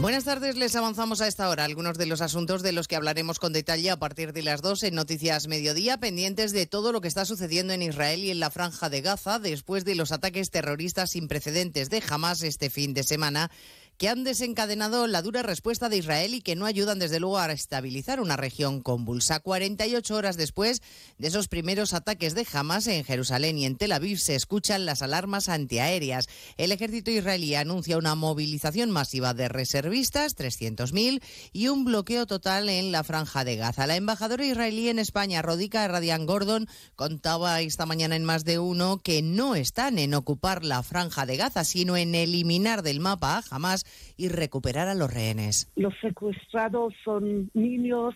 Buenas 0.00 0.24
tardes, 0.24 0.56
les 0.56 0.76
avanzamos 0.76 1.22
a 1.22 1.26
esta 1.26 1.48
hora 1.48 1.64
algunos 1.64 1.96
de 1.96 2.04
los 2.04 2.20
asuntos 2.20 2.62
de 2.62 2.72
los 2.72 2.86
que 2.86 2.96
hablaremos 2.96 3.38
con 3.38 3.54
detalle 3.54 3.90
a 3.90 3.98
partir 3.98 4.34
de 4.34 4.42
las 4.42 4.60
dos 4.60 4.82
en 4.82 4.94
Noticias 4.94 5.48
Mediodía, 5.48 5.96
pendientes 5.96 6.52
de 6.52 6.66
todo 6.66 6.92
lo 6.92 7.00
que 7.00 7.08
está 7.08 7.24
sucediendo 7.24 7.72
en 7.72 7.80
Israel 7.80 8.22
y 8.22 8.30
en 8.30 8.38
la 8.38 8.50
franja 8.50 8.90
de 8.90 9.00
Gaza 9.00 9.38
después 9.38 9.86
de 9.86 9.94
los 9.94 10.12
ataques 10.12 10.50
terroristas 10.50 11.12
sin 11.12 11.28
precedentes 11.28 11.88
de 11.88 12.02
Hamas 12.10 12.42
este 12.42 12.68
fin 12.68 12.92
de 12.92 13.04
semana 13.04 13.50
que 13.98 14.08
han 14.08 14.24
desencadenado 14.24 15.06
la 15.06 15.22
dura 15.22 15.42
respuesta 15.42 15.88
de 15.88 15.96
Israel 15.96 16.34
y 16.34 16.42
que 16.42 16.56
no 16.56 16.66
ayudan 16.66 16.98
desde 16.98 17.20
luego 17.20 17.38
a 17.38 17.50
estabilizar 17.50 18.20
una 18.20 18.36
región 18.36 18.82
convulsa. 18.82 19.40
48 19.40 20.14
horas 20.14 20.36
después 20.36 20.82
de 21.18 21.28
esos 21.28 21.48
primeros 21.48 21.94
ataques 21.94 22.34
de 22.34 22.46
Hamas 22.52 22.86
en 22.86 23.04
Jerusalén 23.04 23.58
y 23.58 23.64
en 23.64 23.76
Tel 23.76 23.92
Aviv 23.92 24.18
se 24.18 24.34
escuchan 24.34 24.84
las 24.84 25.02
alarmas 25.02 25.48
antiaéreas. 25.48 26.28
El 26.58 26.72
ejército 26.72 27.10
israelí 27.10 27.54
anuncia 27.54 27.96
una 27.96 28.14
movilización 28.14 28.90
masiva 28.90 29.32
de 29.32 29.48
reservistas, 29.48 30.36
300.000, 30.36 31.22
y 31.52 31.68
un 31.68 31.84
bloqueo 31.84 32.26
total 32.26 32.68
en 32.68 32.92
la 32.92 33.04
franja 33.04 33.44
de 33.44 33.56
Gaza. 33.56 33.86
La 33.86 33.96
embajadora 33.96 34.44
israelí 34.44 34.88
en 34.88 34.98
España, 34.98 35.42
Rodica 35.42 35.86
Radian 35.88 36.26
Gordon, 36.26 36.68
contaba 36.96 37.60
esta 37.62 37.86
mañana 37.86 38.16
en 38.16 38.24
más 38.24 38.44
de 38.44 38.58
uno 38.58 38.98
que 39.02 39.22
no 39.22 39.54
están 39.54 39.98
en 39.98 40.14
ocupar 40.14 40.64
la 40.64 40.82
franja 40.82 41.24
de 41.24 41.36
Gaza, 41.36 41.64
sino 41.64 41.96
en 41.96 42.14
eliminar 42.14 42.82
del 42.82 43.00
mapa 43.00 43.38
a 43.38 43.44
Hamas 43.50 43.85
y 44.16 44.28
recuperar 44.28 44.88
a 44.88 44.94
los 44.94 45.12
rehenes. 45.12 45.70
Los 45.76 45.94
secuestrados 46.00 46.94
son 47.04 47.50
niños, 47.54 48.14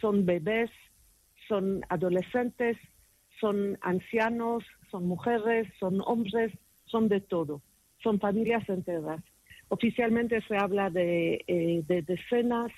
son 0.00 0.26
bebés, 0.26 0.70
son 1.48 1.82
adolescentes, 1.88 2.76
son 3.40 3.78
ancianos, 3.82 4.64
son 4.90 5.06
mujeres, 5.06 5.68
son 5.80 6.00
hombres, 6.04 6.52
son 6.86 7.08
de 7.08 7.20
todo, 7.20 7.62
son 8.02 8.20
familias 8.20 8.68
enteras. 8.68 9.22
Oficialmente 9.68 10.40
se 10.46 10.56
habla 10.56 10.90
de, 10.90 11.44
eh, 11.46 11.82
de 11.86 12.02
decenas, 12.02 12.70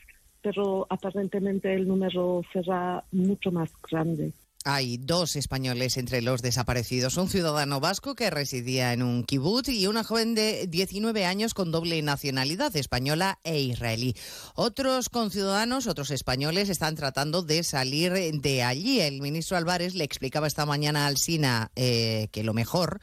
pero 0.43 0.87
aparentemente 0.89 1.75
el 1.75 1.89
número 1.89 2.43
será 2.53 3.05
mucho 3.11 3.51
más 3.51 3.71
grande. 3.91 4.33
Hay 4.67 4.97
dos 4.97 5.37
españoles 5.37 5.99
entre 5.99 6.23
los 6.23 6.41
desaparecidos, 6.41 7.19
un 7.19 7.29
ciudadano 7.29 7.81
vasco 7.81 8.15
que 8.15 8.31
residía 8.31 8.95
en 8.95 9.03
un 9.03 9.23
kibutz 9.25 9.69
y 9.69 9.87
una 9.87 10.05
joven 10.05 10.35
de 10.35 10.67
19 10.67 11.27
años 11.27 11.53
con 11.53 11.71
doble 11.71 12.01
nacionalidad 12.01 12.75
española 12.75 13.39
e 13.45 13.61
israelí. 13.61 14.15
Otros 14.55 15.11
conciudadanos, 15.11 15.87
otros 15.87 16.11
españoles, 16.11 16.71
están 16.71 16.95
tratando 16.95 17.43
de 17.43 17.63
salir 17.63 18.13
de 18.13 18.63
allí. 18.63 19.01
El 19.01 19.21
ministro 19.21 19.59
Álvarez 19.59 19.95
le 19.95 20.05
explicaba 20.05 20.47
esta 20.47 20.65
mañana 20.65 21.07
al 21.07 21.19
SINA 21.19 21.71
eh, 21.77 22.29
que 22.33 22.43
lo 22.43 22.55
mejor 22.55 23.01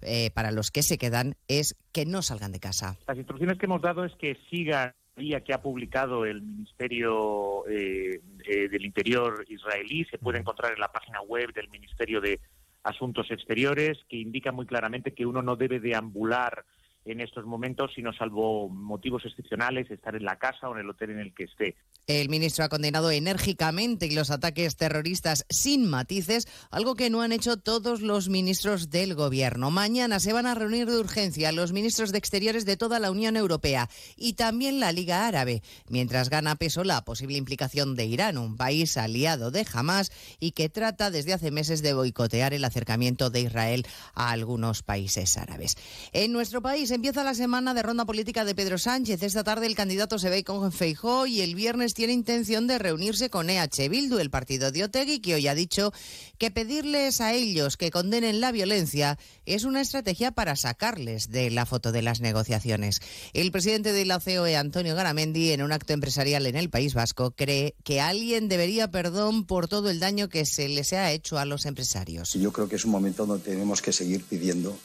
eh, 0.00 0.30
para 0.32 0.50
los 0.50 0.70
que 0.70 0.82
se 0.82 0.96
quedan 0.96 1.36
es 1.46 1.76
que 1.92 2.06
no 2.06 2.22
salgan 2.22 2.52
de 2.52 2.60
casa. 2.60 2.96
Las 3.06 3.18
instrucciones 3.18 3.58
que 3.58 3.66
hemos 3.66 3.82
dado 3.82 4.06
es 4.06 4.14
que 4.16 4.38
sigan 4.50 4.94
que 5.14 5.52
ha 5.52 5.62
publicado 5.62 6.24
el 6.24 6.42
Ministerio 6.42 7.66
eh, 7.68 8.20
eh, 8.46 8.68
del 8.68 8.84
Interior 8.84 9.44
israelí 9.48 10.04
se 10.06 10.18
puede 10.18 10.38
encontrar 10.38 10.72
en 10.72 10.80
la 10.80 10.90
página 10.90 11.20
web 11.20 11.52
del 11.52 11.68
Ministerio 11.68 12.20
de 12.20 12.40
Asuntos 12.82 13.30
Exteriores, 13.30 13.98
que 14.08 14.16
indica 14.16 14.52
muy 14.52 14.66
claramente 14.66 15.12
que 15.12 15.26
uno 15.26 15.42
no 15.42 15.56
debe 15.56 15.80
deambular 15.80 16.64
en 17.04 17.20
estos 17.20 17.44
momentos, 17.44 17.90
sino 17.94 18.12
salvo 18.12 18.68
motivos 18.68 19.24
excepcionales, 19.24 19.90
estar 19.90 20.14
en 20.14 20.24
la 20.24 20.38
casa 20.38 20.68
o 20.68 20.74
en 20.74 20.80
el 20.80 20.90
hotel 20.90 21.10
en 21.10 21.18
el 21.18 21.34
que 21.34 21.44
esté. 21.44 21.76
El 22.06 22.28
ministro 22.28 22.64
ha 22.64 22.68
condenado 22.68 23.10
enérgicamente 23.10 24.10
los 24.12 24.30
ataques 24.30 24.76
terroristas 24.76 25.44
sin 25.48 25.88
matices, 25.88 26.48
algo 26.70 26.94
que 26.94 27.10
no 27.10 27.22
han 27.22 27.32
hecho 27.32 27.56
todos 27.56 28.02
los 28.02 28.28
ministros 28.28 28.90
del 28.90 29.14
Gobierno. 29.14 29.70
Mañana 29.70 30.18
se 30.20 30.32
van 30.32 30.46
a 30.46 30.54
reunir 30.54 30.88
de 30.88 30.98
urgencia 30.98 31.52
los 31.52 31.72
ministros 31.72 32.12
de 32.12 32.18
Exteriores 32.18 32.64
de 32.64 32.76
toda 32.76 32.98
la 32.98 33.10
Unión 33.10 33.36
Europea 33.36 33.88
y 34.16 34.34
también 34.34 34.80
la 34.80 34.92
Liga 34.92 35.26
Árabe, 35.26 35.62
mientras 35.88 36.28
gana 36.28 36.56
peso 36.56 36.84
la 36.84 37.04
posible 37.04 37.36
implicación 37.36 37.94
de 37.94 38.06
Irán, 38.06 38.38
un 38.38 38.56
país 38.56 38.96
aliado 38.96 39.50
de 39.50 39.66
Hamas 39.72 40.12
y 40.40 40.52
que 40.52 40.68
trata 40.68 41.10
desde 41.10 41.32
hace 41.32 41.50
meses 41.50 41.82
de 41.82 41.94
boicotear 41.94 42.54
el 42.54 42.64
acercamiento 42.64 43.30
de 43.30 43.40
Israel 43.42 43.86
a 44.14 44.30
algunos 44.30 44.82
países 44.82 45.36
árabes. 45.36 45.76
En 46.12 46.32
nuestro 46.32 46.62
país 46.62 46.91
empieza 46.94 47.24
la 47.24 47.34
semana 47.34 47.74
de 47.74 47.82
ronda 47.82 48.04
política 48.04 48.44
de 48.44 48.54
Pedro 48.54 48.76
Sánchez. 48.78 49.22
Esta 49.22 49.44
tarde 49.44 49.66
el 49.66 49.74
candidato 49.74 50.18
se 50.18 50.30
ve 50.30 50.44
con 50.44 50.72
Feijó 50.72 51.26
y 51.26 51.40
el 51.40 51.54
viernes 51.54 51.94
tiene 51.94 52.12
intención 52.12 52.66
de 52.66 52.78
reunirse 52.78 53.30
con 53.30 53.48
EH 53.48 53.88
Bildu, 53.88 54.18
el 54.18 54.30
partido 54.30 54.70
de 54.70 54.84
Otegui, 54.84 55.20
que 55.20 55.34
hoy 55.34 55.48
ha 55.48 55.54
dicho 55.54 55.92
que 56.38 56.50
pedirles 56.50 57.20
a 57.20 57.32
ellos 57.32 57.76
que 57.76 57.90
condenen 57.90 58.40
la 58.40 58.52
violencia 58.52 59.18
es 59.46 59.64
una 59.64 59.80
estrategia 59.80 60.32
para 60.32 60.56
sacarles 60.56 61.30
de 61.30 61.50
la 61.50 61.66
foto 61.66 61.92
de 61.92 62.02
las 62.02 62.20
negociaciones. 62.20 63.00
El 63.32 63.52
presidente 63.52 63.92
de 63.92 64.04
la 64.04 64.20
COE, 64.20 64.56
Antonio 64.56 64.94
Garamendi, 64.94 65.52
en 65.52 65.62
un 65.62 65.72
acto 65.72 65.92
empresarial 65.92 66.46
en 66.46 66.56
el 66.56 66.68
País 66.68 66.94
Vasco, 66.94 67.30
cree 67.30 67.74
que 67.84 68.00
alguien 68.00 68.48
debería 68.48 68.90
perdón 68.90 69.46
por 69.46 69.68
todo 69.68 69.88
el 69.88 70.00
daño 70.00 70.28
que 70.28 70.44
se 70.44 70.68
les 70.68 70.92
ha 70.92 71.10
hecho 71.12 71.38
a 71.38 71.44
los 71.44 71.64
empresarios. 71.64 72.34
Yo 72.34 72.52
creo 72.52 72.68
que 72.68 72.76
es 72.76 72.84
un 72.84 72.90
momento 72.90 73.24
donde 73.24 73.44
tenemos 73.44 73.80
que 73.80 73.92
seguir 73.92 74.24
pidiendo 74.24 74.76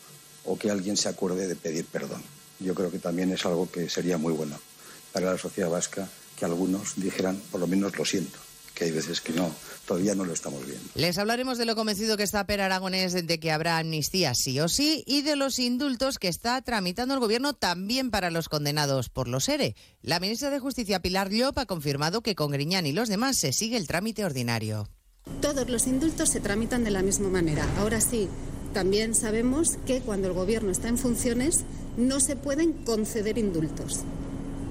o 0.47 0.57
que 0.57 0.71
alguien 0.71 0.97
se 0.97 1.09
acuerde 1.09 1.47
de 1.47 1.55
pedir 1.55 1.85
perdón. 1.85 2.23
Yo 2.59 2.73
creo 2.73 2.89
que 2.89 2.99
también 2.99 3.31
es 3.31 3.45
algo 3.45 3.69
que 3.69 3.89
sería 3.89 4.17
muy 4.17 4.33
bueno 4.33 4.59
para 5.11 5.31
la 5.31 5.37
sociedad 5.37 5.69
vasca 5.69 6.09
que 6.37 6.45
algunos 6.45 6.93
dijeran, 6.95 7.39
por 7.51 7.59
lo 7.59 7.67
menos 7.67 7.97
lo 7.97 8.05
siento, 8.05 8.37
que 8.73 8.85
hay 8.85 8.91
veces 8.91 9.21
que 9.21 9.33
no, 9.33 9.51
todavía 9.85 10.13
no 10.15 10.23
lo 10.23 10.33
estamos 10.33 10.65
viendo. 10.65 10.87
Les 10.93 11.17
hablaremos 11.17 11.57
de 11.57 11.65
lo 11.65 11.75
convencido 11.75 12.15
que 12.17 12.23
está 12.23 12.45
Per 12.45 12.61
Aragonés 12.61 13.13
de 13.13 13.39
que 13.39 13.51
habrá 13.51 13.79
amnistía 13.79 14.35
sí 14.35 14.59
o 14.59 14.69
sí 14.69 15.03
y 15.05 15.23
de 15.23 15.35
los 15.35 15.59
indultos 15.59 16.19
que 16.19 16.27
está 16.27 16.61
tramitando 16.61 17.13
el 17.13 17.19
Gobierno 17.19 17.53
también 17.53 18.11
para 18.11 18.31
los 18.31 18.49
condenados 18.49 19.09
por 19.09 19.27
los 19.27 19.49
ERE. 19.49 19.75
La 20.01 20.19
ministra 20.19 20.49
de 20.49 20.59
Justicia 20.59 21.01
Pilar 21.01 21.29
Llop 21.31 21.57
ha 21.57 21.65
confirmado 21.65 22.21
que 22.21 22.35
con 22.35 22.51
Griñán 22.51 22.85
y 22.85 22.91
los 22.91 23.09
demás 23.09 23.37
se 23.37 23.53
sigue 23.53 23.77
el 23.77 23.87
trámite 23.87 24.23
ordinario. 24.23 24.87
Todos 25.41 25.69
los 25.69 25.87
indultos 25.87 26.29
se 26.29 26.39
tramitan 26.39 26.83
de 26.83 26.91
la 26.91 27.01
misma 27.01 27.29
manera. 27.29 27.67
Ahora 27.79 27.99
sí, 27.99 28.29
también 28.74 29.15
sabemos 29.15 29.78
que 29.86 30.01
cuando 30.01 30.28
el 30.28 30.34
Gobierno 30.34 30.72
está 30.72 30.88
en 30.88 30.97
funciones 30.97 31.63
no 31.97 32.20
se 32.20 32.36
pueden 32.36 32.74
conceder 32.74 33.38
indultos 33.38 34.03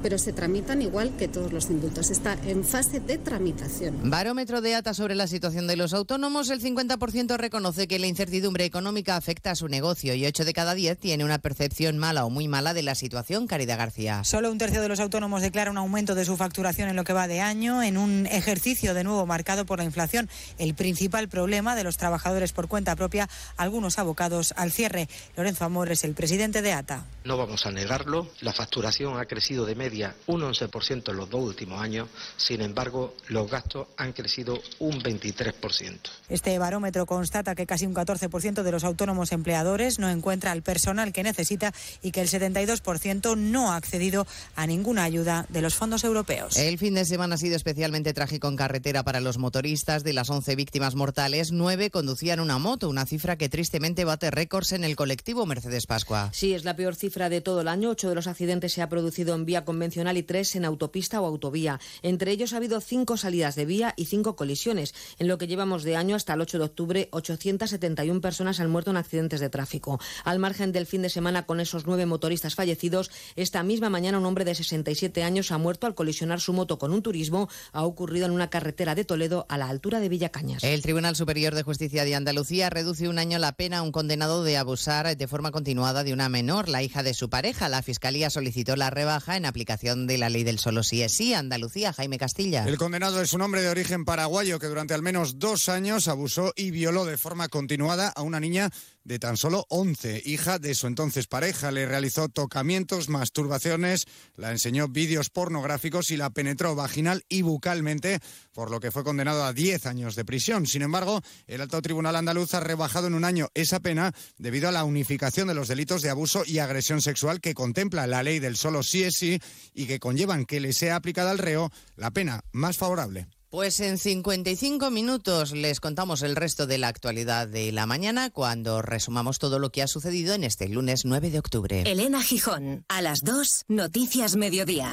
pero 0.06 0.18
se 0.18 0.32
tramitan 0.32 0.82
igual 0.82 1.16
que 1.18 1.26
todos 1.26 1.52
los 1.52 1.68
indultos. 1.68 2.12
Está 2.12 2.38
en 2.44 2.62
fase 2.62 3.00
de 3.00 3.18
tramitación. 3.18 4.08
Barómetro 4.08 4.60
de 4.60 4.76
ATA 4.76 4.94
sobre 4.94 5.16
la 5.16 5.26
situación 5.26 5.66
de 5.66 5.74
los 5.74 5.92
autónomos. 5.92 6.48
El 6.50 6.62
50% 6.62 7.36
reconoce 7.36 7.88
que 7.88 7.98
la 7.98 8.06
incertidumbre 8.06 8.64
económica 8.64 9.16
afecta 9.16 9.50
a 9.50 9.56
su 9.56 9.66
negocio 9.66 10.14
y 10.14 10.24
8 10.24 10.44
de 10.44 10.52
cada 10.52 10.76
10 10.76 10.96
tiene 10.96 11.24
una 11.24 11.38
percepción 11.38 11.98
mala 11.98 12.24
o 12.24 12.30
muy 12.30 12.46
mala 12.46 12.72
de 12.72 12.84
la 12.84 12.94
situación. 12.94 13.48
Caridad 13.48 13.78
García. 13.78 14.22
Solo 14.22 14.52
un 14.52 14.58
tercio 14.58 14.80
de 14.80 14.86
los 14.86 15.00
autónomos 15.00 15.42
declara 15.42 15.72
un 15.72 15.76
aumento 15.76 16.14
de 16.14 16.24
su 16.24 16.36
facturación 16.36 16.88
en 16.88 16.94
lo 16.94 17.02
que 17.02 17.12
va 17.12 17.26
de 17.26 17.40
año, 17.40 17.82
en 17.82 17.98
un 17.98 18.26
ejercicio 18.26 18.94
de 18.94 19.02
nuevo 19.02 19.26
marcado 19.26 19.66
por 19.66 19.80
la 19.80 19.84
inflación. 19.84 20.30
El 20.58 20.74
principal 20.74 21.28
problema 21.28 21.74
de 21.74 21.82
los 21.82 21.96
trabajadores 21.96 22.52
por 22.52 22.68
cuenta 22.68 22.94
propia, 22.94 23.28
algunos 23.56 23.98
abocados 23.98 24.54
al 24.56 24.70
cierre. 24.70 25.08
Lorenzo 25.36 25.64
Amor 25.64 25.90
es 25.90 26.04
el 26.04 26.14
presidente 26.14 26.62
de 26.62 26.74
ATA. 26.74 27.06
No 27.24 27.36
vamos 27.36 27.66
a 27.66 27.72
negarlo, 27.72 28.30
la 28.40 28.52
facturación 28.52 29.18
ha 29.18 29.24
crecido 29.24 29.66
de 29.66 29.74
media 29.74 29.95
media 29.96 30.14
un 30.26 30.42
11% 30.42 31.10
en 31.10 31.16
los 31.16 31.30
dos 31.30 31.42
últimos 31.42 31.80
años, 31.80 32.08
sin 32.36 32.60
embargo, 32.60 33.14
los 33.28 33.50
gastos 33.50 33.88
han 33.96 34.12
crecido 34.12 34.60
un 34.78 35.00
23%. 35.00 35.98
Este 36.28 36.58
barómetro 36.58 37.06
constata 37.06 37.54
que 37.54 37.66
casi 37.66 37.86
un 37.86 37.94
14% 37.94 38.62
de 38.62 38.72
los 38.72 38.84
autónomos 38.84 39.32
empleadores 39.32 39.98
no 39.98 40.10
encuentra 40.10 40.52
el 40.52 40.62
personal 40.62 41.12
que 41.12 41.22
necesita 41.22 41.72
y 42.02 42.10
que 42.10 42.20
el 42.20 42.28
72% 42.28 43.36
no 43.36 43.72
ha 43.72 43.76
accedido 43.76 44.26
a 44.54 44.66
ninguna 44.66 45.04
ayuda 45.04 45.46
de 45.48 45.62
los 45.62 45.74
fondos 45.74 46.04
europeos. 46.04 46.56
El 46.56 46.78
fin 46.78 46.94
de 46.94 47.04
semana 47.04 47.36
ha 47.36 47.38
sido 47.38 47.56
especialmente 47.56 48.12
trágico 48.12 48.48
en 48.48 48.56
carretera 48.56 49.02
para 49.02 49.20
los 49.20 49.38
motoristas. 49.38 50.04
De 50.04 50.12
las 50.12 50.28
11 50.30 50.56
víctimas 50.56 50.94
mortales, 50.94 51.52
9 51.52 51.90
conducían 51.90 52.40
una 52.40 52.58
moto, 52.58 52.88
una 52.88 53.06
cifra 53.06 53.36
que 53.36 53.48
tristemente 53.48 54.04
bate 54.04 54.30
récords 54.30 54.72
en 54.72 54.84
el 54.84 54.96
colectivo 54.96 55.46
Mercedes 55.46 55.86
Pascua. 55.86 56.30
Sí, 56.32 56.54
es 56.54 56.64
la 56.64 56.76
peor 56.76 56.96
cifra 56.96 57.28
de 57.28 57.40
todo 57.40 57.60
el 57.60 57.68
año. 57.68 57.90
Ocho 57.90 58.08
de 58.08 58.14
los 58.14 58.26
accidentes 58.26 58.72
se 58.72 58.82
ha 58.82 58.88
producido 58.88 59.34
en 59.34 59.44
vía 59.44 59.64
convencional 59.76 60.16
y 60.16 60.22
tres 60.22 60.56
en 60.56 60.64
autopista 60.64 61.20
o 61.20 61.26
autovía. 61.26 61.78
Entre 62.00 62.32
ellos 62.32 62.54
ha 62.54 62.56
habido 62.56 62.80
cinco 62.80 63.18
salidas 63.18 63.56
de 63.56 63.66
vía 63.66 63.92
y 63.98 64.06
cinco 64.06 64.34
colisiones. 64.34 64.94
En 65.18 65.28
lo 65.28 65.36
que 65.36 65.46
llevamos 65.46 65.82
de 65.84 65.96
año 65.96 66.16
hasta 66.16 66.32
el 66.32 66.40
8 66.40 66.58
de 66.58 66.64
octubre, 66.64 67.08
871 67.12 68.22
personas 68.22 68.58
han 68.58 68.70
muerto 68.70 68.90
en 68.90 68.96
accidentes 68.96 69.40
de 69.40 69.50
tráfico. 69.50 70.00
Al 70.24 70.38
margen 70.38 70.72
del 70.72 70.86
fin 70.86 71.02
de 71.02 71.10
semana 71.10 71.44
con 71.44 71.60
esos 71.60 71.84
nueve 71.86 72.06
motoristas 72.06 72.54
fallecidos, 72.54 73.10
esta 73.36 73.62
misma 73.62 73.90
mañana 73.90 74.18
un 74.18 74.24
hombre 74.24 74.46
de 74.46 74.54
67 74.54 75.22
años 75.22 75.52
ha 75.52 75.58
muerto 75.58 75.86
al 75.86 75.94
colisionar 75.94 76.40
su 76.40 76.54
moto 76.54 76.78
con 76.78 76.94
un 76.94 77.02
turismo. 77.02 77.50
Ha 77.72 77.84
ocurrido 77.84 78.24
en 78.24 78.32
una 78.32 78.48
carretera 78.48 78.94
de 78.94 79.04
Toledo 79.04 79.44
a 79.50 79.58
la 79.58 79.68
altura 79.68 80.00
de 80.00 80.08
Villacañas. 80.08 80.64
El 80.64 80.80
Tribunal 80.80 81.16
Superior 81.16 81.54
de 81.54 81.64
Justicia 81.64 82.06
de 82.06 82.14
Andalucía 82.14 82.70
reduce 82.70 83.10
un 83.10 83.18
año 83.18 83.38
la 83.38 83.52
pena 83.52 83.78
a 83.78 83.82
un 83.82 83.92
condenado 83.92 84.42
de 84.42 84.56
abusar 84.56 85.14
de 85.14 85.28
forma 85.28 85.50
continuada 85.50 86.02
de 86.02 86.14
una 86.14 86.30
menor, 86.30 86.70
la 86.70 86.82
hija 86.82 87.02
de 87.02 87.12
su 87.12 87.28
pareja. 87.28 87.68
La 87.68 87.82
Fiscalía 87.82 88.30
solicitó 88.30 88.74
la 88.74 88.88
rebaja 88.88 89.36
en 89.36 89.44
aplicación 89.44 89.65
de 89.66 90.16
la 90.16 90.30
ley 90.30 90.44
del 90.44 90.58
solo 90.58 90.82
sí 90.82 91.02
es 91.02 91.12
sí. 91.14 91.34
Andalucía, 91.34 91.92
Jaime 91.92 92.18
Castilla. 92.18 92.64
El 92.64 92.78
condenado 92.78 93.20
es 93.20 93.32
un 93.32 93.42
hombre 93.42 93.60
de 93.60 93.68
origen 93.68 94.04
paraguayo 94.04 94.58
que 94.58 94.68
durante 94.68 94.94
al 94.94 95.02
menos 95.02 95.38
dos 95.38 95.68
años 95.68 96.08
abusó 96.08 96.52
y 96.56 96.70
violó 96.70 97.04
de 97.04 97.18
forma 97.18 97.48
continuada 97.48 98.08
a 98.08 98.22
una 98.22 98.40
niña 98.40 98.70
de 99.06 99.20
tan 99.20 99.36
solo 99.36 99.66
11, 99.68 100.22
hija 100.24 100.58
de 100.58 100.74
su 100.74 100.88
entonces 100.88 101.28
pareja. 101.28 101.70
Le 101.70 101.86
realizó 101.86 102.28
tocamientos, 102.28 103.08
masturbaciones, 103.08 104.06
la 104.34 104.50
enseñó 104.50 104.88
vídeos 104.88 105.30
pornográficos 105.30 106.10
y 106.10 106.16
la 106.16 106.30
penetró 106.30 106.74
vaginal 106.74 107.24
y 107.28 107.42
bucalmente, 107.42 108.18
por 108.52 108.70
lo 108.70 108.80
que 108.80 108.90
fue 108.90 109.04
condenado 109.04 109.44
a 109.44 109.52
10 109.52 109.86
años 109.86 110.16
de 110.16 110.24
prisión. 110.24 110.66
Sin 110.66 110.82
embargo, 110.82 111.22
el 111.46 111.60
alto 111.60 111.80
tribunal 111.80 112.16
andaluz 112.16 112.54
ha 112.54 112.60
rebajado 112.60 113.06
en 113.06 113.14
un 113.14 113.24
año 113.24 113.48
esa 113.54 113.78
pena 113.78 114.12
debido 114.38 114.68
a 114.68 114.72
la 114.72 114.82
unificación 114.82 115.46
de 115.46 115.54
los 115.54 115.68
delitos 115.68 116.02
de 116.02 116.10
abuso 116.10 116.42
y 116.44 116.58
agresión 116.58 117.00
sexual 117.00 117.40
que 117.40 117.54
contempla 117.54 118.08
la 118.08 118.24
ley 118.24 118.40
del 118.40 118.56
solo 118.56 118.82
sí 118.82 119.04
es 119.04 119.14
sí 119.14 119.40
y 119.72 119.86
que 119.86 120.00
conllevan 120.00 120.46
que 120.46 120.58
le 120.58 120.72
sea 120.72 120.96
aplicada 120.96 121.30
al 121.30 121.38
reo 121.38 121.70
la 121.94 122.10
pena 122.10 122.42
más 122.50 122.76
favorable. 122.76 123.28
Pues 123.48 123.78
en 123.78 123.96
55 123.96 124.90
minutos 124.90 125.52
les 125.52 125.78
contamos 125.78 126.22
el 126.22 126.34
resto 126.34 126.66
de 126.66 126.78
la 126.78 126.88
actualidad 126.88 127.46
de 127.46 127.70
la 127.70 127.86
mañana 127.86 128.30
cuando 128.30 128.82
resumamos 128.82 129.38
todo 129.38 129.60
lo 129.60 129.70
que 129.70 129.82
ha 129.82 129.86
sucedido 129.86 130.34
en 130.34 130.42
este 130.42 130.68
lunes 130.68 131.04
9 131.04 131.30
de 131.30 131.38
octubre. 131.38 131.82
Elena 131.86 132.22
Gijón, 132.22 132.84
a 132.88 133.02
las 133.02 133.22
2, 133.22 133.66
Noticias 133.68 134.34
Mediodía. 134.34 134.92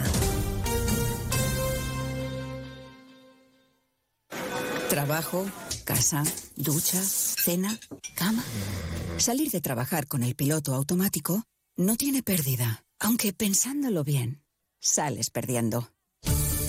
Trabajo, 4.88 5.48
casa, 5.84 6.24
ducha, 6.56 7.02
cena, 7.02 7.80
cama. 8.14 8.44
Salir 9.18 9.50
de 9.50 9.62
trabajar 9.62 10.06
con 10.06 10.22
el 10.22 10.36
piloto 10.36 10.76
automático 10.76 11.44
no 11.76 11.96
tiene 11.96 12.22
pérdida, 12.22 12.86
aunque 13.00 13.34
pensándolo 13.34 14.04
bien, 14.04 14.44
sales 14.80 15.32
perdiendo. 15.32 15.93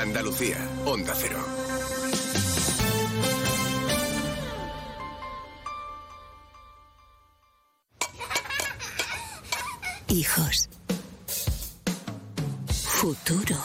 Andalucía, 0.00 0.56
Onda 0.86 1.14
Cero. 1.14 1.38
Hijos. 10.08 10.70
Futuro. 12.66 13.56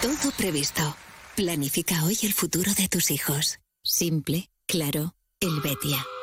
Todo 0.00 0.32
previsto. 0.38 0.96
Planifica 1.36 2.02
hoy 2.04 2.18
el 2.22 2.32
futuro 2.32 2.72
de 2.72 2.88
tus 2.88 3.10
hijos. 3.10 3.58
Simple, 3.82 4.48
claro, 4.66 5.14
el 5.40 5.60
Betia. 5.60 6.15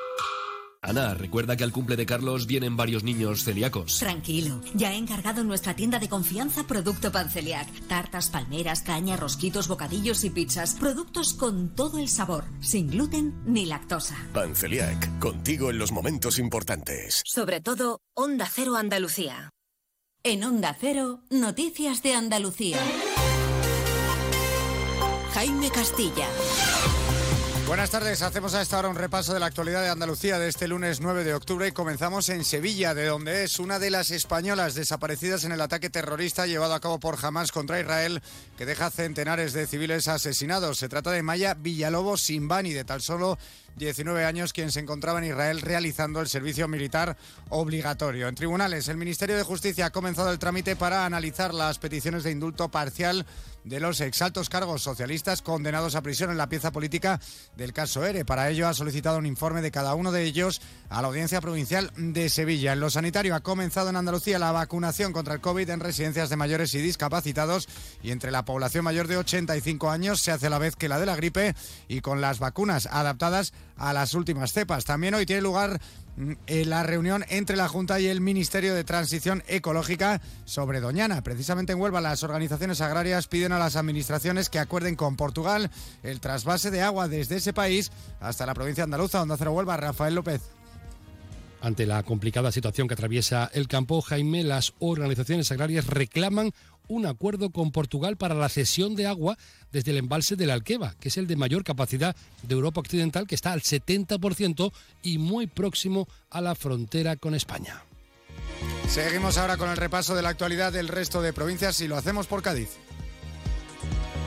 Ana, 0.84 1.14
recuerda 1.14 1.56
que 1.56 1.64
al 1.64 1.72
cumple 1.72 1.96
de 1.96 2.06
Carlos 2.06 2.46
vienen 2.46 2.76
varios 2.76 3.04
niños 3.04 3.46
celíacos. 3.46 4.00
Tranquilo, 4.00 4.60
ya 4.74 4.92
he 4.92 4.98
encargado 4.98 5.40
en 5.40 5.48
nuestra 5.48 5.76
tienda 5.76 5.98
de 5.98 6.10
confianza 6.10 6.68
producto 6.68 7.10
Panceliac. 7.10 7.70
Tartas, 7.88 8.30
palmeras, 8.30 8.82
caña, 8.82 9.16
rosquitos, 9.16 9.70
bocadillos 9.70 10.26
y 10.26 10.30
pizzas. 10.30 10.76
Productos 10.76 11.34
con 11.34 11.74
todo 11.74 12.00
el 12.00 12.10
sabor, 12.10 12.44
sin 12.60 12.90
gluten 12.90 13.34
ni 13.46 13.66
lactosa. 13.66 14.18
Panceliac, 14.34 15.20
contigo 15.20 15.70
en 15.70 15.78
los 15.78 15.94
momentos 15.94 16.38
importantes. 16.38 17.22
Sobre 17.26 17.62
todo, 17.62 18.02
Onda 18.14 18.50
Cero 18.52 18.76
Andalucía. 18.76 19.52
En 20.22 20.44
Onda 20.44 20.76
Cero, 20.78 21.22
Noticias 21.30 22.04
de 22.04 22.14
Andalucía. 22.14 22.80
Jaime 25.34 25.70
Castilla. 25.72 26.28
Buenas 27.66 27.92
tardes, 27.92 28.22
hacemos 28.22 28.54
a 28.56 28.62
esta 28.62 28.78
hora 28.78 28.90
un 28.90 28.98
repaso 28.98 29.34
de 29.34 29.40
la 29.40 29.46
actualidad 29.46 29.82
de 29.82 29.90
Andalucía 29.90 30.38
de 30.38 30.50
este 30.50 30.68
lunes 30.68 31.00
9 31.00 31.24
de 31.24 31.34
octubre 31.34 31.66
y 31.66 31.72
comenzamos 31.72 32.28
en 32.28 32.44
Sevilla, 32.44 32.94
de 32.94 33.06
donde 33.06 33.46
es 33.46 33.58
una 33.58 33.80
de 33.80 33.90
las 33.90 34.12
españolas 34.12 34.76
desaparecidas 34.76 35.46
en 35.46 35.54
el 35.54 35.62
ataque 35.62 35.90
terrorista 35.90 36.46
llevado 36.46 36.74
a 36.74 36.82
cabo 36.82 37.00
por 37.00 37.18
Hamas 37.24 37.54
contra 37.54 37.80
Israel, 37.80 38.22
que 38.58 38.66
deja 38.66 38.92
centenares 38.92 39.54
de 39.54 39.66
civiles 39.66 40.10
asesinados. 40.10 40.78
Se 40.78 40.90
trata 40.90 41.12
de 41.12 41.24
Maya 41.24 41.54
Villalobos 41.54 42.22
Simbani, 42.22 42.74
de 42.74 42.84
tal 42.84 43.02
solo 43.02 43.40
19 43.78 44.26
años, 44.26 44.54
quien 44.54 44.72
se 44.72 44.80
encontraba 44.80 45.20
en 45.20 45.26
Israel 45.26 45.62
realizando 45.62 46.22
el 46.22 46.28
servicio 46.28 46.68
militar 46.68 47.18
obligatorio. 47.50 48.28
En 48.28 48.36
tribunales, 48.36 48.88
el 48.88 48.98
Ministerio 48.98 49.38
de 49.38 49.44
Justicia 49.44 49.88
ha 49.88 49.92
comenzado 49.92 50.32
el 50.32 50.40
trámite 50.40 50.76
para 50.76 51.06
analizar 51.06 51.54
las 51.54 51.80
peticiones 51.80 52.24
de 52.24 52.32
indulto 52.32 52.70
parcial 52.70 53.26
de 53.64 53.80
los 53.80 54.02
exaltos 54.02 54.50
cargos 54.50 54.82
socialistas 54.82 55.42
condenados 55.42 55.96
a 55.96 56.02
prisión 56.02 56.30
en 56.32 56.38
la 56.38 56.50
pieza 56.50 56.72
política 56.72 57.20
del 57.56 57.74
caso 57.74 58.06
ERE. 58.06 58.26
Para 58.26 58.50
ello 58.50 58.68
ha 58.68 58.74
solicitado 58.74 59.18
un 59.18 59.26
informe 59.26 59.62
de 59.62 59.72
cada 59.72 59.96
uno 59.96 60.12
de 60.12 60.24
ellos 60.24 60.62
a 60.90 61.02
la 61.02 61.08
Audiencia 61.08 61.42
Provincial 61.42 61.92
de 61.96 62.30
Sevilla. 62.30 62.74
En 62.74 62.80
lo 62.80 62.90
sanitario 62.90 63.36
ha 63.36 63.42
comenzado 63.42 63.90
en 63.90 63.96
Andalucía 63.96 64.40
la 64.40 64.52
vacunación 64.52 65.14
contra 65.14 65.36
el 65.36 65.42
COVID 65.42 65.70
en 65.70 65.80
residencias 65.80 66.30
de 66.30 66.36
mayores 66.36 66.74
y 66.76 66.82
discapacitados 66.82 67.68
y 68.02 68.12
entre 68.12 68.32
la 68.32 68.46
población 68.46 68.84
mayor 68.84 69.08
de 69.08 69.18
85 69.18 69.90
años 69.90 70.22
se 70.22 70.32
hace 70.32 70.48
a 70.48 70.50
la 70.50 70.60
vez 70.60 70.76
que 70.76 70.90
la 70.90 71.00
de 71.00 71.06
la 71.06 71.16
gripe 71.16 71.56
y 71.88 72.02
con 72.02 72.22
las 72.22 72.40
vacunas 72.40 72.88
adaptadas 72.88 73.54
a 73.78 73.94
las 73.94 74.14
últimas 74.14 74.54
cepas. 74.54 74.86
También 74.86 75.14
hoy 75.14 75.26
tiene 75.26 75.42
lugar 75.42 75.80
en 76.18 76.70
la 76.70 76.84
reunión 76.84 77.26
entre 77.30 77.56
la 77.56 77.68
Junta 77.68 78.00
y 78.00 78.08
el 78.08 78.22
Ministerio 78.22 78.76
de 78.76 78.84
Transición 78.84 79.44
Ecológica 79.48 80.22
sobre 80.46 80.80
Doñana. 80.80 81.24
Precisamente 81.24 81.74
en 81.74 81.82
Huelva 81.82 82.02
las 82.02 82.24
organizaciones 82.24 82.82
agrarias 82.82 83.28
piden 83.28 83.52
a 83.52 83.60
las 83.60 83.76
administraciones 83.76 84.50
que 84.50 84.60
acuerden 84.60 84.96
con 84.96 85.16
Portugal 85.16 85.72
el 86.04 86.20
trasvase 86.20 86.72
de 86.72 86.82
agua 86.82 87.08
desde 87.08 87.38
ese 87.38 87.54
país 87.54 87.92
hasta 88.20 88.46
la 88.46 88.54
provincia 88.54 88.84
andaluza, 88.84 89.20
donde 89.20 89.34
hacer 89.34 89.50
Huelva, 89.50 89.78
Rafael 89.78 90.16
López. 90.16 90.42
Ante 91.62 91.86
la 91.86 92.04
complicada 92.04 92.52
situación 92.52 92.90
que 92.90 92.94
atraviesa 92.94 93.50
el 93.54 93.70
campo, 93.70 94.02
Jaime, 94.02 94.44
las 94.44 94.74
organizaciones 94.80 95.50
agrarias 95.50 95.88
reclaman 95.88 96.52
un 96.88 97.06
acuerdo 97.06 97.50
con 97.50 97.72
Portugal 97.72 98.18
para 98.18 98.36
la 98.36 98.50
cesión 98.50 98.96
de 98.96 99.08
agua 99.08 99.38
desde 99.72 99.92
el 99.92 99.98
embalse 99.98 100.36
de 100.36 100.46
la 100.46 100.54
Alqueva, 100.54 100.96
que 101.00 101.10
es 101.10 101.18
el 101.18 101.28
de 101.28 101.36
mayor 101.36 101.64
capacidad 101.64 102.16
de 102.42 102.54
Europa 102.54 102.82
Occidental, 102.82 103.28
que 103.28 103.36
está 103.36 103.52
al 103.54 103.62
70% 103.62 104.72
y 105.02 105.18
muy 105.18 105.48
próximo 105.48 106.08
a 106.30 106.42
la 106.42 106.56
frontera 106.56 107.16
con 107.16 107.36
España. 107.36 107.84
Seguimos 108.90 109.38
ahora 109.38 109.58
con 109.58 109.70
el 109.70 109.78
repaso 109.78 110.16
de 110.16 110.22
la 110.22 110.30
actualidad 110.30 110.72
del 110.72 110.88
resto 110.88 111.22
de 111.22 111.34
provincias 111.34 111.82
y 111.82 111.88
lo 111.88 111.98
hacemos 111.98 112.28
por 112.28 112.42
Cádiz. 112.44 112.70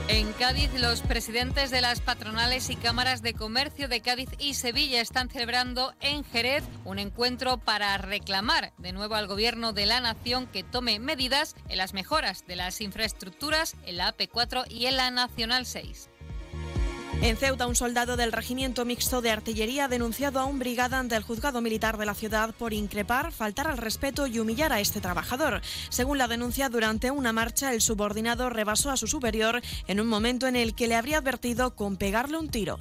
En 0.09 0.31
Cádiz, 0.31 0.71
los 0.79 1.01
presidentes 1.01 1.69
de 1.69 1.81
las 1.81 1.99
patronales 1.99 2.69
y 2.69 2.77
cámaras 2.77 3.21
de 3.21 3.33
comercio 3.33 3.89
de 3.89 3.99
Cádiz 3.99 4.29
y 4.39 4.53
Sevilla 4.53 5.01
están 5.01 5.29
celebrando 5.29 5.93
en 5.99 6.23
Jerez 6.23 6.63
un 6.85 6.97
encuentro 6.97 7.57
para 7.57 7.97
reclamar 7.97 8.71
de 8.77 8.93
nuevo 8.93 9.15
al 9.15 9.27
Gobierno 9.27 9.73
de 9.73 9.85
la 9.85 9.99
Nación 9.99 10.47
que 10.47 10.63
tome 10.63 10.99
medidas 10.99 11.57
en 11.67 11.79
las 11.79 11.93
mejoras 11.93 12.47
de 12.47 12.55
las 12.55 12.79
infraestructuras 12.79 13.75
en 13.85 13.97
la 13.97 14.15
AP4 14.15 14.71
y 14.71 14.85
en 14.85 14.95
la 14.95 15.11
Nacional 15.11 15.65
6. 15.65 16.09
En 17.21 17.35
Ceuta, 17.35 17.65
un 17.65 17.75
soldado 17.75 18.15
del 18.15 18.31
Regimiento 18.31 18.85
Mixto 18.85 19.21
de 19.21 19.31
Artillería 19.31 19.85
ha 19.85 19.87
denunciado 19.87 20.39
a 20.39 20.45
un 20.45 20.59
brigada 20.59 20.99
ante 20.99 21.15
el 21.15 21.23
juzgado 21.23 21.61
militar 21.61 21.97
de 21.97 22.05
la 22.05 22.13
ciudad 22.13 22.53
por 22.53 22.73
increpar, 22.73 23.31
faltar 23.31 23.67
al 23.67 23.79
respeto 23.79 24.27
y 24.27 24.39
humillar 24.39 24.71
a 24.71 24.79
este 24.79 25.01
trabajador. 25.01 25.61
Según 25.89 26.19
la 26.19 26.27
denuncia, 26.27 26.69
durante 26.69 27.09
una 27.09 27.33
marcha, 27.33 27.73
el 27.73 27.81
subordinado 27.81 28.49
rebasó 28.49 28.91
a 28.91 28.97
su 28.97 29.07
superior 29.07 29.61
en 29.87 29.99
un 29.99 30.07
momento 30.07 30.47
en 30.47 30.55
el 30.55 30.75
que 30.75 30.87
le 30.87 30.95
habría 30.95 31.17
advertido 31.17 31.75
con 31.75 31.97
pegarle 31.97 32.37
un 32.37 32.49
tiro. 32.49 32.79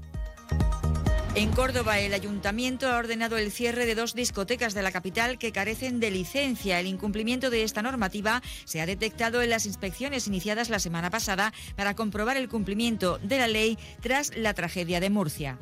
En 1.37 1.51
Córdoba, 1.53 1.99
el 2.01 2.15
ayuntamiento 2.15 2.89
ha 2.89 2.97
ordenado 2.97 3.37
el 3.37 3.53
cierre 3.53 3.85
de 3.85 3.95
dos 3.95 4.15
discotecas 4.15 4.73
de 4.73 4.81
la 4.81 4.91
capital 4.91 5.37
que 5.37 5.53
carecen 5.53 6.01
de 6.01 6.11
licencia. 6.11 6.81
El 6.81 6.87
incumplimiento 6.87 7.51
de 7.51 7.63
esta 7.63 7.83
normativa 7.83 8.41
se 8.65 8.81
ha 8.81 8.87
detectado 8.87 9.43
en 9.43 9.51
las 9.51 9.67
inspecciones 9.67 10.27
iniciadas 10.29 10.71
la 10.71 10.79
semana 10.79 11.11
pasada 11.11 11.53
para 11.77 11.95
comprobar 11.95 12.39
el 12.39 12.49
cumplimiento 12.49 13.19
de 13.19 13.37
la 13.37 13.49
ley 13.49 13.77
tras 14.01 14.35
la 14.35 14.55
tragedia 14.55 14.99
de 14.99 15.11
Murcia. 15.11 15.59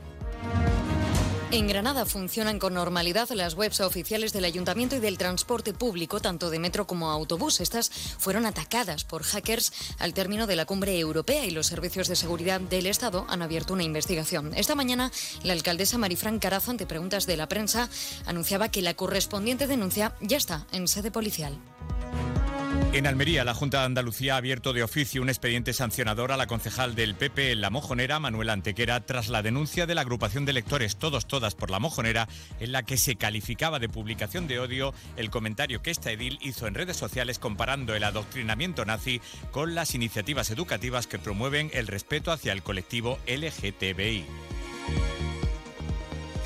En 1.54 1.68
Granada 1.68 2.04
funcionan 2.04 2.58
con 2.58 2.74
normalidad 2.74 3.30
las 3.30 3.54
webs 3.54 3.78
oficiales 3.78 4.32
del 4.32 4.44
ayuntamiento 4.44 4.96
y 4.96 4.98
del 4.98 5.18
transporte 5.18 5.72
público, 5.72 6.18
tanto 6.18 6.50
de 6.50 6.58
metro 6.58 6.88
como 6.88 7.12
autobús. 7.12 7.60
Estas 7.60 7.90
fueron 7.90 8.44
atacadas 8.44 9.04
por 9.04 9.22
hackers 9.22 9.72
al 10.00 10.14
término 10.14 10.48
de 10.48 10.56
la 10.56 10.64
cumbre 10.64 10.98
europea 10.98 11.46
y 11.46 11.52
los 11.52 11.68
servicios 11.68 12.08
de 12.08 12.16
seguridad 12.16 12.60
del 12.60 12.86
Estado 12.86 13.24
han 13.28 13.40
abierto 13.40 13.72
una 13.72 13.84
investigación. 13.84 14.52
Esta 14.56 14.74
mañana, 14.74 15.12
la 15.44 15.52
alcaldesa 15.52 15.96
Marifran 15.96 16.40
Carazo, 16.40 16.72
ante 16.72 16.86
preguntas 16.86 17.24
de 17.24 17.36
la 17.36 17.48
prensa, 17.48 17.88
anunciaba 18.26 18.72
que 18.72 18.82
la 18.82 18.94
correspondiente 18.94 19.68
denuncia 19.68 20.16
ya 20.20 20.38
está 20.38 20.66
en 20.72 20.88
sede 20.88 21.12
policial. 21.12 21.56
En 22.94 23.08
Almería, 23.08 23.42
la 23.42 23.54
Junta 23.54 23.80
de 23.80 23.86
Andalucía 23.86 24.34
ha 24.34 24.36
abierto 24.36 24.72
de 24.72 24.84
oficio 24.84 25.20
un 25.20 25.28
expediente 25.28 25.72
sancionador 25.72 26.30
a 26.30 26.36
la 26.36 26.46
concejal 26.46 26.94
del 26.94 27.16
PP 27.16 27.50
en 27.50 27.60
La 27.60 27.68
Mojonera, 27.68 28.20
Manuela 28.20 28.52
Antequera, 28.52 29.04
tras 29.04 29.28
la 29.28 29.42
denuncia 29.42 29.86
de 29.86 29.96
la 29.96 30.02
agrupación 30.02 30.44
de 30.44 30.52
lectores 30.52 30.94
Todos 30.94 31.26
Todas 31.26 31.56
por 31.56 31.72
La 31.72 31.80
Mojonera, 31.80 32.28
en 32.60 32.70
la 32.70 32.84
que 32.84 32.96
se 32.96 33.16
calificaba 33.16 33.80
de 33.80 33.88
publicación 33.88 34.46
de 34.46 34.60
odio 34.60 34.94
el 35.16 35.30
comentario 35.30 35.82
que 35.82 35.90
esta 35.90 36.12
edil 36.12 36.38
hizo 36.40 36.68
en 36.68 36.74
redes 36.74 36.96
sociales 36.96 37.40
comparando 37.40 37.96
el 37.96 38.04
adoctrinamiento 38.04 38.84
nazi 38.84 39.20
con 39.50 39.74
las 39.74 39.96
iniciativas 39.96 40.52
educativas 40.52 41.08
que 41.08 41.18
promueven 41.18 41.70
el 41.74 41.88
respeto 41.88 42.30
hacia 42.30 42.52
el 42.52 42.62
colectivo 42.62 43.18
LGTBI. 43.26 44.24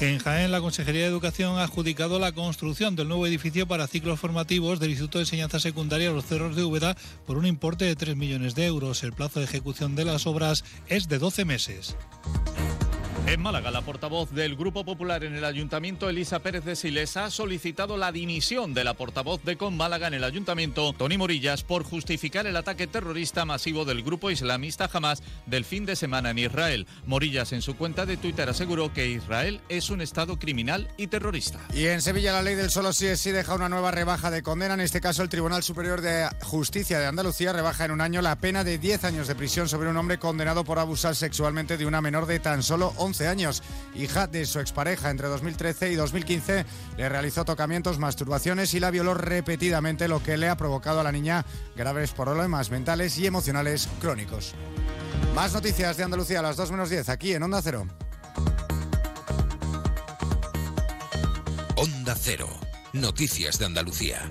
En 0.01 0.21
Jaén, 0.21 0.53
la 0.53 0.61
Consejería 0.61 1.03
de 1.03 1.09
Educación 1.09 1.59
ha 1.59 1.65
adjudicado 1.65 2.21
la 2.21 2.31
construcción 2.31 2.95
del 2.95 3.09
nuevo 3.09 3.27
edificio 3.27 3.67
para 3.67 3.89
ciclos 3.89 4.21
formativos 4.21 4.79
del 4.79 4.91
Instituto 4.91 5.19
de 5.19 5.25
Enseñanza 5.25 5.59
Secundaria 5.59 6.13
Los 6.13 6.25
Cerros 6.25 6.55
de 6.55 6.63
Úbeda 6.63 6.97
por 7.27 7.37
un 7.37 7.47
importe 7.47 7.85
de 7.85 7.97
3 7.97 8.17
millones 8.17 8.55
de 8.55 8.67
euros. 8.67 9.03
El 9.03 9.13
plazo 9.13 9.41
de 9.41 9.47
ejecución 9.47 9.97
de 9.97 10.05
las 10.05 10.29
obras 10.29 10.65
es 10.87 11.09
de 11.09 11.19
12 11.19 11.45
meses. 11.45 11.97
En 13.29 13.43
Málaga, 13.43 13.71
la 13.71 13.83
portavoz 13.83 14.31
del 14.31 14.57
Grupo 14.57 14.87
Popular 14.87 15.23
en 15.23 15.35
el 15.35 15.45
Ayuntamiento, 15.45 16.09
Elisa 16.09 16.39
Pérez 16.39 16.65
de 16.65 16.75
Siles, 16.75 17.15
ha 17.19 17.31
solicitado 17.31 17.99
la 17.99 18.11
dimisión 18.11 18.73
de 18.73 18.85
la 18.85 18.95
portavoz 18.95 19.45
de 19.45 19.59
Con 19.59 19.77
Málaga 19.77 20.07
en 20.07 20.15
el 20.15 20.25
Ayuntamiento, 20.25 20.95
Tony 20.95 21.19
Morillas, 21.19 21.63
por 21.63 21.85
justificar 21.85 22.47
el 22.47 22.57
ataque 22.57 22.87
terrorista 22.87 23.45
masivo 23.45 23.85
del 23.85 24.03
grupo 24.03 24.31
islamista 24.31 24.89
Hamas 24.91 25.23
del 25.45 25.67
fin 25.67 25.85
de 25.85 25.95
semana 25.95 26.31
en 26.31 26.39
Israel. 26.39 26.87
Morillas 27.05 27.53
en 27.53 27.61
su 27.61 27.77
cuenta 27.77 28.07
de 28.07 28.17
Twitter 28.17 28.49
aseguró 28.49 28.95
que 28.95 29.09
Israel 29.09 29.61
es 29.69 29.91
un 29.91 30.01
Estado 30.01 30.39
criminal 30.39 30.89
y 30.97 31.09
terrorista. 31.09 31.59
Y 31.75 31.85
en 31.85 32.01
Sevilla 32.01 32.33
la 32.33 32.41
ley 32.41 32.55
del 32.55 32.71
solo 32.71 32.95
sí 32.95 33.09
es 33.09 33.21
sí 33.21 33.31
deja 33.31 33.55
una 33.55 33.69
nueva 33.69 33.91
rebaja 33.91 34.31
de 34.31 34.43
condena. 34.43 34.73
En 34.73 34.81
este 34.81 35.03
caso 35.03 35.23
el 35.23 35.29
Tribunal 35.29 35.63
Superior 35.63 36.01
de 36.01 36.31
Justicia 36.45 36.99
de 36.99 37.05
Andalucía 37.05 37.53
rebaja 37.53 37.85
en 37.85 37.91
un 37.91 38.01
año 38.01 38.23
la 38.23 38.37
pena 38.37 38.65
de 38.65 38.79
10 38.79 39.05
años 39.05 39.29
de 39.29 39.35
prisión 39.35 39.69
sobre 39.69 39.91
un 39.91 39.99
hombre 39.99 40.19
condenado 40.19 40.65
por 40.65 40.79
abusar 40.79 41.15
sexualmente 41.15 41.77
de 41.77 41.85
una 41.85 42.01
menor 42.01 42.25
de 42.25 42.41
tan 42.41 42.63
solo 42.63 42.95
11 42.97 43.18
años. 43.27 43.63
Hija 43.95 44.27
de 44.27 44.47
su 44.47 44.61
expareja 44.61 45.11
entre 45.11 45.29
2013 45.29 45.91
y 45.91 45.97
2015 45.97 46.65
le 46.97 47.09
realizó 47.09 47.45
tocamientos, 47.45 47.99
masturbaciones 47.99 48.75
y 48.75 48.81
la 48.81 48.91
violó 48.91 49.15
repetidamente, 49.15 50.07
lo 50.07 50.23
que 50.23 50.37
le 50.37 50.49
ha 50.49 50.57
provocado 50.57 51.01
a 51.01 51.05
la 51.05 51.13
niña 51.13 51.45
graves 51.75 52.13
problemas 52.13 52.71
mentales 52.71 53.19
y 53.19 53.27
emocionales 53.27 53.89
crónicos. 54.01 54.55
Más 55.35 55.53
noticias 55.53 55.97
de 55.97 56.05
Andalucía 56.05 56.41
a 56.41 56.43
las 56.43 56.57
2 56.57 56.71
menos 56.71 56.91
10 56.91 57.09
aquí 57.09 57.33
en 57.33 57.43
Onda 57.43 57.63
Cero. 57.63 57.87
Onda 61.77 62.15
Cero. 62.19 62.49
Noticias 62.93 63.59
de 63.59 63.67
Andalucía. 63.67 64.31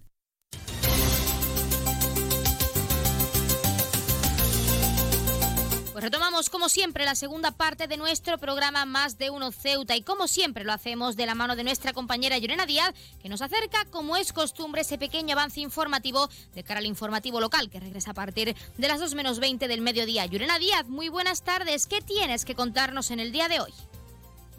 Pues 6.01 6.11
retomamos 6.11 6.49
como 6.49 6.67
siempre 6.67 7.05
la 7.05 7.13
segunda 7.13 7.51
parte 7.51 7.85
de 7.85 7.95
nuestro 7.95 8.39
programa 8.39 8.85
Más 8.85 9.19
de 9.19 9.29
Uno 9.29 9.51
Ceuta 9.51 9.95
y 9.95 10.01
como 10.01 10.27
siempre 10.27 10.63
lo 10.63 10.73
hacemos 10.73 11.15
de 11.15 11.27
la 11.27 11.35
mano 11.35 11.55
de 11.55 11.63
nuestra 11.63 11.93
compañera 11.93 12.39
Llorena 12.39 12.65
Díaz 12.65 12.95
que 13.21 13.29
nos 13.29 13.43
acerca 13.43 13.85
como 13.85 14.17
es 14.17 14.33
costumbre 14.33 14.81
ese 14.81 14.97
pequeño 14.97 15.33
avance 15.33 15.59
informativo 15.59 16.27
de 16.55 16.63
cara 16.63 16.79
al 16.79 16.87
informativo 16.87 17.39
local 17.39 17.69
que 17.69 17.79
regresa 17.79 18.11
a 18.11 18.15
partir 18.15 18.55
de 18.79 18.87
las 18.87 18.99
2 18.99 19.13
menos 19.13 19.37
20 19.37 19.67
del 19.67 19.81
mediodía. 19.81 20.25
Llorena 20.25 20.57
Díaz, 20.57 20.87
muy 20.87 21.07
buenas 21.09 21.43
tardes. 21.43 21.85
¿Qué 21.85 22.01
tienes 22.01 22.45
que 22.45 22.55
contarnos 22.55 23.11
en 23.11 23.19
el 23.19 23.31
día 23.31 23.47
de 23.47 23.59
hoy? 23.59 23.71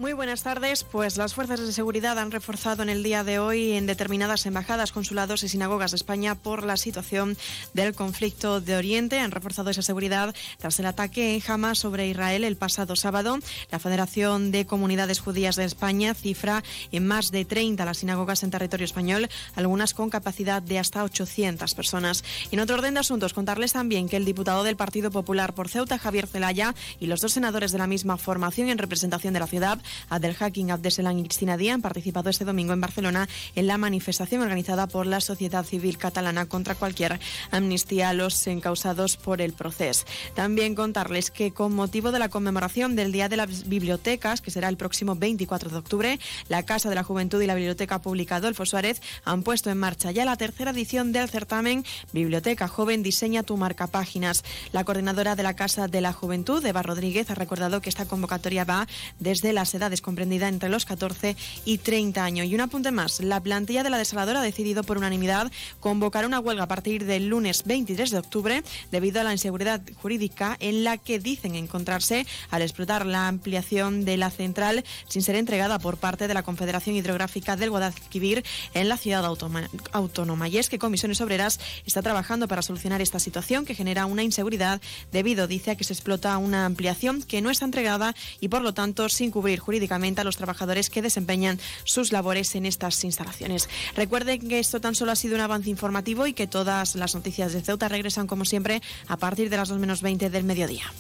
Muy 0.03 0.15
buenas 0.15 0.43
tardes. 0.43 0.83
Pues 0.83 1.17
las 1.17 1.33
fuerzas 1.33 1.61
de 1.61 1.73
seguridad 1.73 2.19
han 2.19 2.33
reforzado 2.33 2.83
en 2.83 2.89
el 2.89 3.05
día 3.05 3.23
de 3.23 3.39
hoy 3.39 3.71
en 3.75 3.87
determinadas 3.87 4.45
embajadas, 4.47 4.91
consulados 4.91 5.45
y 5.45 5.49
sinagogas 5.49 5.93
de 5.93 5.97
España 5.97 6.35
por 6.35 6.65
la 6.65 6.77
situación 6.77 7.37
del 7.73 7.95
conflicto 7.95 8.61
de 8.61 8.75
Oriente. 8.75 9.21
Han 9.21 9.31
reforzado 9.31 9.71
esa 9.71 9.83
seguridad 9.83 10.35
tras 10.59 10.81
el 10.81 10.87
ataque 10.87 11.37
en 11.37 11.43
Hamas 11.47 11.79
sobre 11.79 12.09
Israel 12.09 12.43
el 12.43 12.57
pasado 12.57 12.97
sábado. 12.97 13.39
La 13.71 13.79
Federación 13.79 14.51
de 14.51 14.67
Comunidades 14.67 15.21
Judías 15.21 15.55
de 15.55 15.67
España 15.67 16.15
cifra 16.15 16.65
en 16.91 17.07
más 17.07 17.31
de 17.31 17.45
30 17.45 17.85
las 17.85 17.99
sinagogas 17.99 18.43
en 18.43 18.51
territorio 18.51 18.87
español, 18.87 19.29
algunas 19.55 19.95
con 19.95 20.11
capacidad 20.11 20.63
de 20.63 20.81
hasta 20.81 21.05
800 21.05 21.77
personas. 21.77 22.25
En 22.51 22.59
otro 22.59 22.75
orden 22.75 22.95
de 22.95 23.01
asuntos, 23.01 23.35
contarles 23.35 23.73
también 23.73 24.09
que 24.09 24.17
el 24.17 24.25
diputado 24.25 24.65
del 24.65 24.75
Partido 24.75 25.13
Popular 25.13 25.55
por 25.55 25.69
Ceuta, 25.69 25.97
Javier 25.97 26.27
Zelaya, 26.27 26.75
y 26.99 27.07
los 27.07 27.21
dos 27.21 27.35
senadores 27.35 27.71
de 27.71 27.79
la 27.79 27.87
misma 27.87 28.17
formación 28.17 28.69
en 28.69 28.79
representación 28.79 29.33
de 29.33 29.39
la 29.39 29.47
ciudad 29.47 29.79
Abdelhakim 30.09 30.71
Abdeselan 30.71 31.19
y 31.19 31.25
Cristina 31.25 31.57
Díaz 31.57 31.75
han 31.75 31.83
participado 31.83 32.31
este 32.31 32.45
domingo 32.45 32.73
en 32.73 32.81
Barcelona 32.81 33.29
en 33.55 33.67
la 33.67 33.79
manifestación 33.79 34.43
organizada 34.43 34.87
por 34.87 35.07
la 35.07 35.21
sociedad 35.21 35.65
civil 35.65 35.99
catalana 35.99 36.47
contra 36.47 36.75
cualquier 36.75 37.21
amnistía 37.51 38.11
a 38.11 38.15
los 38.15 38.47
encausados 38.47 39.17
por 39.17 39.41
el 39.41 39.53
proceso. 39.53 40.05
También 40.35 40.75
contarles 40.75 41.31
que 41.31 41.53
con 41.53 41.75
motivo 41.75 42.13
de 42.13 42.19
la 42.19 42.29
conmemoración 42.29 42.97
del 42.97 43.13
Día 43.13 43.29
de 43.29 43.37
las 43.37 43.69
Bibliotecas, 43.69 44.41
que 44.41 44.51
será 44.51 44.69
el 44.69 44.77
próximo 44.77 45.15
24 45.15 45.71
de 45.71 45.77
octubre, 45.77 46.19
la 46.49 46.65
Casa 46.65 46.89
de 46.89 46.95
la 46.95 47.05
Juventud 47.05 47.41
y 47.41 47.47
la 47.47 47.55
Biblioteca 47.55 48.01
Pública 48.01 48.37
Adolfo 48.37 48.67
Suárez 48.67 49.01
han 49.25 49.43
puesto 49.43 49.71
en 49.71 49.79
marcha 49.79 50.11
ya 50.11 50.25
la 50.25 50.37
tercera 50.37 50.71
edición 50.71 51.13
del 51.13 51.29
certamen 51.29 51.85
Biblioteca 52.13 52.69
Joven 52.69 53.03
Diseña 53.03 53.43
tu 53.43 53.57
marca 53.57 53.87
páginas. 53.87 54.45
La 54.73 54.85
coordinadora 54.85 55.37
de 55.37 55.43
la 55.43 55.55
Casa 55.55 55.89
de 55.89 56.01
la 56.01 56.13
Juventud, 56.13 56.65
Eva 56.65 56.83
Rodríguez, 56.83 57.31
ha 57.31 57.35
recordado 57.35 57.81
que 57.81 57.89
esta 57.89 58.07
convocatoria 58.07 58.65
va 58.65 58.87
desde 59.19 59.53
las 59.53 59.72
edades 59.75 60.01
comprendidas 60.01 60.51
entre 60.51 60.69
los 60.69 60.85
14 60.85 61.37
y 61.65 61.79
30 61.79 62.25
años. 62.25 62.47
Y 62.47 62.55
un 62.55 62.61
apunte 62.61 62.91
más, 62.91 63.21
la 63.21 63.41
plantilla 63.41 63.83
de 63.83 63.91
la 63.91 63.99
desaladora 63.99 64.41
ha 64.41 64.45
decidido 64.45 64.83
por 64.83 64.99
unanimidad 64.99 65.51
convocar 65.81 66.27
una 66.27 66.41
huelga 66.41 66.65
a 66.65 66.69
partir 66.69 67.05
del 67.05 67.29
lunes 67.29 67.65
23 67.65 68.11
de 68.11 68.19
octubre 68.19 68.63
debido 68.91 69.21
a 69.21 69.25
la 69.25 69.33
inseguridad 69.33 69.81
jurídica 70.01 70.57
en 70.61 70.85
la 70.85 70.99
que 70.99 71.19
dicen 71.19 71.55
encontrarse 71.55 72.27
al 72.51 72.63
explotar 72.63 73.07
la 73.07 73.29
ampliación 73.29 74.05
de 74.05 74.17
la 74.17 74.31
central 74.31 74.85
sin 75.09 75.23
ser 75.23 75.37
entregada 75.37 75.79
por 75.79 75.97
parte 75.97 76.29
de 76.29 76.35
la 76.35 76.43
Confederación 76.43 76.97
Hidrográfica 76.97 77.57
del 77.57 77.71
Guadalquivir 77.71 78.45
en 78.75 78.89
la 78.89 78.97
ciudad 78.97 79.25
autónoma. 79.25 80.49
Y 80.49 80.59
es 80.59 80.69
que 80.69 80.79
Comisiones 80.79 81.21
Obreras 81.21 81.61
está 81.87 82.03
trabajando 82.03 82.49
para 82.49 82.63
solucionar 82.63 83.01
esta 83.01 83.19
situación 83.19 83.65
que 83.65 83.75
genera 83.75 84.07
una 84.07 84.23
inseguridad 84.23 84.81
debido, 85.13 85.47
dice, 85.47 85.73
a 85.73 85.77
que 85.77 85.85
se 85.85 85.93
explota 85.93 86.37
una 86.39 86.67
ampliación 86.67 87.23
que 87.23 87.41
no 87.43 87.51
está 87.51 87.65
entregada 87.65 88.15
y 88.41 88.49
por 88.49 88.63
lo 88.63 88.75
tanto 88.75 89.09
sin 89.09 89.31
cubrir 89.31 89.61
jurídicamente 89.63 90.21
a 90.21 90.25
los 90.25 90.37
trabajadores 90.37 90.91
que 90.91 91.01
desempeñan 91.01 91.59
sus 91.85 92.13
labores 92.13 92.55
en 92.55 92.67
estas 92.67 93.03
instalaciones. 93.05 93.69
Recuerden 93.97 94.49
que 94.49 94.59
esto 94.59 94.81
tan 94.81 94.95
solo 94.95 95.13
ha 95.13 95.17
sido 95.17 95.37
un 95.37 95.41
avance 95.41 95.71
informativo 95.71 96.27
y 96.27 96.35
que 96.35 96.47
todas 96.47 96.95
las 96.97 97.15
noticias 97.15 97.53
de 97.53 97.63
Ceuta 97.63 97.89
regresan 97.89 98.27
como 98.27 98.45
siempre 98.45 98.83
a 99.09 99.17
partir 99.17 99.49
de 99.49 99.57
las 99.57 99.69
2 99.69 99.79
menos 99.79 100.03
20 100.03 100.29
del 100.29 100.45
mediodía. 100.45 100.93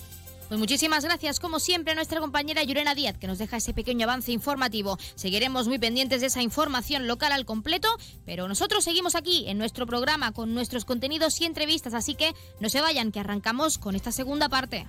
Pues 0.53 0.61
muchísimas 0.61 1.03
gracias, 1.03 1.41
como 1.41 1.59
siempre, 1.59 1.93
a 1.93 1.95
nuestra 1.95 2.21
compañera 2.21 2.63
Yurena 2.63 2.95
Díaz, 2.95 3.17
que 3.17 3.27
nos 3.27 3.39
deja 3.39 3.57
ese 3.57 3.73
pequeño 3.73 4.05
avance 4.05 4.33
informativo. 4.33 4.99
Seguiremos 5.15 5.67
muy 5.67 5.79
pendientes 5.79 6.21
de 6.21 6.27
esa 6.27 6.43
información 6.43 7.07
local 7.07 7.33
al 7.33 7.47
completo, 7.47 7.89
pero 8.27 8.47
nosotros 8.49 8.85
seguimos 8.85 9.15
aquí 9.15 9.49
en 9.49 9.57
nuestro 9.57 9.87
programa 9.87 10.33
con 10.33 10.53
nuestros 10.53 10.85
contenidos 10.85 11.41
y 11.41 11.47
entrevistas, 11.47 11.95
así 11.95 12.15
que 12.15 12.35
no 12.61 12.69
se 12.69 12.83
vayan, 12.83 13.13
que 13.13 13.21
arrancamos 13.21 13.79
con 13.79 13.95
esta 13.95 14.13
segunda 14.13 14.51
parte. 14.51 14.87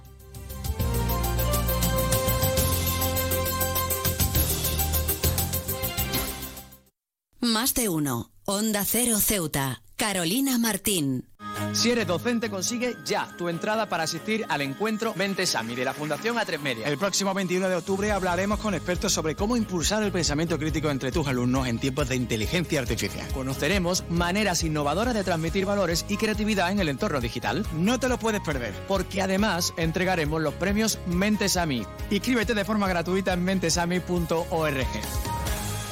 Más 7.43 7.73
de 7.73 7.89
uno. 7.89 8.31
Onda 8.45 8.85
Cero 8.85 9.19
Ceuta. 9.19 9.81
Carolina 9.97 10.57
Martín. 10.57 11.27
Si 11.73 11.91
eres 11.91 12.07
docente, 12.07 12.49
consigue 12.49 12.95
ya 13.03 13.35
tu 13.37 13.49
entrada 13.49 13.89
para 13.89 14.03
asistir 14.03 14.45
al 14.47 14.61
encuentro 14.61 15.13
Mentesami 15.17 15.75
de 15.75 15.83
la 15.83 15.93
Fundación 15.93 16.37
A3 16.37 16.59
Media. 16.59 16.87
El 16.87 16.97
próximo 16.97 17.33
21 17.33 17.67
de 17.67 17.75
octubre 17.75 18.13
hablaremos 18.13 18.59
con 18.59 18.73
expertos 18.73 19.11
sobre 19.11 19.35
cómo 19.35 19.57
impulsar 19.57 20.03
el 20.03 20.13
pensamiento 20.13 20.57
crítico 20.57 20.89
entre 20.89 21.11
tus 21.11 21.27
alumnos 21.27 21.67
en 21.67 21.79
tiempos 21.79 22.07
de 22.07 22.15
inteligencia 22.15 22.79
artificial. 22.79 23.27
Conoceremos 23.33 24.05
maneras 24.09 24.63
innovadoras 24.63 25.13
de 25.13 25.25
transmitir 25.25 25.65
valores 25.65 26.05
y 26.07 26.15
creatividad 26.15 26.71
en 26.71 26.79
el 26.79 26.87
entorno 26.87 27.19
digital. 27.19 27.65
No 27.73 27.99
te 27.99 28.07
lo 28.07 28.17
puedes 28.17 28.39
perder. 28.39 28.73
Porque 28.87 29.21
además 29.21 29.73
entregaremos 29.75 30.41
los 30.41 30.53
premios 30.53 30.97
Mentesami. 31.07 31.85
Inscríbete 32.09 32.53
de 32.53 32.63
forma 32.63 32.87
gratuita 32.87 33.33
en 33.33 33.43
mentesami.org. 33.43 34.87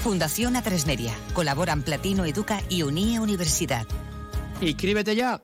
Fundación 0.04 0.56
A3 0.56 0.88
Media. 0.88 1.14
Colaboran 1.34 1.84
Platino 1.84 2.26
Educa 2.26 2.64
y 2.70 2.82
Unie 2.82 3.20
Universidad. 3.20 3.86
¡Inscríbete 4.60 5.16
ya! 5.16 5.44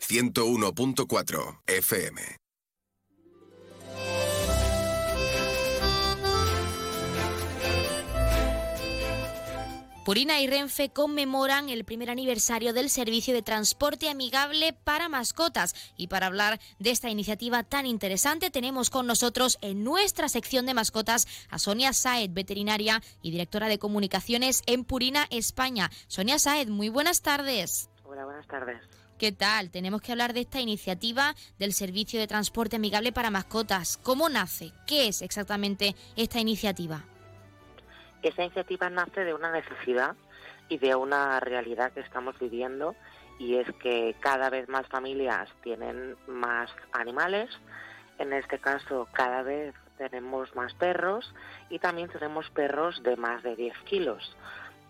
101.4 0.00 1.60
FM. 1.66 2.38
Purina 10.08 10.40
y 10.40 10.46
Renfe 10.46 10.88
conmemoran 10.88 11.68
el 11.68 11.84
primer 11.84 12.08
aniversario 12.08 12.72
del 12.72 12.88
servicio 12.88 13.34
de 13.34 13.42
transporte 13.42 14.08
amigable 14.08 14.72
para 14.72 15.10
mascotas. 15.10 15.74
Y 15.98 16.06
para 16.06 16.28
hablar 16.28 16.60
de 16.78 16.92
esta 16.92 17.10
iniciativa 17.10 17.62
tan 17.62 17.84
interesante, 17.84 18.50
tenemos 18.50 18.88
con 18.88 19.06
nosotros 19.06 19.58
en 19.60 19.84
nuestra 19.84 20.30
sección 20.30 20.64
de 20.64 20.72
mascotas 20.72 21.28
a 21.50 21.58
Sonia 21.58 21.92
Saed, 21.92 22.30
veterinaria 22.30 23.02
y 23.20 23.32
directora 23.32 23.68
de 23.68 23.78
comunicaciones 23.78 24.62
en 24.64 24.84
Purina, 24.84 25.26
España. 25.28 25.90
Sonia 26.06 26.38
Saed, 26.38 26.68
muy 26.68 26.88
buenas 26.88 27.20
tardes. 27.20 27.90
Hola, 28.04 28.24
buenas 28.24 28.46
tardes. 28.46 28.80
¿Qué 29.18 29.32
tal? 29.32 29.70
Tenemos 29.72 30.00
que 30.00 30.12
hablar 30.12 30.32
de 30.32 30.42
esta 30.42 30.60
iniciativa 30.60 31.34
del 31.58 31.72
servicio 31.72 32.20
de 32.20 32.28
transporte 32.28 32.76
amigable 32.76 33.10
para 33.10 33.30
mascotas. 33.30 33.96
¿Cómo 33.96 34.28
nace? 34.28 34.70
¿Qué 34.86 35.08
es 35.08 35.22
exactamente 35.22 35.96
esta 36.14 36.38
iniciativa? 36.38 37.02
Esa 38.22 38.44
iniciativa 38.44 38.88
nace 38.90 39.24
de 39.24 39.34
una 39.34 39.50
necesidad 39.50 40.14
y 40.68 40.78
de 40.78 40.94
una 40.94 41.40
realidad 41.40 41.90
que 41.90 42.00
estamos 42.00 42.38
viviendo 42.38 42.94
y 43.40 43.56
es 43.56 43.66
que 43.82 44.14
cada 44.20 44.50
vez 44.50 44.68
más 44.68 44.86
familias 44.86 45.48
tienen 45.64 46.16
más 46.28 46.70
animales, 46.92 47.50
en 48.20 48.32
este 48.32 48.60
caso 48.60 49.08
cada 49.12 49.42
vez 49.42 49.74
tenemos 49.96 50.54
más 50.54 50.74
perros 50.74 51.34
y 51.70 51.80
también 51.80 52.08
tenemos 52.08 52.48
perros 52.50 53.02
de 53.02 53.16
más 53.16 53.42
de 53.42 53.56
10 53.56 53.76
kilos. 53.78 54.36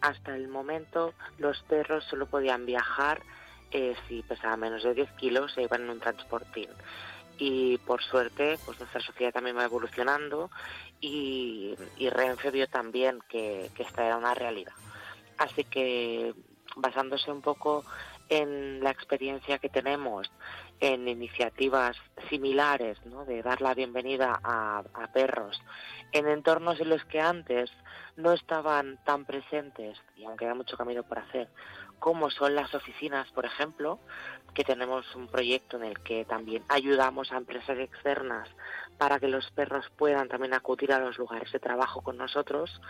Hasta 0.03 0.37
el 0.37 0.49
momento 0.49 1.15
los 1.39 1.63
perros 1.63 2.05
solo 2.05 2.27
podían 2.27 2.67
viajar 2.67 3.23
eh, 3.71 3.95
si 4.09 4.23
pesaba 4.23 4.57
menos 4.57 4.83
de 4.83 4.95
10 4.95 5.13
kilos 5.13 5.53
se 5.53 5.63
iban 5.63 5.83
en 5.83 5.91
un 5.91 6.01
transportín. 6.01 6.69
Y 7.39 7.79
por 7.79 8.03
suerte, 8.03 8.59
pues 8.65 8.79
nuestra 8.81 9.01
sociedad 9.01 9.33
también 9.33 9.57
va 9.57 9.65
evolucionando 9.65 10.51
y, 11.01 11.77
Renfe 12.11 12.51
vio 12.51 12.67
también 12.69 13.21
que, 13.29 13.71
esta 13.79 14.07
era 14.07 14.17
una 14.17 14.35
realidad. 14.35 14.73
Así 15.37 15.65
que 15.65 16.35
basándose 16.77 17.31
un 17.31 17.43
poco 17.43 17.85
en 18.29 18.83
la 18.83 18.91
experiencia 18.91 19.59
que 19.59 19.69
tenemos 19.69 20.31
en 20.81 21.09
iniciativas 21.09 21.97
similares, 22.29 22.99
¿no? 23.07 23.25
de 23.25 23.43
dar 23.43 23.61
la 23.61 23.75
bienvenida 23.75 24.41
a, 24.43 24.83
a, 24.95 25.13
perros 25.13 25.61
en 26.13 26.29
entornos 26.29 26.81
en 26.81 26.91
los 26.91 27.05
que 27.05 27.21
antes 27.21 27.71
no 28.17 28.33
estaban 28.33 28.99
tan 29.05 29.25
presentes, 29.25 29.99
y 30.17 30.25
aunque 30.25 30.47
hay 30.47 30.55
mucho 30.55 30.77
camino 30.77 31.03
por 31.03 31.19
hacer, 31.19 31.49
como 31.99 32.31
son 32.31 32.55
las 32.55 32.75
oficinas, 32.75 33.31
por 33.33 33.45
ejemplo, 33.45 33.99
que 34.55 34.65
tenemos 34.65 35.15
un 35.15 35.29
proyecto 35.29 35.77
en 35.77 35.85
el 35.85 36.01
que 36.01 36.25
también 36.25 36.63
ayudamos 36.69 37.33
a 37.33 37.37
empresas 37.37 37.79
externas 37.79 38.49
para 38.99 39.21
que 39.21 39.29
los 39.29 39.51
perros 39.53 39.87
puedan 39.97 40.29
también 40.29 40.55
acudir 40.55 40.93
a 40.93 40.99
los 40.99 41.19
lugares 41.19 41.53
de 41.53 41.61
trabajo 41.61 42.01
con 42.01 42.17
nosotros, 42.17 42.81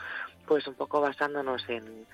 pues 0.46 0.66
un 0.66 0.74
poco 0.74 1.00
basándonos 1.00 1.68
en, 1.68 2.06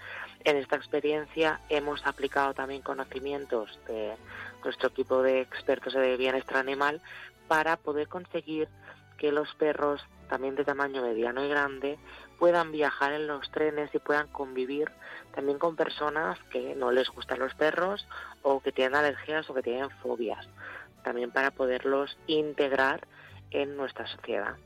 en 0.45 0.57
esta 0.57 0.77
experiencia 0.77 1.61
hemos 1.69 2.05
aplicado 2.07 2.55
también 2.55 2.83
conocimientos 2.83 3.79
de 3.87 4.17
nuestro 4.65 4.89
equipo 4.89 5.23
de 5.23 5.41
expertos 5.41 5.95
de 5.95 6.17
bienestar 6.17 6.57
animal 6.57 7.01
para 7.47 7.77
poder 7.77 8.09
conseguir 8.09 8.69
que 9.19 9.31
los 9.31 9.55
perros 9.55 10.01
también 10.29 10.57
de 10.57 10.65
tamaño 10.65 11.03
mediano 11.03 11.45
y 11.45 11.49
grande 11.49 11.99
puedan 12.45 12.73
viajar 12.73 13.15
en 13.15 13.27
los 13.27 13.51
trenes 13.53 13.89
y 13.95 13.99
puedan 13.99 14.29
convivir 14.29 14.91
también 15.35 15.59
con 15.59 15.77
personas 15.77 16.39
que 16.51 16.75
no 16.75 16.93
les 16.93 17.09
gustan 17.09 17.39
los 17.39 17.55
perros 17.55 18.07
o 18.43 18.61
que 18.61 18.71
tienen 18.71 18.97
alergias 18.97 19.49
o 19.49 19.55
que 19.55 19.63
tienen 19.63 19.89
fobias, 20.03 20.47
también 21.03 21.31
para 21.31 21.53
poderlos 21.53 22.19
integrar 22.27 23.09
en 23.51 23.79
nuestra 23.79 24.07
sociedad. 24.09 24.57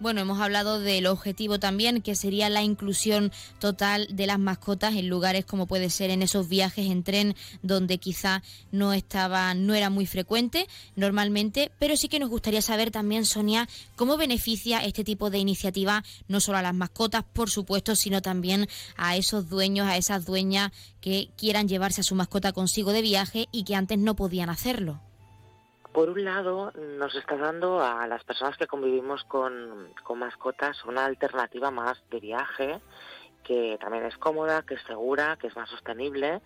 Bueno, 0.00 0.22
hemos 0.22 0.40
hablado 0.40 0.80
del 0.80 1.06
objetivo 1.06 1.58
también, 1.58 2.00
que 2.00 2.14
sería 2.14 2.48
la 2.48 2.62
inclusión 2.62 3.30
total 3.58 4.08
de 4.10 4.26
las 4.26 4.38
mascotas 4.38 4.94
en 4.94 5.10
lugares 5.10 5.44
como 5.44 5.66
puede 5.66 5.90
ser 5.90 6.08
en 6.08 6.22
esos 6.22 6.48
viajes 6.48 6.86
en 6.86 7.02
tren 7.02 7.36
donde 7.62 7.98
quizá 7.98 8.42
no 8.72 8.94
estaba, 8.94 9.52
no 9.52 9.74
era 9.74 9.90
muy 9.90 10.06
frecuente 10.06 10.66
normalmente, 10.96 11.70
pero 11.78 11.98
sí 11.98 12.08
que 12.08 12.18
nos 12.18 12.30
gustaría 12.30 12.62
saber 12.62 12.90
también, 12.90 13.26
Sonia, 13.26 13.68
cómo 13.94 14.16
beneficia 14.16 14.78
este 14.78 15.04
tipo 15.04 15.28
de 15.28 15.36
iniciativa 15.36 16.02
no 16.28 16.40
solo 16.40 16.56
a 16.56 16.62
las 16.62 16.74
mascotas, 16.74 17.22
por 17.34 17.50
supuesto, 17.50 17.94
sino 17.94 18.22
también 18.22 18.70
a 18.96 19.16
esos 19.16 19.50
dueños, 19.50 19.86
a 19.86 19.98
esas 19.98 20.24
dueñas 20.24 20.72
que 21.02 21.28
quieran 21.36 21.68
llevarse 21.68 22.00
a 22.00 22.04
su 22.04 22.14
mascota 22.14 22.52
consigo 22.52 22.92
de 22.92 23.02
viaje 23.02 23.48
y 23.52 23.64
que 23.64 23.74
antes 23.74 23.98
no 23.98 24.16
podían 24.16 24.48
hacerlo 24.48 25.02
por 25.92 26.08
un 26.10 26.24
lado, 26.24 26.72
nos 26.98 27.14
está 27.14 27.36
dando 27.36 27.82
a 27.82 28.06
las 28.06 28.22
personas 28.24 28.56
que 28.56 28.66
convivimos 28.66 29.24
con, 29.24 29.92
mascotas 30.16 30.84
una 30.84 31.04
alternativa 31.04 31.70
más 31.70 32.02
de 32.10 32.20
viaje 32.20 32.80
que 33.42 33.78
también 33.80 34.04
es 34.04 34.18
cómoda, 34.18 34.62
que 34.62 34.74
es 34.74 34.82
segura, 34.82 35.38
que 35.40 35.46
es 35.46 35.56
más 35.56 35.70
sostenible 35.70 36.42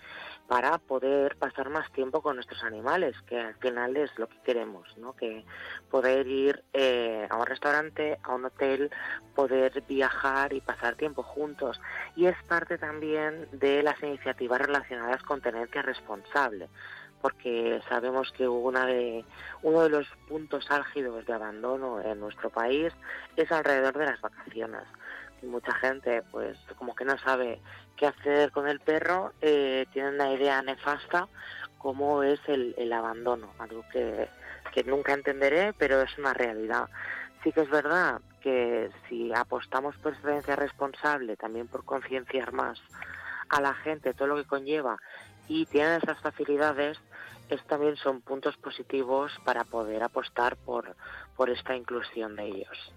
para 0.47 0.79
poder 0.79 1.37
pasar 1.37 1.69
más 1.69 1.91
tiempo 1.91 2.23
con 2.23 2.37
nuestros 2.37 2.63
animales, 2.63 3.17
que 3.27 3.39
al 3.39 3.57
final 3.57 3.97
es 3.97 4.17
lo 4.17 4.29
que 4.29 4.41
queremos, 4.43 4.87
¿no? 4.97 5.13
Que 5.15 5.45
poder 5.91 6.27
ir 6.29 6.63
eh, 6.73 7.27
a 7.29 7.37
un 7.37 7.47
restaurante, 7.47 8.19
a 8.23 8.35
un 8.35 8.45
hotel, 8.45 8.91
poder 9.35 9.83
viajar 9.89 10.53
y 10.53 10.61
pasar 10.61 10.95
tiempo 10.95 11.25
juntos. 11.25 11.81
Y 12.15 12.27
es 12.27 12.37
parte 12.45 12.79
también 12.79 13.49
de 13.51 13.83
las 13.83 14.01
iniciativas 14.01 14.61
relacionadas 14.61 15.23
con 15.25 15.41
tenencia 15.41 15.83
responsable 15.83 16.69
porque 17.25 17.81
sabemos 17.89 18.31
que 18.33 18.47
una 18.47 18.85
de, 18.85 19.25
uno 19.63 19.81
de 19.85 19.89
los 19.89 20.07
puntos 20.29 20.71
álgidos 20.71 21.25
de 21.25 21.33
abandono 21.33 21.99
en 22.03 22.21
nuestro 22.21 22.51
país 22.51 22.93
es 23.35 23.51
alrededor 23.51 23.97
de 23.97 24.05
las 24.05 24.21
vacaciones. 24.21 24.83
Y 25.41 25.47
mucha 25.47 25.73
gente, 25.77 26.23
pues, 26.31 26.59
como 26.77 26.95
que 26.95 27.07
no 27.07 27.17
sabe 27.17 27.63
qué 27.97 28.09
hacer 28.09 28.51
con 28.51 28.69
el 28.69 28.79
perro, 28.79 29.33
eh, 29.41 29.87
tiene 29.95 30.11
una 30.11 30.33
idea 30.35 30.61
nefasta 30.61 31.27
como 31.79 32.23
es 32.23 32.41
el, 32.47 32.75
el 32.77 32.93
abandono, 32.93 33.55
algo 33.59 33.87
que, 33.91 34.29
que 34.75 34.85
nunca 34.85 35.15
entenderé, 35.15 35.73
pero 35.73 36.03
es 36.03 36.19
una 36.19 36.35
realidad. 36.35 36.91
Sí 37.43 37.53
que 37.53 37.63
es 37.63 37.71
verdad 37.71 38.21
que 38.43 38.91
si 39.09 39.33
apostamos 39.33 39.97
por 39.97 40.13
experiencia 40.13 40.57
responsable, 40.57 41.39
también 41.39 41.69
por 41.69 41.87
concienciar 41.87 42.53
más 42.53 42.79
a 43.49 43.63
la 43.63 43.73
gente 43.73 44.13
todo 44.13 44.29
lo 44.29 44.37
que 44.37 44.45
conlleva 44.45 44.99
y 45.49 45.67
tienen 45.67 46.01
esas 46.03 46.21
facilidades, 46.21 46.99
es, 47.49 47.63
también 47.67 47.97
son 47.97 48.21
puntos 48.21 48.57
positivos 48.57 49.33
para 49.45 49.65
poder 49.65 50.03
apostar 50.03 50.57
por, 50.57 50.97
por 51.37 51.51
esta 51.51 51.77
inclusión 51.77 52.37
de 52.37 52.47
ellos 52.47 52.95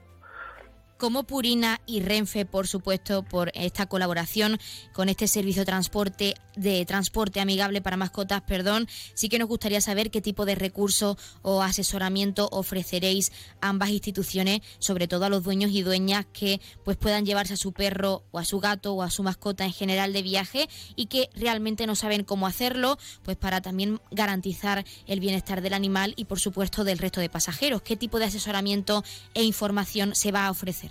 como 0.98 1.24
Purina 1.24 1.82
y 1.86 2.02
Renfe, 2.02 2.46
por 2.46 2.68
supuesto, 2.68 3.24
por 3.24 3.52
esta 3.54 3.86
colaboración 3.86 4.60
con 4.94 5.10
este 5.10 5.28
servicio 5.28 5.62
de 5.62 5.66
transporte, 5.66 6.34
de 6.56 6.86
transporte 6.86 7.40
amigable 7.40 7.82
para 7.82 7.98
mascotas, 7.98 8.42
perdón. 8.42 8.88
Sí 9.14 9.30
que 9.30 9.40
nos 9.40 9.48
gustaría 9.48 9.82
saber 9.82 10.12
qué 10.12 10.22
tipo 10.22 10.46
de 10.46 10.56
recursos 10.56 11.18
o 11.42 11.62
asesoramiento 11.62 12.50
ofreceréis 12.52 13.32
ambas 13.62 13.90
instituciones, 13.90 14.62
sobre 14.80 15.08
todo 15.08 15.26
a 15.26 15.30
los 15.30 15.44
dueños 15.44 15.72
y 15.72 15.84
dueñas 15.84 16.26
que 16.34 16.62
pues 16.84 16.98
puedan 16.98 17.26
llevarse 17.26 17.54
a 17.54 17.58
su 17.58 17.74
perro 17.74 18.24
o 18.32 18.40
a 18.40 18.46
su 18.46 18.60
gato 18.60 18.94
o 18.94 19.04
a 19.04 19.10
su 19.10 19.24
mascota 19.24 19.66
en 19.66 19.74
general 19.74 20.14
de 20.14 20.22
viaje 20.22 20.68
y 20.96 21.08
que 21.08 21.30
realmente 21.36 21.88
no 21.88 21.96
saben 21.96 22.24
cómo 22.24 22.48
hacerlo, 22.48 22.98
pues 23.24 23.38
para 23.38 23.62
también 23.62 24.02
garantizar 24.12 24.86
el 25.06 25.20
bienestar 25.20 25.62
del 25.62 25.74
animal 25.74 26.14
y 26.18 26.26
por 26.26 26.40
supuesto 26.40 26.84
del 26.84 26.98
resto 26.98 27.22
de 27.22 27.30
pasajeros. 27.30 27.82
¿Qué 27.82 27.96
tipo 27.96 28.20
de 28.20 28.26
asesoramiento 28.26 29.04
e 29.34 29.44
información 29.44 30.16
se 30.16 30.32
va 30.32 30.48
a 30.48 30.52
ofrecer? 30.52 30.87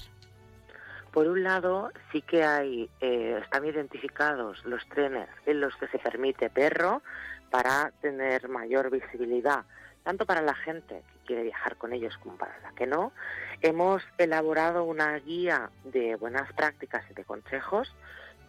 Por 1.17 1.29
un 1.29 1.43
lado, 1.43 1.91
sí 2.13 2.21
que 2.21 2.45
hay, 2.45 2.91
eh, 3.01 3.41
están 3.43 3.65
identificados 3.65 4.63
los 4.67 4.87
trenes 4.91 5.31
en 5.47 5.63
los 5.63 5.75
que 5.77 5.89
se 5.89 5.99
permite 5.99 6.51
perro 6.51 7.01
para 7.51 7.91
tener 8.03 8.51
mayor 8.51 8.91
visibilidad, 8.91 9.65
tanto 10.05 10.27
para 10.27 10.43
la 10.43 10.53
gente 10.55 11.01
que 11.01 11.27
quiere 11.27 11.45
viajar 11.45 11.77
con 11.77 11.95
ellos 11.95 12.19
como 12.19 12.37
para 12.37 12.61
la 12.61 12.73
que 12.73 12.87
no. 12.87 13.15
Hemos 13.63 14.03
elaborado 14.19 14.85
una 14.85 15.19
guía 15.21 15.71
de 15.85 16.17
buenas 16.17 16.53
prácticas 16.53 17.03
y 17.11 17.15
de 17.15 17.25
consejos 17.25 17.91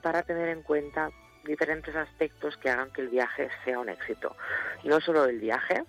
para 0.01 0.23
tener 0.23 0.49
en 0.49 0.61
cuenta 0.61 1.09
diferentes 1.45 1.95
aspectos 1.95 2.57
que 2.57 2.69
hagan 2.69 2.91
que 2.91 2.99
el 2.99 3.07
viaje 3.07 3.47
sea 3.63 3.79
un 3.79 3.87
éxito. 3.87 4.35
No 4.83 4.99
solo 4.99 5.23
el 5.23 5.39
viaje, 5.39 5.85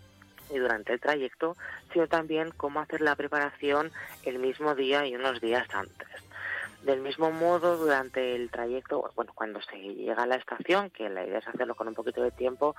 y 0.48 0.58
durante 0.58 0.92
el 0.92 1.00
trayecto, 1.00 1.56
sino 1.92 2.06
también 2.06 2.52
cómo 2.56 2.78
hacer 2.78 3.00
la 3.00 3.16
preparación 3.16 3.90
el 4.22 4.38
mismo 4.38 4.76
día 4.76 5.04
y 5.06 5.16
unos 5.16 5.40
días 5.40 5.66
antes. 5.74 6.27
Del 6.82 7.00
mismo 7.00 7.30
modo, 7.30 7.76
durante 7.76 8.36
el 8.36 8.50
trayecto, 8.50 9.12
bueno, 9.16 9.32
cuando 9.34 9.60
se 9.62 9.76
llega 9.76 10.22
a 10.22 10.26
la 10.26 10.36
estación, 10.36 10.90
que 10.90 11.08
la 11.08 11.24
idea 11.24 11.38
es 11.38 11.48
hacerlo 11.48 11.74
con 11.74 11.88
un 11.88 11.94
poquito 11.94 12.22
de 12.22 12.30
tiempo, 12.30 12.76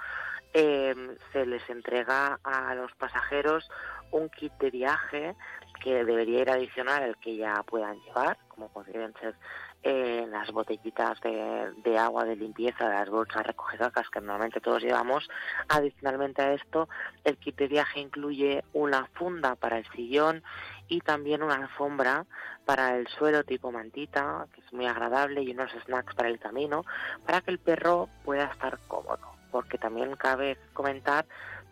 em, 0.54 1.18
se 1.34 1.46
les 1.46 1.70
entrega 1.70 2.40
a 2.44 2.74
los 2.76 2.94
pasajeros 2.94 3.70
un 4.12 4.30
kit 4.30 4.54
de 4.54 4.72
viaje 4.72 5.36
que 5.84 6.04
debería 6.06 6.42
ir 6.42 6.50
adicional 6.50 7.04
al 7.04 7.18
que 7.18 7.36
ya 7.36 7.62
puedan 7.64 8.00
llevar, 8.02 8.38
como 8.48 8.70
podrían 8.70 9.14
ser 9.20 9.36
eh, 9.82 10.28
las 10.30 10.52
botellitas 10.52 11.22
de, 11.22 11.98
agua 11.98 12.26
de 12.26 12.36
limpieza, 12.36 12.90
las 12.90 13.10
bolsas 13.10 13.46
recogedoras 13.46 14.10
que 14.10 14.20
normalmente 14.20 14.60
todos 14.60 14.84
llevamos. 14.84 15.30
Adicionalmente 15.70 16.42
a 16.42 16.54
esto, 16.54 16.90
el 17.24 17.38
kit 17.38 17.56
de 17.56 17.68
viaje 17.70 18.02
incluye 18.02 18.64
una 18.74 19.06
funda 19.14 19.56
para 19.56 19.78
el 19.78 19.86
sillón 19.92 20.44
y 20.90 21.00
también 21.00 21.44
una 21.44 21.56
alfombra 21.56 22.26
para 22.66 22.98
el 22.98 23.08
suelo 23.08 23.44
tipo 23.46 23.72
mantita, 23.72 24.48
que 24.54 24.60
es 24.62 24.74
muy 24.74 24.86
agradable, 24.86 25.44
y 25.44 25.52
unos 25.52 25.72
snacks 25.86 26.14
para 26.14 26.28
el 26.28 26.40
camino, 26.40 26.84
para 27.26 27.40
que 27.40 27.52
el 27.52 27.60
perro 27.60 28.10
pueda 28.26 28.46
estar 28.46 28.80
cómodo. 28.88 29.32
Porque 29.50 29.78
también 29.78 30.16
cabe 30.18 30.58
comentar 30.74 31.26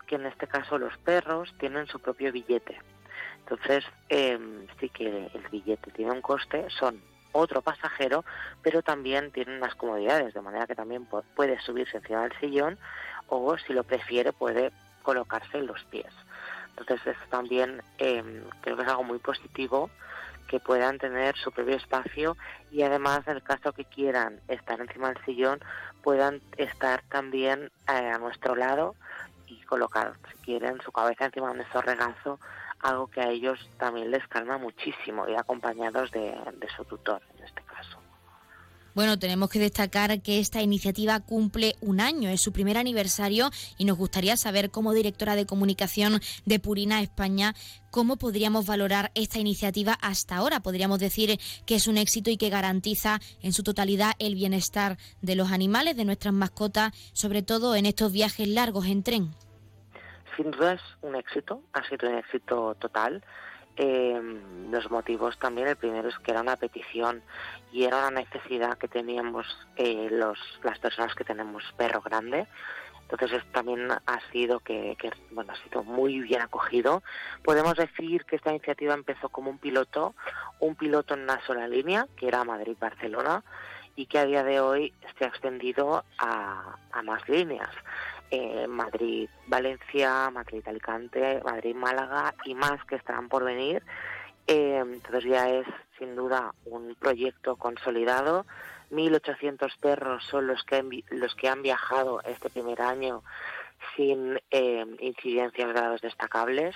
que 0.08 0.16
en 0.16 0.26
este 0.28 0.48
caso 0.48 0.78
los 0.78 0.98
perros 1.00 1.54
tienen 1.60 1.88
su 1.88 2.00
propio 2.00 2.32
billete. 2.32 2.80
Entonces, 3.40 3.84
em, 4.08 4.66
sí 4.80 4.90
que 4.90 5.30
el 5.34 5.48
billete 5.52 5.92
tiene 5.92 6.12
un 6.12 6.22
coste, 6.22 6.68
son 6.70 7.02
otro 7.32 7.62
pasajero, 7.62 8.26
pero 8.62 8.82
también 8.82 9.32
tiene 9.32 9.58
unas 9.58 9.76
comodidades, 9.76 10.34
de 10.34 10.42
manera 10.42 10.68
que 10.68 10.76
también 10.76 11.06
puede 11.36 11.60
subirse 11.62 11.98
encima 11.98 12.24
del 12.24 12.40
sillón 12.40 12.78
o, 13.28 13.58
si 13.58 13.74
lo 13.74 13.84
prefiere, 13.84 14.34
puede 14.34 14.72
colocarse 15.04 15.58
en 15.58 15.68
los 15.68 15.84
pies. 15.86 16.12
Entonces, 16.78 17.16
eso 17.16 17.26
también 17.30 17.82
em, 17.98 18.44
creo 18.62 18.78
que 18.78 18.84
es 18.84 18.90
algo 18.90 19.04
muy 19.04 19.20
positivo 19.20 19.90
que 20.48 20.60
puedan 20.60 20.98
tener 20.98 21.36
su 21.36 21.52
propio 21.52 21.76
espacio 21.76 22.38
y 22.72 22.82
además 22.84 23.22
en 23.28 23.36
el 23.36 23.44
caso 23.44 23.74
que 23.74 23.86
quieran 23.86 24.40
estar 24.48 24.80
encima 24.80 25.10
del 25.10 25.24
sillón 25.26 25.60
puedan 26.02 26.42
estar 26.58 27.04
también 27.10 27.70
eh, 27.90 27.92
a 27.92 28.18
nuestro 28.18 28.56
lado 28.56 28.96
y 29.48 29.60
colocar 29.64 30.14
si 30.30 30.38
quieren 30.46 30.80
su 30.82 30.92
cabeza 30.92 31.26
encima 31.26 31.50
de 31.50 31.58
nuestro 31.58 31.82
regazo 31.82 32.40
algo 32.80 33.08
que 33.08 33.22
a 33.22 33.30
ellos 33.30 33.60
también 33.78 34.12
les 34.12 34.28
calma 34.28 34.58
muchísimo 34.58 35.28
y 35.28 35.36
acompañados 35.36 36.12
de, 36.12 36.22
de 36.22 36.70
su 36.76 36.86
tutor 36.86 37.22
en 37.38 37.44
este 37.44 37.62
caso. 37.64 37.98
Bueno, 38.98 39.20
tenemos 39.20 39.52
que 39.52 39.60
destacar 39.60 40.24
que 40.24 40.40
esta 40.40 40.64
iniciativa 40.64 41.20
cumple 41.20 41.76
un 41.82 42.00
año, 42.00 42.32
es 42.32 42.42
su 42.42 42.52
primer 42.52 42.80
aniversario 42.80 43.52
y 43.78 43.86
nos 43.86 43.96
gustaría 43.96 44.36
saber 44.38 44.72
como 44.72 44.92
directora 44.92 45.36
de 45.36 45.46
comunicación 45.46 46.20
de 46.46 46.60
Purina 46.60 47.04
España 47.04 47.54
cómo 47.92 48.18
podríamos 48.18 48.66
valorar 48.66 49.12
esta 49.14 49.38
iniciativa 49.38 49.94
hasta 50.02 50.38
ahora. 50.38 50.62
Podríamos 50.62 50.98
decir 50.98 51.40
que 51.68 51.76
es 51.76 51.88
un 51.88 51.98
éxito 51.98 52.32
y 52.32 52.38
que 52.38 52.50
garantiza 52.50 53.20
en 53.44 53.54
su 53.54 53.62
totalidad 53.62 54.14
el 54.18 54.34
bienestar 54.34 54.98
de 55.22 55.36
los 55.36 55.52
animales, 55.52 55.96
de 55.96 56.06
nuestras 56.06 56.34
mascotas, 56.34 56.92
sobre 57.14 57.44
todo 57.44 57.76
en 57.76 57.86
estos 57.86 58.12
viajes 58.12 58.48
largos 58.48 58.88
en 58.88 59.04
tren. 59.04 59.36
Sin 60.38 60.52
duda 60.52 60.74
es 60.74 60.82
un 61.02 61.16
éxito, 61.16 61.64
ha 61.74 61.84
sido 61.84 62.08
un 62.10 62.16
éxito 62.16 62.76
total. 62.76 63.24
Eh, 63.76 64.22
los 64.70 64.90
motivos 64.90 65.38
también, 65.40 65.68
el 65.68 65.76
primero 65.76 66.10
es 66.10 66.18
que 66.20 66.32
era 66.32 66.42
una 66.42 66.56
petición 66.56 67.24
y 67.72 67.84
era 67.84 67.98
una 67.98 68.22
necesidad 68.22 68.78
que 68.78 68.88
teníamos 68.88 69.46
eh, 69.76 70.08
los, 70.12 70.40
las 70.64 70.78
personas 70.80 71.16
que 71.16 71.24
tenemos 71.24 71.64
perro 71.76 72.02
grande. 72.02 72.48
Entonces 73.10 73.44
también 73.52 73.90
ha 73.90 74.20
sido 74.32 74.60
que, 74.60 74.96
bueno 75.32 75.54
ha 75.54 75.64
sido 75.64 75.84
muy 75.84 76.20
bien 76.20 76.42
acogido. 76.42 77.02
Podemos 77.44 77.76
decir 77.76 78.26
que 78.26 78.36
esta 78.36 78.52
iniciativa 78.52 78.94
empezó 78.94 79.30
como 79.30 79.50
un 79.50 79.58
piloto, 79.58 80.14
un 80.60 80.76
piloto 80.76 81.16
en 81.16 81.22
una 81.22 81.44
sola 81.48 81.68
línea, 81.68 82.06
que 82.18 82.28
era 82.28 82.44
Madrid-Barcelona, 82.44 83.44
y 83.96 84.06
que 84.06 84.20
a 84.20 84.26
día 84.26 84.44
de 84.44 84.60
hoy 84.60 84.94
se 85.18 85.26
ha 85.26 85.30
extendido 85.30 86.04
a, 86.20 86.76
a 86.92 87.02
más 87.02 87.28
líneas. 87.30 87.70
Eh, 88.30 88.68
Madrid-Valencia, 88.68 90.30
Madrid-Alicante, 90.32 91.42
Madrid-Málaga 91.46 92.36
y 92.44 92.56
más 92.56 92.84
que 92.86 92.96
estarán 92.96 93.30
por 93.30 93.46
venir. 93.46 93.82
Eh, 94.48 94.84
entonces 94.84 95.24
ya 95.24 95.50
es 95.50 95.66
sin 95.98 96.16
duda 96.16 96.54
un 96.66 96.96
proyecto 96.96 97.56
consolidado. 97.56 98.46
1.800 98.92 99.78
perros 99.80 100.26
son 100.26 100.48
los 100.48 100.64
que, 100.64 100.84
los 101.10 101.36
que 101.36 101.48
han 101.48 101.62
viajado 101.62 102.22
este 102.24 102.50
primer 102.50 102.82
año 102.82 103.24
sin 103.96 104.40
eh, 104.52 104.86
incidencias 105.00 105.70
grados 105.70 106.02
destacables. 106.02 106.76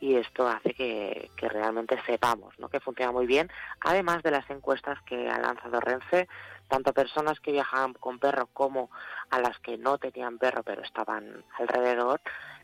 y 0.00 0.16
esto 0.16 0.46
hace 0.46 0.74
que, 0.74 1.30
que 1.36 1.48
realmente 1.48 1.98
sepamos 2.04 2.58
¿no? 2.58 2.68
que 2.68 2.80
funciona 2.80 3.10
muy 3.10 3.26
bien, 3.26 3.48
además 3.80 4.22
de 4.22 4.32
las 4.32 4.48
encuestas 4.50 5.00
que 5.02 5.28
ha 5.28 5.38
lanzado 5.38 5.80
Renfe, 5.80 6.28
tanto 6.74 6.90
a 6.90 6.92
personas 7.04 7.38
que 7.38 7.52
viajaban 7.52 7.92
con 7.94 8.18
perro 8.18 8.48
como 8.52 8.90
a 9.30 9.38
las 9.38 9.56
que 9.60 9.78
no 9.78 9.96
tenían 9.98 10.38
perro 10.38 10.64
pero 10.64 10.82
estaban 10.82 11.44
alrededor, 11.56 12.20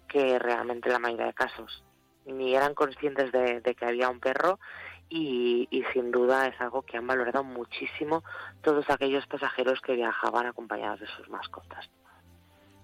que 0.08 0.36
realmente 0.40 0.90
la 0.90 0.98
mayoría 0.98 1.26
de 1.26 1.34
casos 1.34 1.84
ni 2.26 2.56
eran 2.56 2.74
conscientes 2.74 3.30
de, 3.30 3.62
que 3.78 3.84
había 3.86 4.08
un 4.08 4.18
perro 4.18 4.58
y, 5.08 5.68
y, 5.70 5.84
sin 5.92 6.10
duda 6.10 6.48
es 6.48 6.60
algo 6.60 6.82
que 6.82 6.96
han 6.96 7.06
valorado 7.06 7.44
muchísimo 7.44 8.24
todos 8.62 8.84
aquellos 8.90 9.26
pasajeros 9.28 9.80
que 9.80 9.94
viajaban 9.94 10.46
acompañados 10.46 11.00
de 11.00 11.06
sus 11.06 11.28
mascotas. 11.28 11.88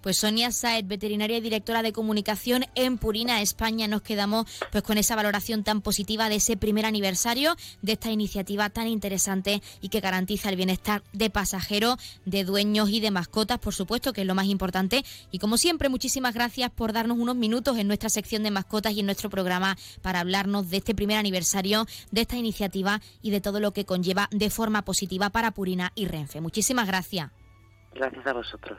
Pues 0.06 0.18
Sonia 0.18 0.52
Saed, 0.52 0.84
veterinaria 0.84 1.38
y 1.38 1.40
directora 1.40 1.82
de 1.82 1.92
comunicación 1.92 2.66
en 2.76 2.96
Purina, 2.96 3.42
España, 3.42 3.88
nos 3.88 4.02
quedamos 4.02 4.46
pues 4.70 4.84
con 4.84 4.98
esa 4.98 5.16
valoración 5.16 5.64
tan 5.64 5.80
positiva 5.80 6.28
de 6.28 6.36
ese 6.36 6.56
primer 6.56 6.86
aniversario 6.86 7.56
de 7.82 7.94
esta 7.94 8.12
iniciativa 8.12 8.70
tan 8.70 8.86
interesante 8.86 9.62
y 9.80 9.88
que 9.88 9.98
garantiza 9.98 10.48
el 10.48 10.54
bienestar 10.54 11.02
de 11.12 11.28
pasajeros, 11.28 11.96
de 12.24 12.44
dueños 12.44 12.90
y 12.90 13.00
de 13.00 13.10
mascotas, 13.10 13.58
por 13.58 13.74
supuesto, 13.74 14.12
que 14.12 14.20
es 14.20 14.26
lo 14.28 14.36
más 14.36 14.46
importante. 14.46 15.04
Y 15.32 15.40
como 15.40 15.56
siempre, 15.56 15.88
muchísimas 15.88 16.34
gracias 16.34 16.70
por 16.70 16.92
darnos 16.92 17.18
unos 17.18 17.34
minutos 17.34 17.76
en 17.76 17.88
nuestra 17.88 18.08
sección 18.08 18.44
de 18.44 18.52
mascotas 18.52 18.92
y 18.92 19.00
en 19.00 19.06
nuestro 19.06 19.28
programa 19.28 19.76
para 20.02 20.20
hablarnos 20.20 20.70
de 20.70 20.76
este 20.76 20.94
primer 20.94 21.18
aniversario 21.18 21.84
de 22.12 22.20
esta 22.20 22.36
iniciativa 22.36 23.00
y 23.22 23.32
de 23.32 23.40
todo 23.40 23.58
lo 23.58 23.72
que 23.72 23.84
conlleva 23.84 24.28
de 24.30 24.50
forma 24.50 24.82
positiva 24.82 25.30
para 25.30 25.50
Purina 25.50 25.90
y 25.96 26.06
Renfe. 26.06 26.40
Muchísimas 26.40 26.86
gracias. 26.86 27.32
Gracias 27.92 28.24
a 28.24 28.34
vosotros. 28.34 28.78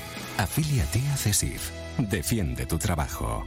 Afíliate 0.37 0.99
a 1.13 1.17
CESIF. 1.17 1.71
Defiende 1.97 2.65
tu 2.65 2.77
trabajo. 2.77 3.45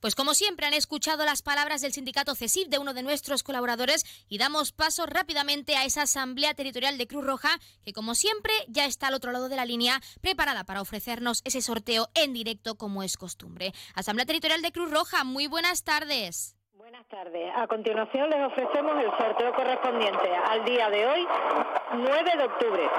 Pues 0.00 0.16
como 0.16 0.34
siempre 0.34 0.66
han 0.66 0.74
escuchado 0.74 1.24
las 1.24 1.42
palabras 1.42 1.80
del 1.80 1.92
sindicato 1.92 2.34
CESIF 2.34 2.66
de 2.66 2.80
uno 2.80 2.92
de 2.92 3.04
nuestros 3.04 3.44
colaboradores 3.44 4.04
y 4.28 4.38
damos 4.38 4.72
paso 4.72 5.06
rápidamente 5.06 5.76
a 5.76 5.84
esa 5.84 6.02
asamblea 6.02 6.54
territorial 6.54 6.98
de 6.98 7.06
Cruz 7.06 7.24
Roja 7.24 7.50
que 7.84 7.92
como 7.92 8.16
siempre 8.16 8.52
ya 8.66 8.84
está 8.86 9.06
al 9.06 9.14
otro 9.14 9.30
lado 9.30 9.48
de 9.48 9.54
la 9.54 9.64
línea 9.64 10.00
preparada 10.20 10.64
para 10.64 10.80
ofrecernos 10.80 11.42
ese 11.44 11.62
sorteo 11.62 12.08
en 12.16 12.32
directo 12.32 12.74
como 12.74 13.04
es 13.04 13.16
costumbre. 13.16 13.70
Asamblea 13.94 14.26
Territorial 14.26 14.60
de 14.60 14.72
Cruz 14.72 14.90
Roja, 14.90 15.22
muy 15.22 15.46
buenas 15.46 15.84
tardes. 15.84 16.56
Buenas 16.72 17.06
tardes. 17.06 17.52
A 17.54 17.68
continuación 17.68 18.28
les 18.28 18.44
ofrecemos 18.44 18.92
el 18.98 19.10
sorteo 19.16 19.54
correspondiente 19.54 20.34
al 20.34 20.64
día 20.64 20.90
de 20.90 21.06
hoy, 21.06 21.28
9 21.94 22.32
de 22.38 22.44
octubre. 22.44 22.90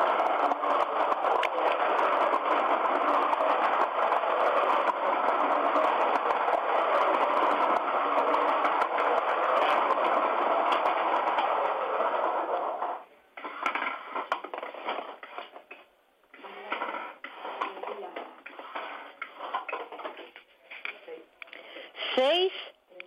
Seis, 22.15 22.51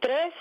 tres, 0.00 0.34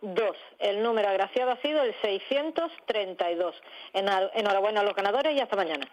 dos. 0.00 0.36
El 0.60 0.82
número 1.02 1.10
agraciado 1.10 1.50
ha 1.52 1.60
sido 1.60 1.82
el 1.82 1.94
632. 2.00 3.54
Enhor- 3.94 4.30
Enhorabuena 4.34 4.80
a 4.80 4.84
los 4.84 4.94
ganadores 4.94 5.34
y 5.36 5.40
hasta 5.40 5.56
mañana. 5.56 5.88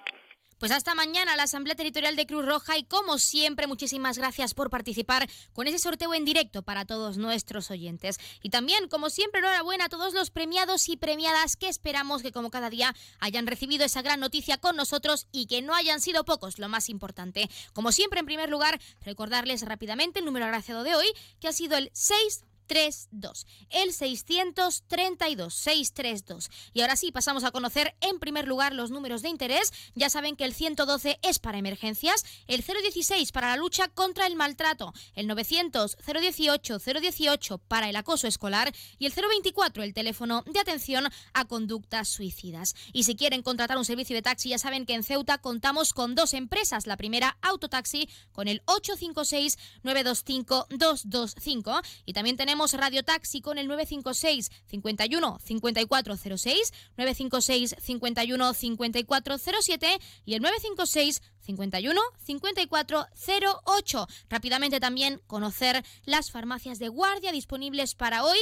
Pues 0.60 0.74
hasta 0.74 0.93
mañana 0.93 1.38
la 1.38 1.43
Asamblea 1.43 1.74
Territorial 1.74 2.18
de 2.18 2.28
Cruz 2.28 2.45
Roja 2.45 2.78
y 2.78 2.84
como 2.84 3.18
siempre 3.18 3.66
muchísimas 3.66 4.18
gracias 4.18 4.53
por 4.53 4.70
participar 4.70 5.26
con 5.53 5.68
ese 5.68 5.80
sorteo 5.80 6.14
en 6.14 6.26
directo 6.26 6.64
para 6.64 6.84
todos 6.84 7.18
nuestros 7.18 7.72
oyentes. 7.72 8.18
Y 8.43 8.49
también 8.49 8.89
como 8.89 9.10
siempre 9.10 9.39
enhorabuena 9.39 9.86
a 9.86 9.89
todos 9.89 10.14
los 10.14 10.32
premiados 10.32 10.89
y 10.89 10.97
premiadas 10.97 11.55
que 11.55 11.70
esperamos 11.70 12.22
que 12.22 12.34
como 12.34 12.51
cada 12.51 12.70
día 12.70 12.93
hayan 13.22 13.47
recibido 13.47 13.86
esa 13.86 14.01
gran 14.01 14.20
noticia 14.20 14.57
con 14.57 14.76
nosotros 14.76 15.28
y 15.32 15.47
que 15.47 15.62
no 15.62 15.74
hayan 15.74 16.01
sido 16.01 16.26
pocos, 16.26 16.60
lo 16.60 16.68
más 16.68 16.89
importante. 16.89 17.49
Como 17.74 17.93
siempre 17.93 18.20
en 18.20 18.26
primer 18.26 18.49
lugar 18.49 18.80
recordarles 19.05 19.62
rápidamente 19.66 20.20
el 20.20 20.26
número 20.26 20.43
agraciado 20.45 20.84
de 20.84 20.93
hoy 20.93 21.07
que 21.39 21.47
ha 21.47 21.53
sido 21.53 21.78
el 21.78 21.89
6 21.93 22.43
632, 22.70 23.47
el 23.70 23.93
632 23.93 25.53
632. 25.53 26.49
Y 26.74 26.82
ahora 26.82 26.95
sí, 26.95 27.11
pasamos 27.11 27.43
a 27.43 27.51
conocer 27.51 27.95
en 28.01 28.20
primer 28.20 28.47
lugar 28.47 28.74
los 28.74 28.91
números 28.91 29.22
de 29.22 29.30
interés. 29.30 29.74
Ya 29.95 30.09
saben 30.09 30.36
que 30.36 30.45
el 30.45 30.53
112 30.53 31.20
es 31.22 31.39
para 31.39 31.57
emergencias, 31.57 32.24
el 32.47 32.63
016 32.63 33.32
para 33.32 33.49
la 33.49 33.57
lucha 33.57 33.88
contra 33.88 34.28
el 34.28 34.36
maltrato, 34.36 34.93
el 35.15 35.28
900 35.28 35.97
018 35.97 36.80
018 36.80 37.57
para 37.57 37.89
el 37.89 37.95
acoso 37.95 38.28
escolar 38.28 38.74
y 38.97 39.05
el 39.05 39.13
024 39.13 39.84
el 39.84 39.93
teléfono 39.93 40.43
de 40.45 40.59
atención 40.59 41.07
a 41.34 41.45
conductas 41.45 42.07
suicidas. 42.07 42.76
Y 42.93 43.03
si 43.03 43.15
quieren 43.15 43.41
contratar 43.41 43.78
un 43.78 43.86
servicio 43.86 44.15
de 44.15 44.22
taxi, 44.22 44.49
ya 44.49 44.57
saben 44.57 44.86
que 44.86 44.93
en 44.93 45.03
Ceuta 45.03 45.39
contamos 45.39 45.93
con 45.93 46.15
dos 46.15 46.34
empresas. 46.34 46.86
La 46.86 46.97
primera, 46.97 47.38
Autotaxi, 47.41 48.09
con 48.32 48.47
el 48.47 48.61
856 48.65 49.57
925 49.84 50.67
225 50.70 51.82
y 52.05 52.13
también 52.13 52.38
tenemos 52.38 52.59
Radio 52.74 53.03
Taxi 53.03 53.41
con 53.41 53.57
el 53.57 53.68
956 53.68 54.51
51 54.68 55.39
5406, 55.39 56.74
956 56.97 57.76
51 57.80 58.53
5407 58.53 59.99
y 60.26 60.34
el 60.34 60.41
956 60.41 61.22
51 61.39 62.01
5408. 62.18 64.07
Rápidamente 64.30 64.80
también 64.80 65.22
conocer 65.28 65.84
las 66.03 66.32
farmacias 66.32 66.80
de 66.80 66.89
guardia 66.89 67.32
disponibles 67.32 67.95
para 67.95 68.24
hoy. 68.24 68.38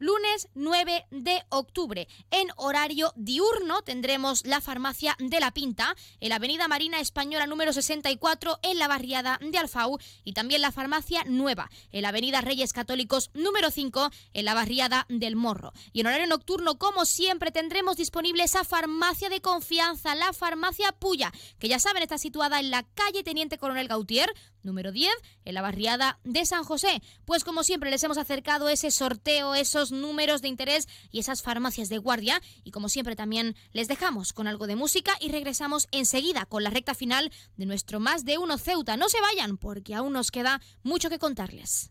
Lunes 0.00 0.48
9 0.54 1.08
de 1.10 1.42
octubre, 1.50 2.08
en 2.30 2.48
horario 2.56 3.12
diurno, 3.16 3.82
tendremos 3.82 4.46
la 4.46 4.62
farmacia 4.62 5.14
de 5.18 5.40
la 5.40 5.50
Pinta, 5.50 5.94
en 6.20 6.30
la 6.30 6.36
Avenida 6.36 6.68
Marina 6.68 7.00
Española 7.00 7.46
número 7.46 7.74
64, 7.74 8.60
en 8.62 8.78
la 8.78 8.88
barriada 8.88 9.38
de 9.42 9.58
Alfau, 9.58 9.98
y 10.24 10.32
también 10.32 10.62
la 10.62 10.72
farmacia 10.72 11.24
nueva, 11.24 11.70
en 11.92 12.00
la 12.00 12.08
Avenida 12.08 12.40
Reyes 12.40 12.72
Católicos 12.72 13.30
número 13.34 13.70
5, 13.70 14.10
en 14.32 14.44
la 14.46 14.54
barriada 14.54 15.04
del 15.10 15.36
Morro. 15.36 15.74
Y 15.92 16.00
en 16.00 16.06
horario 16.06 16.26
nocturno, 16.28 16.78
como 16.78 17.04
siempre, 17.04 17.50
tendremos 17.50 17.98
disponible 17.98 18.42
esa 18.42 18.64
farmacia 18.64 19.28
de 19.28 19.42
confianza, 19.42 20.14
la 20.14 20.32
farmacia 20.32 20.92
Puya, 20.92 21.30
que 21.58 21.68
ya 21.68 21.78
saben 21.78 22.02
está 22.02 22.16
situada 22.16 22.58
en 22.58 22.70
la 22.70 22.84
calle 22.94 23.22
Teniente 23.22 23.58
Coronel 23.58 23.88
Gautier, 23.88 24.32
número 24.62 24.92
10, 24.92 25.10
en 25.44 25.54
la 25.54 25.62
barriada 25.62 26.18
de 26.24 26.44
San 26.44 26.64
José. 26.64 27.02
Pues 27.24 27.44
como 27.44 27.62
siempre 27.62 27.90
les 27.90 28.02
hemos 28.02 28.18
acercado 28.18 28.68
ese 28.68 28.90
sorteo, 28.90 29.54
esos 29.54 29.92
números 29.92 30.42
de 30.42 30.48
interés 30.48 30.88
y 31.10 31.20
esas 31.20 31.42
farmacias 31.42 31.88
de 31.88 31.98
guardia. 31.98 32.40
Y 32.64 32.70
como 32.70 32.88
siempre 32.88 33.16
también 33.16 33.56
les 33.72 33.88
dejamos 33.88 34.32
con 34.32 34.46
algo 34.46 34.66
de 34.66 34.76
música 34.76 35.12
y 35.20 35.30
regresamos 35.30 35.88
enseguida 35.90 36.46
con 36.46 36.64
la 36.64 36.70
recta 36.70 36.94
final 36.94 37.30
de 37.56 37.66
nuestro 37.66 38.00
Más 38.00 38.24
de 38.24 38.38
Uno 38.38 38.58
Ceuta. 38.58 38.96
No 38.96 39.08
se 39.08 39.20
vayan 39.20 39.56
porque 39.56 39.94
aún 39.94 40.12
nos 40.12 40.30
queda 40.30 40.60
mucho 40.82 41.10
que 41.10 41.18
contarles. 41.18 41.90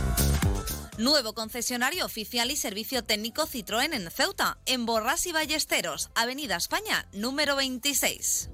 Nuevo 1.01 1.33
concesionario 1.33 2.05
oficial 2.05 2.51
y 2.51 2.55
servicio 2.55 3.03
técnico 3.03 3.47
Citroën 3.47 3.91
en 3.95 4.11
Ceuta, 4.11 4.59
en 4.67 4.85
Borras 4.85 5.25
y 5.25 5.31
Ballesteros, 5.31 6.11
Avenida 6.13 6.57
España, 6.57 7.07
número 7.11 7.55
26. 7.55 8.51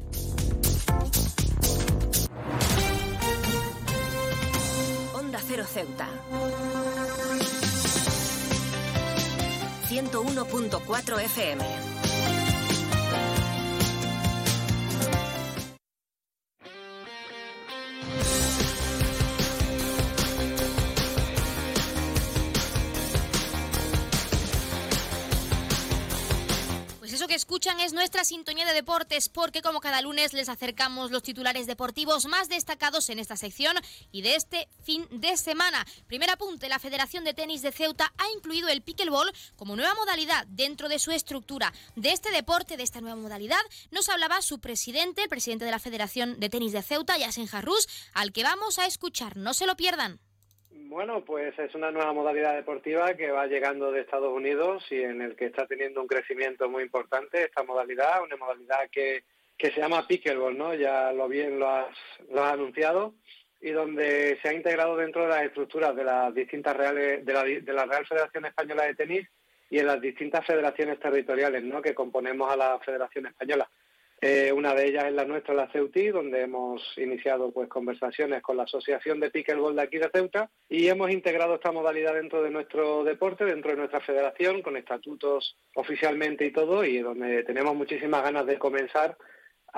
Onda 5.14 5.41
Cero 5.45 5.65
Ceuta. 5.69 6.07
101.4 9.90 11.19
FM. 11.26 11.97
Que 27.28 27.36
escuchan 27.36 27.82
es 27.82 27.91
nuestra 27.91 28.24
sintonía 28.24 28.66
de 28.66 28.74
deportes, 28.74 29.28
porque 29.28 29.62
como 29.62 29.82
cada 29.82 30.02
lunes 30.02 30.32
les 30.32 30.48
acercamos 30.48 31.12
los 31.12 31.24
titulares 31.24 31.68
deportivos 31.68 32.26
más 32.26 32.48
destacados 32.48 33.10
en 33.10 33.20
esta 33.20 33.36
sección 33.36 33.76
y 34.14 34.22
de 34.22 34.36
este 34.36 34.70
fin 34.82 35.06
de 35.12 35.36
semana. 35.36 35.86
Primer 36.08 36.30
apunte, 36.30 36.70
la 36.70 36.80
Federación 36.80 37.26
de 37.26 37.34
Tenis 37.34 37.62
de 37.62 37.74
Ceuta 37.74 38.14
ha 38.18 38.32
incluido 38.32 38.70
el 38.70 38.82
pickleball 38.82 39.34
como 39.58 39.76
nueva 39.76 39.94
modalidad 39.95 40.48
dentro 40.48 40.88
de 40.88 40.99
su 40.99 41.12
estructura. 41.12 41.74
De 41.98 42.14
este 42.14 42.32
deporte, 42.32 42.78
de 42.78 42.84
esta 42.84 43.02
nueva 43.02 43.18
modalidad, 43.18 43.62
nos 43.91 44.08
hablaba 44.08 44.41
su 44.41 44.60
presidente, 44.60 45.24
el 45.24 45.30
presidente 45.30 45.66
de 45.66 45.72
la 45.72 45.80
Federación 45.80 46.40
de 46.40 46.49
Tenis 46.49 46.72
de 46.72 46.82
Ceuta, 46.82 47.18
Yasen 47.18 47.48
Jarrús, 47.48 47.90
al 48.14 48.32
que 48.32 48.44
vamos 48.44 48.80
a 48.80 48.86
escuchar. 48.86 49.36
No 49.36 49.54
se 49.54 49.68
lo 49.68 49.76
pierdan. 49.76 50.22
Bueno, 50.90 51.26
pues 51.26 51.58
es 51.60 51.76
una 51.76 51.92
nueva 51.92 52.14
modalidad 52.14 52.56
deportiva 52.56 53.14
que 53.14 53.30
va 53.30 53.46
llegando 53.46 53.92
de 53.92 54.00
Estados 54.00 54.32
Unidos 54.32 54.86
y 54.90 55.02
en 55.02 55.22
el 55.22 55.36
que 55.36 55.48
está 55.48 55.68
teniendo 55.68 56.02
un 56.02 56.08
crecimiento 56.08 56.70
muy 56.70 56.82
importante 56.82 57.44
esta 57.44 57.62
modalidad, 57.64 58.24
una 58.24 58.38
modalidad 58.38 58.90
que, 58.90 59.26
que 59.58 59.70
se 59.72 59.82
llama 59.82 60.08
pickleball, 60.08 60.58
¿no? 60.58 60.74
Ya 60.74 61.12
lo 61.12 61.28
bien 61.28 61.60
lo 61.60 61.70
has, 61.70 61.94
lo 62.32 62.42
has 62.42 62.54
anunciado 62.54 63.16
y 63.60 63.72
donde 63.72 64.40
se 64.42 64.48
ha 64.48 64.54
integrado 64.54 64.96
dentro 64.96 65.24
de 65.24 65.28
las 65.28 65.44
estructuras 65.44 65.94
de 65.94 66.06
las 66.06 66.34
distintas 66.34 66.78
reales 66.78 67.26
de 67.26 67.34
la, 67.34 67.44
de 67.44 67.74
la 67.74 67.86
Real 67.86 68.08
Federación 68.08 68.46
Española 68.46 68.84
de 68.84 68.96
Tenis 68.96 69.28
y 69.70 69.80
en 69.80 69.88
las 69.88 70.00
distintas 70.00 70.46
federaciones 70.46 71.02
territoriales, 71.02 71.64
¿no? 71.66 71.82
Que 71.82 71.94
componemos 71.94 72.50
a 72.50 72.56
la 72.56 72.80
Federación 72.80 73.26
Española. 73.26 73.70
Eh, 74.19 74.52
una 74.52 74.73
de 74.73 74.88
ellas 74.88 75.06
es 75.06 75.14
la 75.14 75.26
nuestra, 75.26 75.53
la 75.53 75.72
CEUTI, 75.72 76.07
donde 76.07 76.41
hemos 76.41 76.81
iniciado 76.98 77.52
pues 77.52 77.69
conversaciones 77.69 78.41
con 78.41 78.57
la 78.57 78.64
Asociación 78.64 79.19
de 79.19 79.30
Pickleball 79.30 79.76
de 79.76 79.84
aquí 79.84 79.99
de 79.99 80.10
Ceuta 80.11 80.49
y 80.68 80.88
hemos 80.88 81.11
integrado 81.11 81.56
esta 81.56 81.72
modalidad 81.72 82.15
dentro 82.15 82.41
de 82.41 82.49
nuestro 82.49 83.03
deporte, 83.03 83.45
dentro 83.45 83.72
de 83.72 83.77
nuestra 83.77 84.02
federación, 84.02 84.64
con 84.64 84.76
estatutos 84.76 85.56
oficialmente 85.76 86.45
y 86.45 86.52
todo, 86.52 86.84
y 86.84 86.98
donde 86.98 87.44
tenemos 87.44 87.76
muchísimas 87.76 88.23
ganas 88.23 88.48
de 88.48 88.57
comenzar 88.57 89.18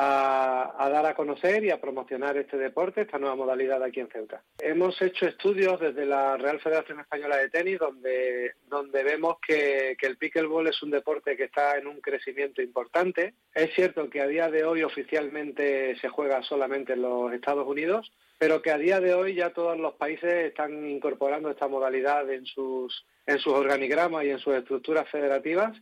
a, 0.02 0.76
a, 0.78 0.90
dar 0.90 1.06
a 1.06 1.14
conocer 1.14 1.62
y 1.66 1.72
a 1.72 1.82
promocionar 1.82 2.38
este 2.38 2.58
deporte, 2.58 3.02
esta 3.02 3.20
nueva 3.20 3.36
modalidad 3.36 3.84
aquí 3.84 4.00
en 4.00 4.08
Ceuta. 4.08 4.42
Hemos 4.60 5.02
hecho 5.02 5.26
estudios 5.26 5.78
desde 5.78 6.06
la 6.06 6.38
Real 6.38 6.62
Federación 6.62 7.02
Española 7.02 7.36
de 7.36 7.50
Tenis 7.50 7.80
donde, 7.80 8.54
donde 8.70 9.04
vemos 9.04 9.36
que, 9.46 9.98
que 10.00 10.08
el 10.08 10.16
pickleball 10.16 10.68
es 10.68 10.82
un 10.82 10.92
deporte 10.92 11.36
que 11.36 11.44
está 11.44 11.78
en 11.78 11.88
un 11.88 12.00
crecimiento 12.00 12.62
importante. 12.62 13.34
Es 13.54 13.74
cierto 13.76 14.10
que 14.10 14.22
a 14.22 14.28
día 14.28 14.50
de 14.50 14.64
hoy 14.64 14.84
oficialmente 14.84 15.98
se 16.00 16.08
juega 16.08 16.42
solamente 16.44 16.94
en 16.94 17.02
los 17.02 17.34
Estados 17.34 17.68
Unidos, 17.68 18.10
pero 18.38 18.62
que 18.62 18.72
a 18.72 18.78
día 18.78 19.02
de 19.02 19.14
hoy 19.14 19.36
ya 19.36 19.50
todos 19.50 19.78
los 19.78 19.96
países 19.96 20.32
están 20.46 20.90
incorporando 20.90 21.50
esta 21.50 21.68
modalidad 21.68 22.32
en 22.32 22.46
sus, 22.46 23.06
en 23.26 23.38
sus 23.38 23.52
organigramas 23.52 24.24
y 24.24 24.30
en 24.30 24.40
sus 24.40 24.56
estructuras 24.56 25.10
federativas 25.10 25.78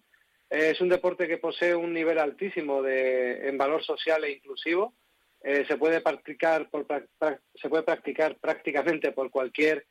es 0.50 0.80
un 0.80 0.90
deporte 0.90 1.28
que 1.28 1.38
posee 1.38 1.76
un 1.76 1.94
nivel 1.94 2.20
altísimo 2.20 2.82
de, 2.82 3.48
en 3.50 3.58
valor 3.58 3.84
social 3.84 4.24
e 4.24 4.32
inclusivo. 4.32 4.94
Eh, 5.42 5.66
se 5.68 5.78
puede 5.78 6.02
practicar 6.02 6.70
se 7.54 7.70
puede 7.70 7.84
practicar 7.84 8.38
prácticamente 8.38 9.12
por 9.12 9.30
cualquier 9.30 9.86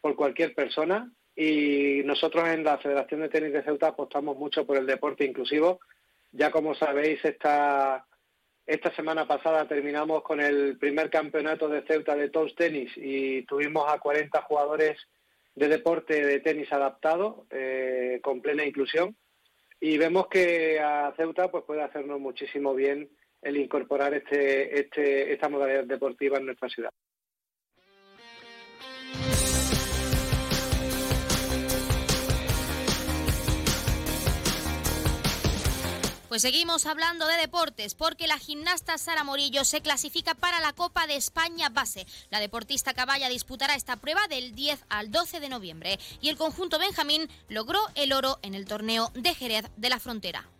por 0.00 0.14
cualquier 0.14 0.54
persona 0.54 1.10
y 1.34 2.02
nosotros 2.04 2.46
en 2.48 2.62
la 2.62 2.78
Federación 2.78 3.22
de 3.22 3.28
Tenis 3.28 3.52
de 3.52 3.64
Ceuta 3.64 3.88
apostamos 3.88 4.36
mucho 4.36 4.64
por 4.64 4.76
el 4.76 4.86
deporte 4.86 5.24
inclusivo. 5.24 5.80
Ya 6.30 6.50
como 6.50 6.74
sabéis 6.74 7.24
esta 7.24 8.06
esta 8.66 8.94
semana 8.94 9.26
pasada 9.26 9.66
terminamos 9.66 10.22
con 10.22 10.40
el 10.40 10.78
primer 10.78 11.10
campeonato 11.10 11.68
de 11.68 11.82
Ceuta 11.82 12.14
de 12.14 12.30
Toast 12.30 12.56
Tenis 12.56 12.92
y 12.96 13.42
tuvimos 13.42 13.92
a 13.92 13.98
40 13.98 14.42
jugadores 14.42 14.98
de 15.54 15.68
deporte 15.68 16.24
de 16.24 16.40
tenis 16.40 16.72
adaptado 16.72 17.46
eh, 17.50 18.20
con 18.22 18.40
plena 18.40 18.64
inclusión 18.64 19.16
y 19.86 19.98
vemos 19.98 20.28
que 20.28 20.80
a 20.80 21.12
Ceuta 21.14 21.50
pues 21.50 21.62
puede 21.64 21.82
hacernos 21.82 22.18
muchísimo 22.18 22.74
bien 22.74 23.06
el 23.42 23.58
incorporar 23.58 24.14
este, 24.14 24.80
este, 24.80 25.30
esta 25.30 25.50
modalidad 25.50 25.84
deportiva 25.84 26.38
en 26.38 26.46
nuestra 26.46 26.70
ciudad. 26.70 26.90
Pues 36.34 36.42
seguimos 36.42 36.84
hablando 36.86 37.28
de 37.28 37.36
deportes 37.36 37.94
porque 37.94 38.26
la 38.26 38.40
gimnasta 38.40 38.98
Sara 38.98 39.22
Morillo 39.22 39.64
se 39.64 39.82
clasifica 39.82 40.34
para 40.34 40.58
la 40.58 40.72
Copa 40.72 41.06
de 41.06 41.14
España 41.14 41.68
base. 41.68 42.08
La 42.28 42.40
deportista 42.40 42.92
caballa 42.92 43.28
disputará 43.28 43.76
esta 43.76 43.94
prueba 43.94 44.26
del 44.26 44.52
10 44.52 44.84
al 44.88 45.12
12 45.12 45.38
de 45.38 45.48
noviembre 45.48 46.00
y 46.20 46.30
el 46.30 46.36
conjunto 46.36 46.80
Benjamín 46.80 47.30
logró 47.48 47.78
el 47.94 48.12
oro 48.12 48.40
en 48.42 48.56
el 48.56 48.66
torneo 48.66 49.12
de 49.14 49.32
Jerez 49.32 49.66
de 49.76 49.88
la 49.88 50.00
Frontera. 50.00 50.50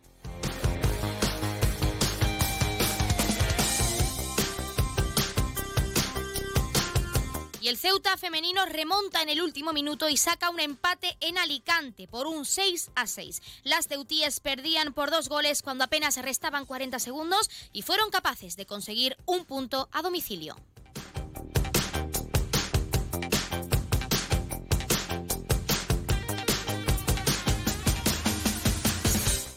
Y 7.64 7.68
el 7.68 7.78
Ceuta 7.78 8.18
femenino 8.18 8.66
remonta 8.66 9.22
en 9.22 9.30
el 9.30 9.40
último 9.40 9.72
minuto 9.72 10.10
y 10.10 10.18
saca 10.18 10.50
un 10.50 10.60
empate 10.60 11.16
en 11.20 11.38
Alicante 11.38 12.06
por 12.06 12.26
un 12.26 12.44
6 12.44 12.90
a 12.94 13.06
6. 13.06 13.40
Las 13.62 13.88
ceutíes 13.88 14.40
perdían 14.40 14.92
por 14.92 15.10
dos 15.10 15.30
goles 15.30 15.62
cuando 15.62 15.84
apenas 15.84 16.18
restaban 16.18 16.66
40 16.66 16.98
segundos 16.98 17.48
y 17.72 17.80
fueron 17.80 18.10
capaces 18.10 18.58
de 18.58 18.66
conseguir 18.66 19.16
un 19.24 19.46
punto 19.46 19.88
a 19.92 20.02
domicilio. 20.02 20.56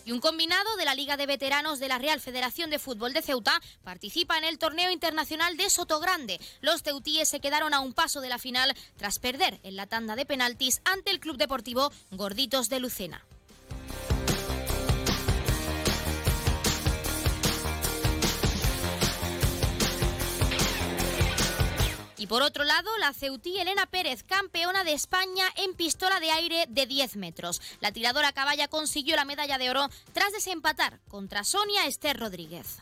Y 0.07 0.13
un 0.13 0.21
combinado 0.21 0.77
de 0.77 0.85
la 0.85 0.95
Liga 0.95 1.17
de 1.17 1.25
Veteranos 1.25 1.79
de 1.79 1.89
la 1.89 1.97
Real 1.97 2.21
Federación 2.21 2.69
de 2.69 2.79
Fútbol 2.79 3.11
de 3.11 3.21
Ceuta 3.21 3.59
participa 3.83 4.37
en 4.37 4.45
el 4.45 4.57
torneo 4.57 4.89
internacional 4.89 5.57
de 5.57 5.69
Sotogrande. 5.69 6.39
Los 6.61 6.81
ceutíes 6.81 7.27
se 7.27 7.41
quedaron 7.41 7.73
a 7.73 7.81
un 7.81 7.91
paso 7.91 8.21
de 8.21 8.29
la 8.29 8.39
final 8.39 8.73
tras 8.95 9.19
perder 9.19 9.59
en 9.63 9.75
la 9.75 9.85
tanda 9.85 10.15
de 10.15 10.25
penaltis 10.25 10.79
ante 10.85 11.11
el 11.11 11.19
Club 11.19 11.35
Deportivo 11.35 11.91
Gorditos 12.11 12.69
de 12.69 12.79
Lucena. 12.79 13.25
Por 22.27 22.41
otro 22.41 22.65
lado, 22.65 22.89
la 22.97 23.13
ceutí 23.13 23.57
Elena 23.57 23.85
Pérez, 23.85 24.23
campeona 24.23 24.83
de 24.83 24.91
España 24.91 25.45
en 25.55 25.73
pistola 25.75 26.19
de 26.19 26.29
aire 26.31 26.65
de 26.67 26.85
10 26.85 27.15
metros. 27.15 27.61
La 27.79 27.93
tiradora 27.93 28.33
caballa 28.33 28.67
consiguió 28.67 29.15
la 29.15 29.23
medalla 29.23 29.57
de 29.57 29.69
oro 29.69 29.87
tras 30.11 30.33
desempatar 30.33 30.99
contra 31.07 31.45
Sonia 31.45 31.85
Esther 31.85 32.19
Rodríguez. 32.19 32.79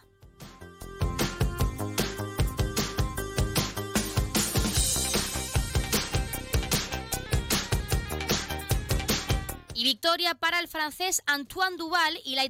Y 9.75 9.83
victoria 9.83 10.35
para 10.35 10.61
el 10.61 10.69
francés 10.69 11.21
Antoine 11.25 11.75
Duval 11.75 12.17
y 12.23 12.35
la 12.35 12.45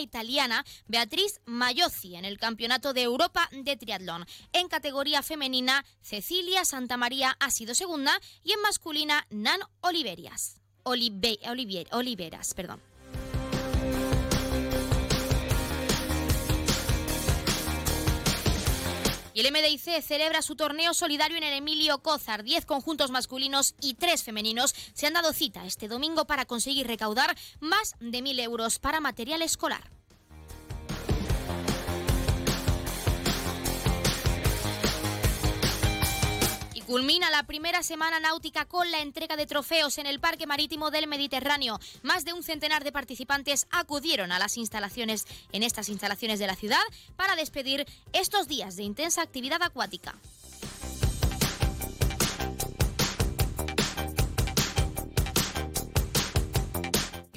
italiana, 0.00 0.64
Beatriz 0.86 1.40
Mayozzi 1.46 2.14
en 2.14 2.24
el 2.24 2.38
Campeonato 2.38 2.92
de 2.92 3.02
Europa 3.02 3.48
de 3.50 3.76
Triatlón. 3.76 4.24
En 4.52 4.68
categoría 4.68 5.24
femenina, 5.24 5.84
Cecilia 6.00 6.64
Santamaría 6.64 7.36
ha 7.40 7.50
sido 7.50 7.74
segunda 7.74 8.20
y 8.44 8.52
en 8.52 8.62
masculina, 8.62 9.26
Nan 9.30 9.58
Oliverias. 9.80 10.60
Olive, 10.84 11.40
Oliveras, 11.90 12.54
perdón. 12.54 12.87
El 19.38 19.52
MDIC 19.52 20.02
celebra 20.02 20.42
su 20.42 20.56
torneo 20.56 20.92
solidario 20.94 21.36
en 21.36 21.44
el 21.44 21.54
Emilio 21.54 22.00
Cózar. 22.00 22.42
Diez 22.42 22.66
conjuntos 22.66 23.12
masculinos 23.12 23.76
y 23.80 23.94
tres 23.94 24.24
femeninos 24.24 24.74
se 24.94 25.06
han 25.06 25.12
dado 25.12 25.32
cita 25.32 25.64
este 25.64 25.86
domingo 25.86 26.24
para 26.24 26.44
conseguir 26.44 26.88
recaudar 26.88 27.36
más 27.60 27.94
de 28.00 28.20
mil 28.20 28.40
euros 28.40 28.80
para 28.80 28.98
material 28.98 29.42
escolar. 29.42 29.97
Culmina 36.88 37.28
la 37.28 37.42
primera 37.42 37.82
semana 37.82 38.18
náutica 38.18 38.64
con 38.64 38.90
la 38.90 39.00
entrega 39.00 39.36
de 39.36 39.44
trofeos 39.44 39.98
en 39.98 40.06
el 40.06 40.20
Parque 40.20 40.46
Marítimo 40.46 40.90
del 40.90 41.06
Mediterráneo. 41.06 41.78
Más 42.02 42.24
de 42.24 42.32
un 42.32 42.42
centenar 42.42 42.82
de 42.82 42.92
participantes 42.92 43.66
acudieron 43.70 44.32
a 44.32 44.38
las 44.38 44.56
instalaciones 44.56 45.26
en 45.52 45.62
estas 45.62 45.90
instalaciones 45.90 46.38
de 46.38 46.46
la 46.46 46.56
ciudad 46.56 46.80
para 47.14 47.36
despedir 47.36 47.84
estos 48.14 48.48
días 48.48 48.76
de 48.76 48.84
intensa 48.84 49.20
actividad 49.20 49.62
acuática. 49.62 50.14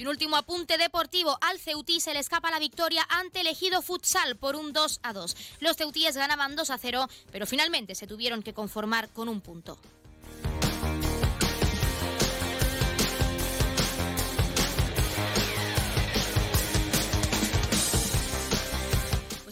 Y 0.02 0.04
un 0.04 0.10
último 0.10 0.36
apunte 0.36 0.80
deportivo. 0.80 1.38
Al 1.42 1.60
Ceutí 1.60 2.00
se 2.00 2.12
le 2.12 2.20
escapa 2.22 2.50
la 2.50 2.58
victoria 2.58 3.06
ante 3.08 3.42
el 3.42 3.46
Ejido 3.46 3.84
Futsal 3.84 4.36
por 4.36 4.56
un 4.56 4.74
2 4.74 5.00
a 5.04 5.14
2. 5.14 5.38
Los 5.60 5.78
ceutíes 5.78 6.18
ganaban 6.18 6.56
2 6.56 6.72
a 6.72 6.80
0, 6.80 7.08
pero 7.32 7.46
finalmente 7.46 7.94
se 7.94 8.08
tuvieron 8.08 8.42
que 8.42 8.52
conformar 8.52 9.10
con 9.10 9.30
un 9.30 9.42
punto. 9.42 9.78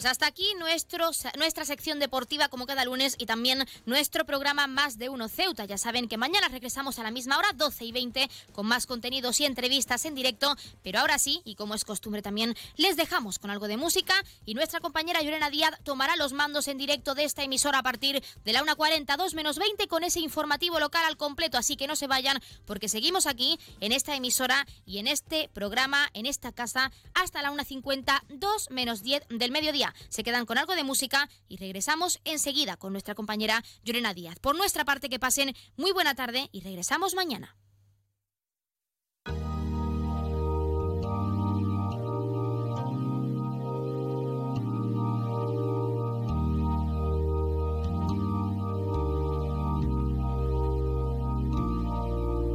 Pues 0.00 0.12
hasta 0.12 0.28
aquí 0.28 0.54
nuestro, 0.58 1.10
nuestra 1.36 1.66
sección 1.66 1.98
deportiva 1.98 2.48
como 2.48 2.64
cada 2.64 2.86
lunes 2.86 3.16
y 3.18 3.26
también 3.26 3.66
nuestro 3.84 4.24
programa 4.24 4.66
Más 4.66 4.96
de 4.96 5.10
Uno 5.10 5.28
Ceuta. 5.28 5.66
Ya 5.66 5.76
saben 5.76 6.08
que 6.08 6.16
mañana 6.16 6.48
regresamos 6.48 6.98
a 6.98 7.02
la 7.02 7.10
misma 7.10 7.36
hora, 7.36 7.48
12 7.54 7.84
y 7.84 7.92
20, 7.92 8.30
con 8.54 8.64
más 8.64 8.86
contenidos 8.86 9.38
y 9.40 9.44
entrevistas 9.44 10.06
en 10.06 10.14
directo. 10.14 10.56
Pero 10.82 11.00
ahora 11.00 11.18
sí, 11.18 11.42
y 11.44 11.54
como 11.54 11.74
es 11.74 11.84
costumbre 11.84 12.22
también, 12.22 12.56
les 12.78 12.96
dejamos 12.96 13.38
con 13.38 13.50
algo 13.50 13.68
de 13.68 13.76
música 13.76 14.14
y 14.46 14.54
nuestra 14.54 14.80
compañera 14.80 15.20
Llorena 15.20 15.50
Díaz 15.50 15.74
tomará 15.84 16.16
los 16.16 16.32
mandos 16.32 16.68
en 16.68 16.78
directo 16.78 17.14
de 17.14 17.24
esta 17.24 17.42
emisora 17.42 17.80
a 17.80 17.82
partir 17.82 18.24
de 18.42 18.52
la 18.54 18.64
1.40, 18.64 19.18
2 19.18 19.34
menos 19.34 19.58
20 19.58 19.86
con 19.86 20.02
ese 20.02 20.20
informativo 20.20 20.80
local 20.80 21.04
al 21.04 21.18
completo. 21.18 21.58
Así 21.58 21.76
que 21.76 21.86
no 21.86 21.94
se 21.94 22.06
vayan 22.06 22.40
porque 22.64 22.88
seguimos 22.88 23.26
aquí 23.26 23.60
en 23.80 23.92
esta 23.92 24.16
emisora 24.16 24.66
y 24.86 24.96
en 24.96 25.08
este 25.08 25.50
programa, 25.52 26.08
en 26.14 26.24
esta 26.24 26.52
casa, 26.52 26.90
hasta 27.12 27.42
la 27.42 27.52
1.50, 27.52 28.22
2 28.30 28.70
menos 28.70 29.02
10 29.02 29.24
del 29.28 29.50
mediodía. 29.50 29.89
Se 30.08 30.22
quedan 30.22 30.46
con 30.46 30.58
algo 30.58 30.74
de 30.74 30.84
música 30.84 31.28
y 31.48 31.56
regresamos 31.56 32.20
enseguida 32.24 32.76
con 32.76 32.92
nuestra 32.92 33.14
compañera 33.14 33.62
Llorena 33.84 34.14
Díaz. 34.14 34.38
Por 34.40 34.56
nuestra 34.56 34.84
parte, 34.84 35.08
que 35.08 35.18
pasen 35.18 35.54
muy 35.76 35.92
buena 35.92 36.14
tarde 36.14 36.48
y 36.52 36.60
regresamos 36.60 37.14
mañana. 37.14 37.56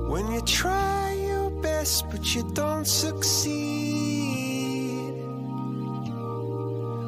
When 0.07 0.31
you 0.31 0.41
try 0.45 1.13
your 1.27 1.49
best 1.61 2.09
but 2.09 2.23
you 2.33 2.43
don't 2.53 2.85
succeed. 2.85 3.64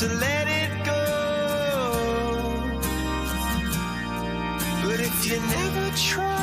to 0.00 0.08
let 0.16 0.46
it 0.46 0.84
go. 0.84 1.02
But 4.84 5.00
if 5.00 5.24
you 5.24 5.40
never 5.40 5.90
try, 5.96 6.35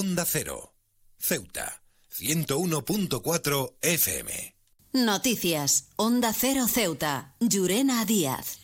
Onda 0.00 0.24
Cero, 0.24 0.72
Ceuta, 1.18 1.82
101.4 2.10 3.74
FM. 3.82 4.54
Noticias. 4.94 5.90
Onda 5.96 6.32
Cero 6.32 6.66
Ceuta. 6.68 7.34
Llurena 7.38 8.06
Díaz. 8.06 8.60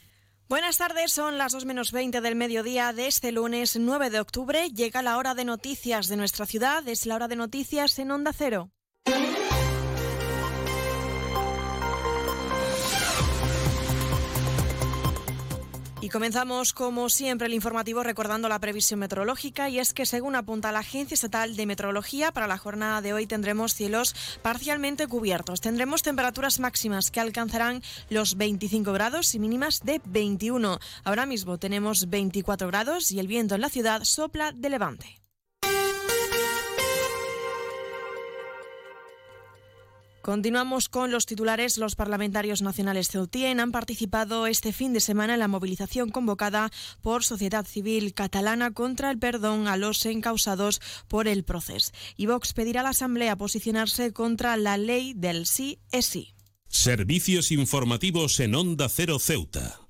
Buenas 0.48 0.78
tardes, 0.78 1.12
son 1.12 1.36
las 1.36 1.52
2 1.52 1.66
menos 1.66 1.92
20 1.92 2.22
del 2.22 2.36
mediodía 2.36 2.94
de 2.94 3.06
este 3.06 3.32
lunes 3.32 3.76
9 3.76 4.08
de 4.08 4.20
octubre. 4.20 4.70
Llega 4.70 5.02
la 5.02 5.18
hora 5.18 5.34
de 5.34 5.44
noticias 5.44 6.08
de 6.08 6.16
nuestra 6.16 6.46
ciudad, 6.46 6.88
es 6.88 7.04
la 7.04 7.16
hora 7.16 7.28
de 7.28 7.36
noticias 7.36 7.98
en 7.98 8.12
Onda 8.12 8.32
Cero. 8.32 8.70
Y 16.06 16.08
comenzamos, 16.08 16.72
como 16.72 17.08
siempre, 17.08 17.48
el 17.48 17.52
informativo 17.52 18.04
recordando 18.04 18.48
la 18.48 18.60
previsión 18.60 19.00
meteorológica 19.00 19.68
y 19.68 19.80
es 19.80 19.92
que, 19.92 20.06
según 20.06 20.36
apunta 20.36 20.70
la 20.70 20.78
Agencia 20.78 21.16
Estatal 21.16 21.56
de 21.56 21.66
Meteorología, 21.66 22.30
para 22.30 22.46
la 22.46 22.58
jornada 22.58 23.02
de 23.02 23.12
hoy 23.12 23.26
tendremos 23.26 23.74
cielos 23.74 24.14
parcialmente 24.40 25.08
cubiertos. 25.08 25.60
Tendremos 25.60 26.04
temperaturas 26.04 26.60
máximas 26.60 27.10
que 27.10 27.18
alcanzarán 27.18 27.82
los 28.08 28.36
25 28.36 28.92
grados 28.92 29.34
y 29.34 29.40
mínimas 29.40 29.80
de 29.82 30.00
21. 30.04 30.78
Ahora 31.02 31.26
mismo 31.26 31.58
tenemos 31.58 32.08
24 32.08 32.68
grados 32.68 33.10
y 33.10 33.18
el 33.18 33.26
viento 33.26 33.56
en 33.56 33.62
la 33.62 33.68
ciudad 33.68 34.04
sopla 34.04 34.52
de 34.52 34.70
levante. 34.70 35.26
Continuamos 40.27 40.89
con 40.89 41.12
los 41.12 41.24
titulares. 41.24 41.78
Los 41.78 41.94
parlamentarios 41.94 42.61
nacionales 42.61 43.11
ceutien 43.11 43.61
han 43.61 43.70
participado 43.70 44.48
este 44.48 44.73
fin 44.73 44.93
de 44.93 44.98
semana 44.98 45.35
en 45.35 45.39
la 45.39 45.47
movilización 45.47 46.11
convocada 46.11 46.73
por 47.01 47.23
Sociedad 47.23 47.65
Civil 47.65 48.12
Catalana 48.12 48.73
contra 48.73 49.12
el 49.12 49.20
perdón 49.20 49.69
a 49.69 49.77
los 49.77 50.05
encausados 50.05 50.81
por 51.07 51.28
el 51.28 51.44
proceso. 51.44 51.93
Y 52.16 52.27
Vox 52.27 52.55
pedirá 52.55 52.81
a 52.81 52.82
la 52.82 52.89
Asamblea 52.89 53.36
posicionarse 53.36 54.12
contra 54.12 54.57
la 54.57 54.78
ley 54.78 55.15
del 55.15 55.47
sí 55.47 55.78
es 55.93 56.07
sí. 56.07 56.35
Servicios 56.66 57.53
informativos 57.53 58.40
en 58.40 58.57
Onda 58.57 58.89
Cero 58.89 59.20
Ceuta. 59.20 59.85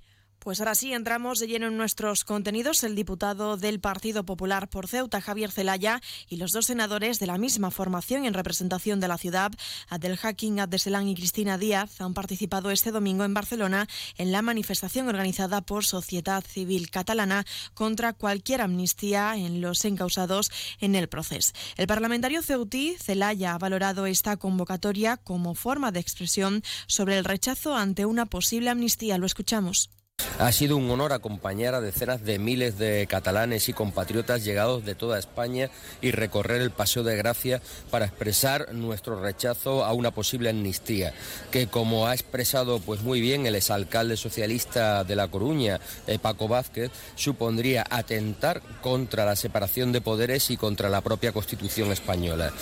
Pues 0.47 0.61
ahora 0.61 0.77
sí, 0.77 0.93
entramos 0.93 1.41
de 1.41 1.49
lleno 1.49 1.67
en 1.67 1.77
nuestros 1.77 2.23
contenidos. 2.23 2.85
El 2.85 2.95
diputado 2.95 3.57
del 3.57 3.81
Partido 3.81 4.25
Popular 4.25 4.69
por 4.69 4.87
Ceuta, 4.87 5.21
Javier 5.21 5.51
Zelaya, 5.51 6.01
y 6.29 6.37
los 6.37 6.53
dos 6.53 6.67
senadores 6.67 7.19
de 7.19 7.27
la 7.27 7.37
misma 7.37 7.73
formación 7.73 8.25
en 8.25 8.33
representación 8.33 9.01
de 9.01 9.09
la 9.09 9.19
ciudad, 9.19 9.51
Adel 9.89 10.17
Hakim 10.23 10.61
Abdeselán 10.61 11.09
y 11.09 11.17
Cristina 11.17 11.59
Díaz, 11.59 12.01
han 12.01 12.15
participado 12.15 12.71
este 12.71 12.93
domingo 12.93 13.25
en 13.25 13.35
Barcelona 13.35 13.89
en 14.19 14.31
la 14.31 14.41
manifestación 14.41 15.09
organizada 15.09 15.63
por 15.63 15.85
Sociedad 15.85 16.45
Civil 16.47 16.91
Catalana 16.91 17.45
contra 17.75 18.13
cualquier 18.13 18.61
amnistía 18.61 19.35
en 19.35 19.61
los 19.61 19.85
encausados 19.85 20.53
en 20.79 20.95
el 20.95 21.09
proceso. 21.09 21.55
El 21.77 21.89
parlamentario 21.89 22.41
ceutí, 22.41 22.95
Zelaya, 23.01 23.55
ha 23.55 23.59
valorado 23.59 24.07
esta 24.07 24.37
convocatoria 24.37 25.17
como 25.17 25.57
forma 25.57 25.91
de 25.91 25.99
expresión 25.99 26.63
sobre 26.87 27.19
el 27.19 27.25
rechazo 27.25 27.75
ante 27.75 28.07
una 28.07 28.27
posible 28.27 28.71
amnistía. 28.71 29.19
Lo 29.19 29.27
escuchamos. 29.27 29.91
Ha 30.39 30.53
sido 30.53 30.77
un 30.77 30.91
honor 30.91 31.15
acompañar 31.15 31.75
a 31.75 31.81
decenas 31.81 32.23
de 32.23 32.39
miles 32.39 32.77
de 32.77 33.07
catalanes 33.09 33.71
y 33.71 33.73
compatriotas 33.73 34.45
llegados 34.45 34.85
de 34.85 34.95
toda 34.95 35.19
España 35.19 35.71
y 36.03 36.11
recorrer 36.11 36.61
el 36.61 36.71
Paseo 36.71 37.03
de 37.05 37.17
Gracia 37.17 37.63
para 37.91 38.05
expresar 38.05 38.75
nuestro 38.75 39.19
rechazo 39.19 39.83
a 39.83 39.95
una 39.95 40.11
posible 40.11 40.51
amnistía, 40.51 41.15
que 41.51 41.69
como 41.69 42.07
ha 42.07 42.13
expresado 42.13 42.81
pues 42.81 43.01
muy 43.01 43.23
bien 43.23 43.47
el 43.47 43.55
exalcalde 43.55 44.19
socialista 44.19 45.05
de 45.05 45.17
La 45.17 45.29
Coruña, 45.29 45.81
eh, 46.07 46.19
Paco 46.19 46.49
Vázquez, 46.49 46.91
supondría 47.15 47.87
atentar 47.89 48.61
contra 48.83 49.25
la 49.25 49.37
separación 49.37 49.91
de 49.91 50.03
poderes 50.03 50.51
y 50.51 50.59
contra 50.59 50.91
la 50.91 51.01
propia 51.01 51.33
Constitución 51.33 51.93
española. 51.93 52.53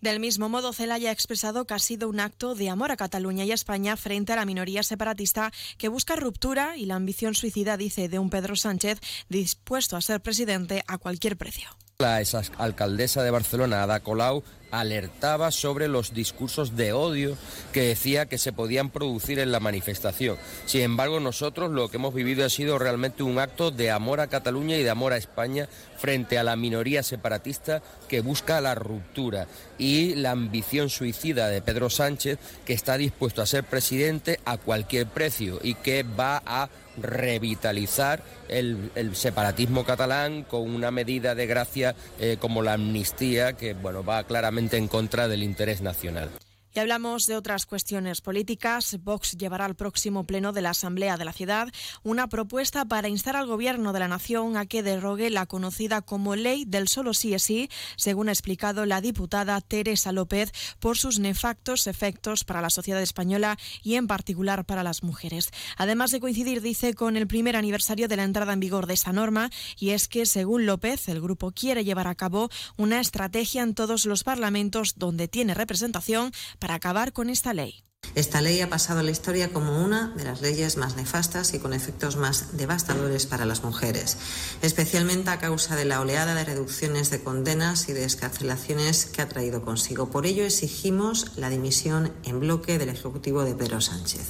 Del 0.00 0.20
mismo 0.20 0.48
modo, 0.48 0.72
Celaya 0.72 1.10
ha 1.10 1.12
expresado 1.12 1.66
que 1.66 1.74
ha 1.74 1.78
sido 1.78 2.08
un 2.08 2.20
acto 2.20 2.54
de 2.54 2.70
amor 2.70 2.92
a 2.92 2.96
Cataluña 2.96 3.44
y 3.44 3.50
a 3.50 3.54
España 3.54 3.96
frente 3.96 4.32
a 4.32 4.36
la 4.36 4.44
minoría 4.44 4.82
separatista 4.82 5.52
que 5.76 5.88
busca 5.88 6.14
ruptura 6.14 6.76
y 6.76 6.86
la 6.86 6.94
ambición 6.94 7.34
suicida, 7.34 7.76
dice, 7.76 8.08
de 8.08 8.18
un 8.18 8.30
Pedro 8.30 8.54
Sánchez 8.54 9.00
dispuesto 9.28 9.96
a 9.96 10.00
ser 10.00 10.20
presidente 10.20 10.84
a 10.86 10.98
cualquier 10.98 11.36
precio. 11.36 11.68
La 12.00 12.20
exalcaldesa 12.20 13.24
de 13.24 13.32
Barcelona, 13.32 13.82
Ada 13.82 13.98
Colau, 13.98 14.44
alertaba 14.70 15.50
sobre 15.50 15.88
los 15.88 16.14
discursos 16.14 16.76
de 16.76 16.92
odio 16.92 17.36
que 17.72 17.82
decía 17.82 18.26
que 18.26 18.38
se 18.38 18.52
podían 18.52 18.90
producir 18.90 19.40
en 19.40 19.50
la 19.50 19.58
manifestación. 19.58 20.36
Sin 20.64 20.82
embargo, 20.82 21.18
nosotros 21.18 21.72
lo 21.72 21.88
que 21.88 21.96
hemos 21.96 22.14
vivido 22.14 22.46
ha 22.46 22.50
sido 22.50 22.78
realmente 22.78 23.24
un 23.24 23.40
acto 23.40 23.72
de 23.72 23.90
amor 23.90 24.20
a 24.20 24.28
Cataluña 24.28 24.76
y 24.76 24.84
de 24.84 24.90
amor 24.90 25.12
a 25.12 25.16
España 25.16 25.68
frente 25.98 26.38
a 26.38 26.44
la 26.44 26.54
minoría 26.54 27.02
separatista 27.02 27.82
que 28.06 28.20
busca 28.20 28.60
la 28.60 28.76
ruptura 28.76 29.48
y 29.76 30.14
la 30.14 30.30
ambición 30.30 30.90
suicida 30.90 31.48
de 31.48 31.62
Pedro 31.62 31.90
Sánchez 31.90 32.38
que 32.64 32.74
está 32.74 32.96
dispuesto 32.96 33.42
a 33.42 33.46
ser 33.46 33.64
presidente 33.64 34.38
a 34.44 34.56
cualquier 34.56 35.08
precio 35.08 35.58
y 35.64 35.74
que 35.74 36.04
va 36.04 36.44
a 36.46 36.68
revitalizar 37.02 38.22
el, 38.48 38.90
separatismo 39.14 39.84
catalán 39.84 40.42
con 40.42 40.62
una 40.74 40.90
medida 40.90 41.34
de 41.34 41.46
gracia 41.46 41.94
eh, 42.18 42.36
como 42.40 42.62
la 42.62 42.74
amnistía 42.74 43.54
que 43.54 43.74
bueno 43.74 44.04
va 44.04 44.24
claramente 44.24 44.76
en 44.76 44.88
contra 44.88 45.28
del 45.28 45.42
interés 45.42 45.80
nacional. 45.80 46.30
Y 46.78 46.80
hablamos 46.80 47.26
de 47.26 47.36
otras 47.36 47.66
cuestiones 47.66 48.20
políticas. 48.20 48.98
Vox 49.02 49.32
llevará 49.32 49.64
al 49.64 49.74
próximo 49.74 50.22
pleno 50.22 50.52
de 50.52 50.62
la 50.62 50.70
Asamblea 50.70 51.16
de 51.16 51.24
la 51.24 51.32
Ciudad 51.32 51.66
una 52.04 52.28
propuesta 52.28 52.84
para 52.84 53.08
instar 53.08 53.34
al 53.34 53.48
Gobierno 53.48 53.92
de 53.92 53.98
la 53.98 54.06
Nación 54.06 54.56
a 54.56 54.64
que 54.64 54.84
derrogue 54.84 55.28
la 55.28 55.46
conocida 55.46 56.02
como 56.02 56.36
Ley 56.36 56.66
del 56.66 56.86
Solo 56.86 57.14
Sí 57.14 57.34
es 57.34 57.42
Sí, 57.42 57.68
según 57.96 58.28
ha 58.28 58.32
explicado 58.32 58.86
la 58.86 59.00
diputada 59.00 59.60
Teresa 59.60 60.12
López, 60.12 60.52
por 60.78 60.96
sus 60.96 61.18
nefactos 61.18 61.88
efectos 61.88 62.44
para 62.44 62.62
la 62.62 62.70
sociedad 62.70 63.02
española 63.02 63.58
y 63.82 63.96
en 63.96 64.06
particular 64.06 64.64
para 64.64 64.84
las 64.84 65.02
mujeres. 65.02 65.50
Además 65.78 66.12
de 66.12 66.20
coincidir, 66.20 66.62
dice, 66.62 66.94
con 66.94 67.16
el 67.16 67.26
primer 67.26 67.56
aniversario 67.56 68.06
de 68.06 68.16
la 68.16 68.22
entrada 68.22 68.52
en 68.52 68.60
vigor 68.60 68.86
de 68.86 68.94
esta 68.94 69.12
norma, 69.12 69.50
y 69.80 69.90
es 69.90 70.06
que, 70.06 70.26
según 70.26 70.64
López, 70.64 71.08
el 71.08 71.20
grupo 71.20 71.50
quiere 71.50 71.82
llevar 71.82 72.06
a 72.06 72.14
cabo 72.14 72.50
una 72.76 73.00
estrategia 73.00 73.64
en 73.64 73.74
todos 73.74 74.06
los 74.06 74.22
parlamentos 74.22 74.94
donde 74.96 75.26
tiene 75.26 75.54
representación 75.54 76.30
para 76.60 76.67
acabar 76.74 77.12
con 77.12 77.30
esta 77.30 77.54
ley. 77.54 77.84
Esta 78.14 78.40
ley 78.40 78.60
ha 78.60 78.70
pasado 78.70 79.00
a 79.00 79.02
la 79.02 79.10
historia 79.10 79.52
como 79.52 79.84
una 79.84 80.08
de 80.16 80.24
las 80.24 80.40
leyes 80.40 80.76
más 80.76 80.96
nefastas 80.96 81.52
y 81.54 81.58
con 81.58 81.72
efectos 81.72 82.16
más 82.16 82.56
devastadores 82.56 83.26
para 83.26 83.44
las 83.44 83.62
mujeres, 83.62 84.16
especialmente 84.62 85.30
a 85.30 85.38
causa 85.38 85.76
de 85.76 85.84
la 85.84 86.00
oleada 86.00 86.34
de 86.34 86.44
reducciones 86.44 87.10
de 87.10 87.22
condenas 87.22 87.88
y 87.88 87.92
de 87.92 88.04
escarcelaciones 88.04 89.06
que 89.06 89.22
ha 89.22 89.28
traído 89.28 89.62
consigo. 89.64 90.10
Por 90.10 90.26
ello 90.26 90.44
exigimos 90.44 91.36
la 91.36 91.50
dimisión 91.50 92.12
en 92.24 92.40
bloque 92.40 92.78
del 92.78 92.88
Ejecutivo 92.88 93.44
de 93.44 93.54
Pedro 93.54 93.80
Sánchez. 93.80 94.28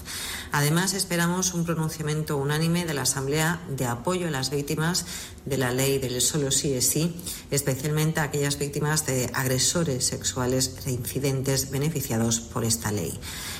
Además, 0.52 0.94
esperamos 0.94 1.54
un 1.54 1.64
pronunciamiento 1.64 2.36
unánime 2.36 2.86
de 2.86 2.94
la 2.94 3.02
Asamblea 3.02 3.60
de 3.68 3.86
apoyo 3.86 4.28
a 4.28 4.30
las 4.30 4.50
víctimas 4.50 5.04
de 5.44 5.58
la 5.58 5.72
ley 5.72 5.98
del 5.98 6.20
solo 6.20 6.50
sí 6.50 6.72
es 6.74 6.86
sí, 6.86 7.16
especialmente 7.50 8.20
a 8.20 8.24
aquellas 8.24 8.58
víctimas 8.58 9.06
de 9.06 9.30
agresores 9.34 10.06
sexuales 10.06 10.84
reincidentes 10.84 11.70
beneficiados 11.70 12.40
por 12.40 12.64
esta 12.64 12.92
ley. 12.92 13.18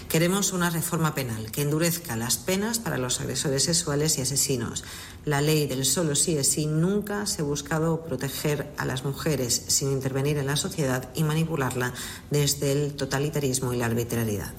Queremos 0.09 0.53
una 0.53 0.71
reforma 0.71 1.15
penal 1.15 1.51
que 1.51 1.63
endurezca 1.63 2.17
las 2.17 2.39
penas 2.39 2.79
para 2.79 2.99
los 2.99 3.21
agresores 3.21 3.65
sexuales 3.65 4.17
y 4.19 4.23
asesinos. 4.23 4.85
La 5.25 5.43
ley 5.43 5.67
del 5.67 5.85
solo 5.85 6.15
sí 6.15 6.37
es 6.37 6.49
sí 6.49 6.67
nunca 6.67 7.27
se 7.27 7.43
ha 7.43 7.45
buscado 7.45 8.05
proteger 8.05 8.73
a 8.79 8.85
las 8.85 9.05
mujeres 9.05 9.65
sin 9.69 9.93
intervenir 9.93 10.39
en 10.39 10.47
la 10.47 10.57
sociedad 10.57 11.11
y 11.15 11.25
manipularla 11.25 11.93
desde 12.31 12.73
el 12.73 12.95
totalitarismo 12.95 13.75
y 13.75 13.77
la 13.77 13.87
arbitrariedad. 13.87 14.55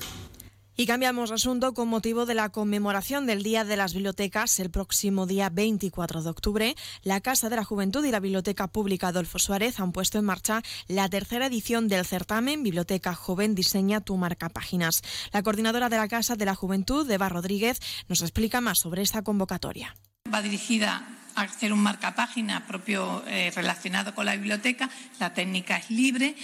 Y 0.80 0.86
cambiamos 0.86 1.32
asunto 1.32 1.74
con 1.74 1.90
motivo 1.90 2.26
de 2.26 2.36
la 2.36 2.48
conmemoración 2.48 3.26
del 3.26 3.44
Día 3.44 3.66
de 3.66 3.76
las 3.76 3.94
Bibliotecas 3.94 4.62
el 4.62 4.72
próximo 4.72 5.26
día 5.26 5.50
24 5.50 6.24
de 6.24 6.30
octubre. 6.30 6.76
La 7.04 7.20
Casa 7.20 7.50
de 7.50 7.58
la 7.58 7.66
Juventud 7.66 8.06
y 8.06 8.12
la 8.12 8.22
Biblioteca 8.22 8.68
Pública 8.68 9.10
Adolfo 9.10 9.40
Suárez 9.40 9.82
han 9.82 9.92
puesto 9.92 10.20
en 10.20 10.24
marcha 10.24 10.62
la 10.88 11.10
tercera 11.10 11.48
edición 11.48 11.90
del 11.90 12.06
certamen 12.06 12.64
Biblioteca 12.64 13.14
Joven 13.14 13.56
Diseña 13.56 14.00
tu 14.00 14.16
marca 14.16 14.48
páginas. 14.48 15.02
La 15.34 15.44
coordinadora 15.44 15.90
de 15.90 15.98
la 15.98 16.08
Casa 16.08 16.38
de 16.38 16.46
la 16.46 16.56
Juventud, 16.56 17.12
Eva 17.12 17.28
Rodríguez, 17.28 17.82
nos 18.08 18.22
explica 18.22 18.62
más 18.62 18.80
sobre 18.80 19.02
esta 19.02 19.22
convocatoria. 19.22 19.98
Va 20.34 20.42
dirigida 20.42 21.06
a 21.36 21.42
hacer 21.42 21.74
un 21.74 21.80
marcapágina 21.80 22.66
propio 22.66 23.22
eh, 23.28 23.52
relacionado 23.54 24.16
con 24.16 24.26
la 24.26 24.38
biblioteca. 24.38 24.90
La 25.20 25.34
técnica 25.34 25.76
es 25.76 25.90
libre 25.90 26.36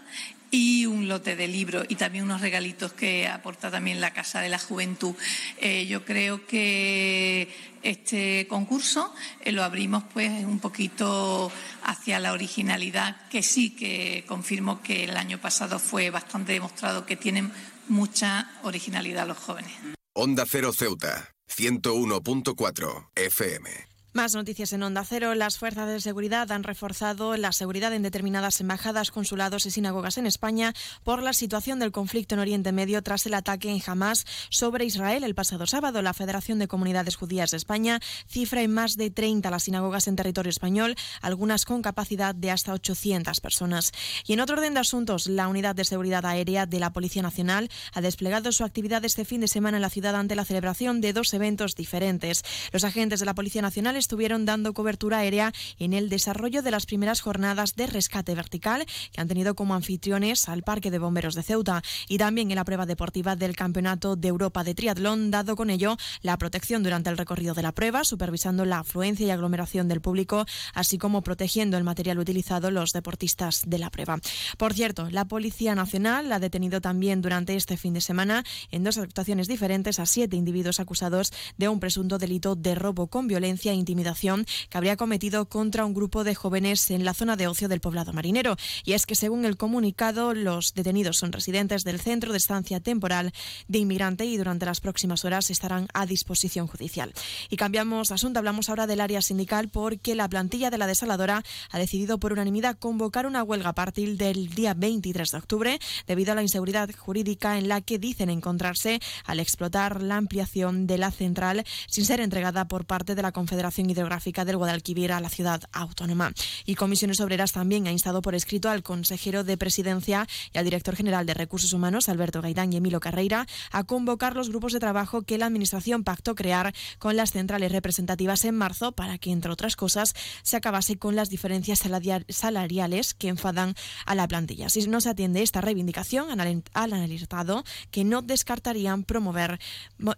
y 0.51 0.85
un 0.85 1.07
lote 1.07 1.35
de 1.35 1.47
libros 1.47 1.85
y 1.87 1.95
también 1.95 2.25
unos 2.25 2.41
regalitos 2.41 2.91
que 2.93 3.27
aporta 3.27 3.71
también 3.71 4.01
la 4.01 4.13
Casa 4.13 4.41
de 4.41 4.49
la 4.49 4.59
Juventud. 4.59 5.15
Eh, 5.57 5.87
yo 5.87 6.03
creo 6.05 6.45
que 6.45 7.49
este 7.81 8.45
concurso 8.47 9.13
eh, 9.39 9.51
lo 9.53 9.63
abrimos 9.63 10.03
pues 10.13 10.29
un 10.43 10.59
poquito 10.59 11.51
hacia 11.83 12.19
la 12.19 12.33
originalidad, 12.33 13.27
que 13.29 13.41
sí 13.41 13.71
que 13.71 14.25
confirmo 14.27 14.83
que 14.83 15.05
el 15.05 15.17
año 15.17 15.39
pasado 15.39 15.79
fue 15.79 16.09
bastante 16.09 16.51
demostrado 16.51 17.05
que 17.05 17.15
tienen 17.15 17.51
mucha 17.87 18.51
originalidad 18.63 19.27
los 19.27 19.37
jóvenes. 19.37 19.71
Onda 20.13 20.45
Cero 20.45 20.73
Ceuta, 20.73 21.31
101.4 21.49 23.09
FM. 23.15 23.90
Más 24.13 24.35
noticias 24.35 24.73
en 24.73 24.83
Onda 24.83 25.05
Cero. 25.05 25.35
Las 25.35 25.57
fuerzas 25.57 25.87
de 25.87 26.01
seguridad 26.01 26.51
han 26.51 26.63
reforzado 26.63 27.37
la 27.37 27.53
seguridad 27.53 27.93
en 27.93 28.03
determinadas 28.03 28.59
embajadas, 28.59 29.09
consulados 29.09 29.65
y 29.65 29.71
sinagogas 29.71 30.17
en 30.17 30.25
España 30.25 30.73
por 31.05 31.23
la 31.23 31.31
situación 31.31 31.79
del 31.79 31.93
conflicto 31.93 32.35
en 32.35 32.41
Oriente 32.41 32.73
Medio 32.73 33.01
tras 33.03 33.25
el 33.25 33.35
ataque 33.35 33.69
en 33.69 33.81
Hamas 33.85 34.25
sobre 34.49 34.83
Israel 34.83 35.23
el 35.23 35.33
pasado 35.33 35.65
sábado. 35.65 36.01
La 36.01 36.13
Federación 36.13 36.59
de 36.59 36.67
Comunidades 36.67 37.15
Judías 37.15 37.51
de 37.51 37.57
España 37.57 38.01
cifra 38.27 38.61
en 38.61 38.73
más 38.73 38.97
de 38.97 39.11
30 39.11 39.49
las 39.49 39.63
sinagogas 39.63 40.09
en 40.09 40.17
territorio 40.17 40.49
español, 40.49 40.97
algunas 41.21 41.63
con 41.63 41.81
capacidad 41.81 42.35
de 42.35 42.51
hasta 42.51 42.73
800 42.73 43.39
personas. 43.39 43.93
Y 44.27 44.33
en 44.33 44.41
otro 44.41 44.57
orden 44.57 44.73
de 44.73 44.81
asuntos, 44.81 45.27
la 45.27 45.47
Unidad 45.47 45.73
de 45.73 45.85
Seguridad 45.85 46.25
Aérea 46.25 46.65
de 46.65 46.81
la 46.81 46.91
Policía 46.91 47.21
Nacional 47.21 47.69
ha 47.93 48.01
desplegado 48.01 48.51
su 48.51 48.65
actividad 48.65 49.05
este 49.05 49.23
fin 49.23 49.39
de 49.39 49.47
semana 49.47 49.77
en 49.77 49.83
la 49.83 49.89
ciudad 49.89 50.17
ante 50.17 50.35
la 50.35 50.43
celebración 50.43 50.99
de 50.99 51.13
dos 51.13 51.33
eventos 51.33 51.75
diferentes. 51.75 52.43
Los 52.73 52.83
agentes 52.83 53.21
de 53.21 53.25
la 53.25 53.35
Policía 53.35 53.61
Nacional 53.61 54.00
estuvieron 54.01 54.45
dando 54.45 54.73
cobertura 54.73 55.19
aérea 55.19 55.53
en 55.79 55.93
el 55.93 56.09
desarrollo 56.09 56.61
de 56.61 56.71
las 56.71 56.85
primeras 56.85 57.21
jornadas 57.21 57.75
de 57.75 57.87
rescate 57.87 58.35
vertical 58.35 58.85
que 59.13 59.21
han 59.21 59.29
tenido 59.29 59.55
como 59.55 59.75
anfitriones 59.75 60.49
al 60.49 60.63
Parque 60.63 60.91
de 60.91 60.99
Bomberos 60.99 61.35
de 61.35 61.43
Ceuta 61.43 61.81
y 62.09 62.17
también 62.17 62.51
en 62.51 62.57
la 62.57 62.65
prueba 62.65 62.85
deportiva 62.85 63.35
del 63.35 63.55
Campeonato 63.55 64.15
de 64.15 64.27
Europa 64.27 64.63
de 64.63 64.75
Triatlón, 64.75 65.31
dado 65.31 65.55
con 65.55 65.69
ello 65.69 65.95
la 66.21 66.37
protección 66.37 66.83
durante 66.83 67.09
el 67.09 67.17
recorrido 67.17 67.53
de 67.53 67.61
la 67.61 67.71
prueba, 67.71 68.03
supervisando 68.03 68.65
la 68.65 68.79
afluencia 68.79 69.25
y 69.25 69.31
aglomeración 69.31 69.87
del 69.87 70.01
público, 70.01 70.45
así 70.73 70.97
como 70.97 71.21
protegiendo 71.21 71.77
el 71.77 71.83
material 71.83 72.19
utilizado 72.19 72.71
los 72.71 72.91
deportistas 72.91 73.63
de 73.67 73.77
la 73.77 73.89
prueba. 73.89 74.19
Por 74.57 74.73
cierto, 74.73 75.09
la 75.09 75.25
Policía 75.25 75.75
Nacional 75.75 76.31
ha 76.31 76.39
detenido 76.39 76.81
también 76.81 77.21
durante 77.21 77.55
este 77.55 77.77
fin 77.77 77.93
de 77.93 78.01
semana 78.01 78.43
en 78.71 78.83
dos 78.83 78.97
actuaciones 78.97 79.47
diferentes 79.47 79.99
a 79.99 80.05
siete 80.05 80.35
individuos 80.35 80.79
acusados 80.79 81.31
de 81.57 81.69
un 81.69 81.79
presunto 81.79 82.17
delito 82.17 82.55
de 82.55 82.75
robo 82.75 83.07
con 83.07 83.27
violencia 83.27 83.71
e 83.71 83.75
intimidación 83.91 84.45
que 84.69 84.77
habría 84.77 84.95
cometido 84.95 85.45
contra 85.47 85.85
un 85.85 85.93
grupo 85.93 86.23
de 86.23 86.33
jóvenes 86.33 86.89
en 86.91 87.03
la 87.03 87.13
zona 87.13 87.35
de 87.35 87.47
ocio 87.47 87.67
del 87.67 87.81
poblado 87.81 88.13
marinero. 88.13 88.55
Y 88.85 88.93
es 88.93 89.05
que, 89.05 89.15
según 89.15 89.43
el 89.43 89.57
comunicado, 89.57 90.33
los 90.33 90.73
detenidos 90.73 91.17
son 91.17 91.33
residentes 91.33 91.83
del 91.83 91.99
centro 91.99 92.31
de 92.31 92.37
estancia 92.37 92.79
temporal 92.79 93.33
de 93.67 93.79
inmigrante 93.79 94.25
y 94.25 94.37
durante 94.37 94.65
las 94.65 94.79
próximas 94.79 95.25
horas 95.25 95.49
estarán 95.49 95.87
a 95.93 96.05
disposición 96.05 96.67
judicial. 96.67 97.13
Y 97.49 97.57
cambiamos 97.57 98.11
asunto, 98.11 98.39
hablamos 98.39 98.69
ahora 98.69 98.87
del 98.87 99.01
área 99.01 99.21
sindical 99.21 99.69
porque 99.69 100.15
la 100.15 100.29
plantilla 100.29 100.69
de 100.69 100.77
la 100.77 100.87
desaladora 100.87 101.43
ha 101.69 101.79
decidido 101.79 102.17
por 102.17 102.31
unanimidad 102.31 102.77
convocar 102.77 103.25
una 103.25 103.43
huelga 103.43 103.69
a 103.69 103.75
partir 103.75 104.17
del 104.17 104.49
día 104.49 104.73
23 104.73 105.31
de 105.31 105.37
octubre 105.37 105.79
debido 106.07 106.31
a 106.31 106.35
la 106.35 106.43
inseguridad 106.43 106.89
jurídica 106.95 107.57
en 107.57 107.67
la 107.67 107.81
que 107.81 107.99
dicen 107.99 108.29
encontrarse 108.29 108.99
al 109.25 109.39
explotar 109.39 110.01
la 110.01 110.15
ampliación 110.15 110.87
de 110.87 110.97
la 110.97 111.11
central 111.11 111.65
sin 111.87 112.05
ser 112.05 112.21
entregada 112.21 112.67
por 112.67 112.85
parte 112.85 113.15
de 113.15 113.21
la 113.21 113.31
Confederación 113.31 113.80
Hidrográfica 113.89 114.45
del 114.45 114.57
Guadalquivir 114.57 115.11
a 115.11 115.19
la 115.19 115.29
ciudad 115.29 115.61
autónoma. 115.71 116.33
Y 116.65 116.75
Comisiones 116.75 117.19
Obreras 117.19 117.51
también 117.51 117.87
ha 117.87 117.91
instado 117.91 118.21
por 118.21 118.35
escrito 118.35 118.69
al 118.69 118.83
consejero 118.83 119.43
de 119.43 119.57
Presidencia 119.57 120.27
y 120.53 120.57
al 120.57 120.65
director 120.65 120.95
general 120.95 121.25
de 121.25 121.33
Recursos 121.33 121.73
Humanos, 121.73 122.09
Alberto 122.09 122.41
Gaidán 122.41 122.73
y 122.73 122.77
Emilio 122.77 122.99
Carreira, 122.99 123.47
a 123.71 123.83
convocar 123.83 124.35
los 124.35 124.49
grupos 124.49 124.73
de 124.73 124.79
trabajo 124.79 125.23
que 125.23 125.37
la 125.37 125.45
Administración 125.45 126.03
pactó 126.03 126.35
crear 126.35 126.73
con 126.99 127.15
las 127.15 127.31
centrales 127.31 127.71
representativas 127.71 128.45
en 128.45 128.55
marzo 128.55 128.91
para 128.91 129.17
que, 129.17 129.31
entre 129.31 129.51
otras 129.51 129.75
cosas, 129.75 130.13
se 130.43 130.57
acabase 130.57 130.97
con 130.97 131.15
las 131.15 131.29
diferencias 131.29 131.83
salariales 132.29 133.13
que 133.13 133.27
enfadan 133.27 133.75
a 134.05 134.15
la 134.15 134.27
plantilla. 134.27 134.69
Si 134.69 134.87
no 134.87 135.01
se 135.01 135.09
atiende 135.09 135.41
esta 135.41 135.61
reivindicación, 135.61 136.29
han 136.31 136.93
alertado 136.93 137.63
que 137.91 138.03
no 138.03 138.21
descartarían 138.21 139.03
promover 139.03 139.59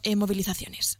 eh, 0.03 0.15
movilizaciones. 0.15 0.99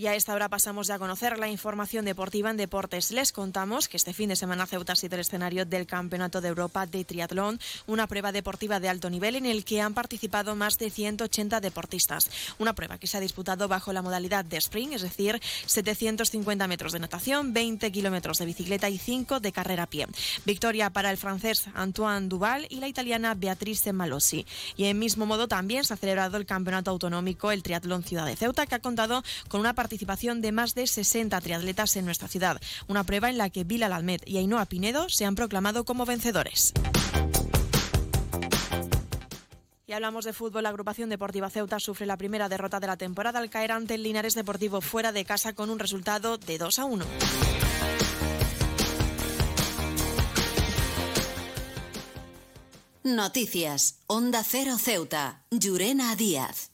Y 0.00 0.06
a 0.06 0.14
esta 0.14 0.32
hora 0.32 0.48
pasamos 0.48 0.86
ya 0.86 0.94
a 0.94 0.98
conocer 0.98 1.38
la 1.38 1.48
información 1.50 2.06
deportiva 2.06 2.48
en 2.48 2.56
deportes. 2.56 3.10
Les 3.10 3.32
contamos 3.32 3.86
que 3.86 3.98
este 3.98 4.14
fin 4.14 4.30
de 4.30 4.34
semana 4.34 4.66
Ceuta 4.66 4.94
ha 4.94 4.96
sido 4.96 5.16
el 5.16 5.20
escenario 5.20 5.66
del 5.66 5.86
Campeonato 5.86 6.40
de 6.40 6.48
Europa 6.48 6.86
de 6.86 7.04
Triatlón, 7.04 7.60
una 7.86 8.06
prueba 8.06 8.32
deportiva 8.32 8.80
de 8.80 8.88
alto 8.88 9.10
nivel 9.10 9.36
en 9.36 9.44
el 9.44 9.62
que 9.62 9.82
han 9.82 9.92
participado 9.92 10.56
más 10.56 10.78
de 10.78 10.88
180 10.88 11.60
deportistas. 11.60 12.30
Una 12.58 12.74
prueba 12.74 12.96
que 12.96 13.06
se 13.06 13.18
ha 13.18 13.20
disputado 13.20 13.68
bajo 13.68 13.92
la 13.92 14.00
modalidad 14.00 14.42
de 14.42 14.56
sprint, 14.56 14.94
es 14.94 15.02
decir, 15.02 15.38
750 15.66 16.66
metros 16.66 16.94
de 16.94 17.00
natación, 17.00 17.52
20 17.52 17.92
kilómetros 17.92 18.38
de 18.38 18.46
bicicleta 18.46 18.88
y 18.88 18.96
5 18.96 19.40
de 19.40 19.52
carrera 19.52 19.82
a 19.82 19.86
pie. 19.86 20.06
Victoria 20.46 20.88
para 20.88 21.10
el 21.10 21.18
francés 21.18 21.66
Antoine 21.74 22.26
Duval 22.26 22.66
y 22.70 22.76
la 22.76 22.88
italiana 22.88 23.34
Beatrice 23.34 23.92
Malossi. 23.92 24.46
Y 24.78 24.86
en 24.86 24.98
mismo 24.98 25.26
modo 25.26 25.46
también 25.46 25.84
se 25.84 25.92
ha 25.92 25.98
celebrado 25.98 26.38
el 26.38 26.46
Campeonato 26.46 26.90
Autonómico, 26.90 27.52
el 27.52 27.62
Triatlón 27.62 28.02
Ciudad 28.02 28.24
de 28.24 28.36
Ceuta, 28.36 28.64
que 28.64 28.76
ha 28.76 28.78
contado 28.78 29.22
con 29.48 29.60
una 29.60 29.74
participación 29.74 29.89
participación 29.90 30.40
de 30.40 30.52
más 30.52 30.76
de 30.76 30.86
60 30.86 31.40
triatletas 31.40 31.96
en 31.96 32.04
nuestra 32.04 32.28
ciudad. 32.28 32.60
Una 32.86 33.02
prueba 33.02 33.28
en 33.28 33.38
la 33.38 33.50
que 33.50 33.64
Bilal 33.64 33.92
Almed 33.92 34.20
y 34.24 34.38
Ainhoa 34.38 34.66
Pinedo 34.66 35.08
se 35.08 35.24
han 35.24 35.34
proclamado 35.34 35.84
como 35.84 36.06
vencedores. 36.06 36.72
Y 39.88 39.92
hablamos 39.92 40.24
de 40.24 40.32
fútbol. 40.32 40.62
La 40.62 40.68
agrupación 40.68 41.10
deportiva 41.10 41.50
Ceuta 41.50 41.80
sufre 41.80 42.06
la 42.06 42.16
primera 42.16 42.48
derrota 42.48 42.78
de 42.78 42.86
la 42.86 42.96
temporada 42.96 43.40
al 43.40 43.50
caer 43.50 43.72
ante 43.72 43.94
el 43.94 44.04
Linares 44.04 44.36
Deportivo 44.36 44.80
fuera 44.80 45.10
de 45.10 45.24
casa 45.24 45.54
con 45.54 45.70
un 45.70 45.80
resultado 45.80 46.38
de 46.38 46.58
2 46.58 46.78
a 46.78 46.84
1. 46.84 47.04
Noticias. 53.02 53.98
Onda 54.06 54.44
Cero 54.44 54.76
Ceuta. 54.78 55.42
Llurena 55.50 56.14
Díaz. 56.14 56.70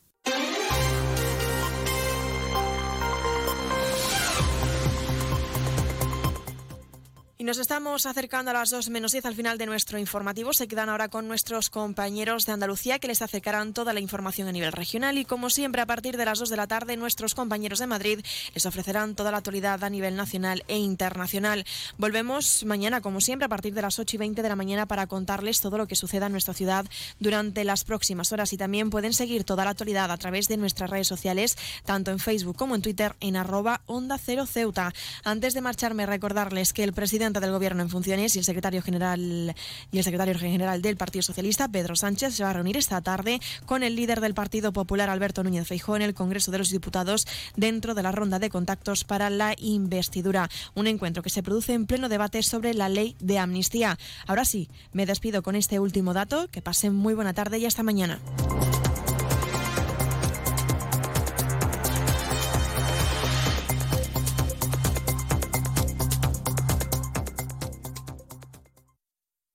Nos 7.47 7.59
estamos 7.59 8.06
acercando 8.06 8.51
a 8.51 8.55
las 8.55 8.70
2 8.70 8.90
menos 8.90 9.12
10 9.12 9.24
al 9.24 9.36
final 9.36 9.56
de 9.56 9.66
nuestro 9.66 10.01
informativo. 10.01 10.52
Se 10.52 10.66
quedan 10.66 10.89
ahora 10.89 11.06
con 11.06 11.28
nuestros 11.28 11.70
compañeros 11.70 12.44
de 12.44 12.51
Andalucía 12.51 12.98
que 12.98 13.06
les 13.06 13.23
acercarán 13.23 13.73
toda 13.73 13.93
la 13.93 14.01
información 14.01 14.48
a 14.48 14.52
nivel 14.52 14.73
regional 14.73 15.16
y 15.16 15.24
como 15.24 15.48
siempre 15.48 15.81
a 15.81 15.86
partir 15.86 16.16
de 16.16 16.24
las 16.24 16.40
2 16.40 16.51
de 16.51 16.56
la 16.56 16.66
tarde 16.66 16.97
nuestros 16.97 17.36
compañeros 17.36 17.78
de 17.78 17.86
Madrid 17.86 18.18
les 18.52 18.66
ofrecerán 18.66 19.14
toda 19.14 19.31
la 19.31 19.36
actualidad 19.36 19.85
a 19.85 19.90
nivel 19.90 20.16
nacional 20.16 20.64
e 20.66 20.77
internacional. 20.77 21.64
Volvemos 21.98 22.64
mañana 22.64 23.01
como 23.01 23.20
siempre 23.20 23.47
a 23.47 23.48
partir 23.48 23.74
de 23.74 23.82
las 23.82 24.01
8 24.01 24.16
y 24.16 24.18
20 24.18 24.43
de 24.43 24.48
la 24.48 24.56
mañana 24.56 24.86
para 24.86 25.06
contarles 25.06 25.60
todo 25.60 25.78
lo 25.78 25.86
que 25.86 25.94
suceda 25.94 26.27
en 26.27 26.32
nuestra 26.32 26.52
ciudad 26.52 26.85
durante 27.20 27.62
las 27.62 27.85
próximas 27.85 28.32
horas 28.32 28.52
y 28.55 28.56
también 28.56 28.90
pueden 28.90 29.12
seguir 29.12 29.44
toda 29.44 29.64
la 29.64 29.70
actualidad 29.70 30.10
a 30.10 30.16
través 30.16 30.48
de 30.48 30.56
nuestras 30.56 30.90
redes 30.90 31.06
sociales 31.06 31.56
tanto 31.85 32.10
en 32.10 32.18
Facebook 32.18 32.56
como 32.56 32.74
en 32.74 32.82
Twitter 32.82 33.14
en 33.20 33.36
arroba 33.36 33.82
onda 33.86 34.18
cero 34.18 34.47
ceuta. 34.47 34.93
Antes 35.23 35.55
de 35.55 35.60
marcharme 35.60 36.06
recordarles 36.06 36.73
que 36.73 36.82
el 36.82 36.93
presidente 36.93 37.35
del 37.40 37.50
Gobierno 37.50 37.82
en 37.82 37.90
funciones 37.90 38.34
y 38.36 38.38
el 38.38 38.44
secretario 38.44 38.82
general 38.82 39.54
y 39.90 39.98
el 39.98 40.04
secretario 40.04 40.38
general 40.38 40.82
del 40.82 40.96
Partido 40.96 41.22
Socialista, 41.22 41.68
Pedro 41.68 41.96
Sánchez, 41.96 42.34
se 42.34 42.44
va 42.44 42.50
a 42.50 42.52
reunir 42.52 42.76
esta 42.76 43.00
tarde 43.00 43.40
con 43.64 43.82
el 43.82 43.96
líder 43.96 44.20
del 44.20 44.34
Partido 44.34 44.72
Popular, 44.72 45.10
Alberto 45.10 45.42
Núñez 45.42 45.66
Feijóo, 45.66 45.96
en 45.96 46.02
el 46.02 46.14
Congreso 46.14 46.50
de 46.50 46.58
los 46.58 46.70
Diputados 46.70 47.26
dentro 47.56 47.94
de 47.94 48.02
la 48.02 48.12
ronda 48.12 48.38
de 48.38 48.50
contactos 48.50 49.04
para 49.04 49.30
la 49.30 49.54
investidura. 49.58 50.48
Un 50.74 50.86
encuentro 50.86 51.22
que 51.22 51.30
se 51.30 51.42
produce 51.42 51.72
en 51.72 51.86
pleno 51.86 52.08
debate 52.08 52.42
sobre 52.42 52.74
la 52.74 52.88
ley 52.88 53.16
de 53.20 53.38
amnistía. 53.38 53.98
Ahora 54.26 54.44
sí, 54.44 54.68
me 54.92 55.06
despido 55.06 55.42
con 55.42 55.56
este 55.56 55.78
último 55.80 56.14
dato. 56.14 56.48
Que 56.48 56.62
pasen 56.62 56.94
muy 56.94 57.14
buena 57.14 57.34
tarde 57.34 57.58
y 57.58 57.66
hasta 57.66 57.82
mañana. 57.82 58.20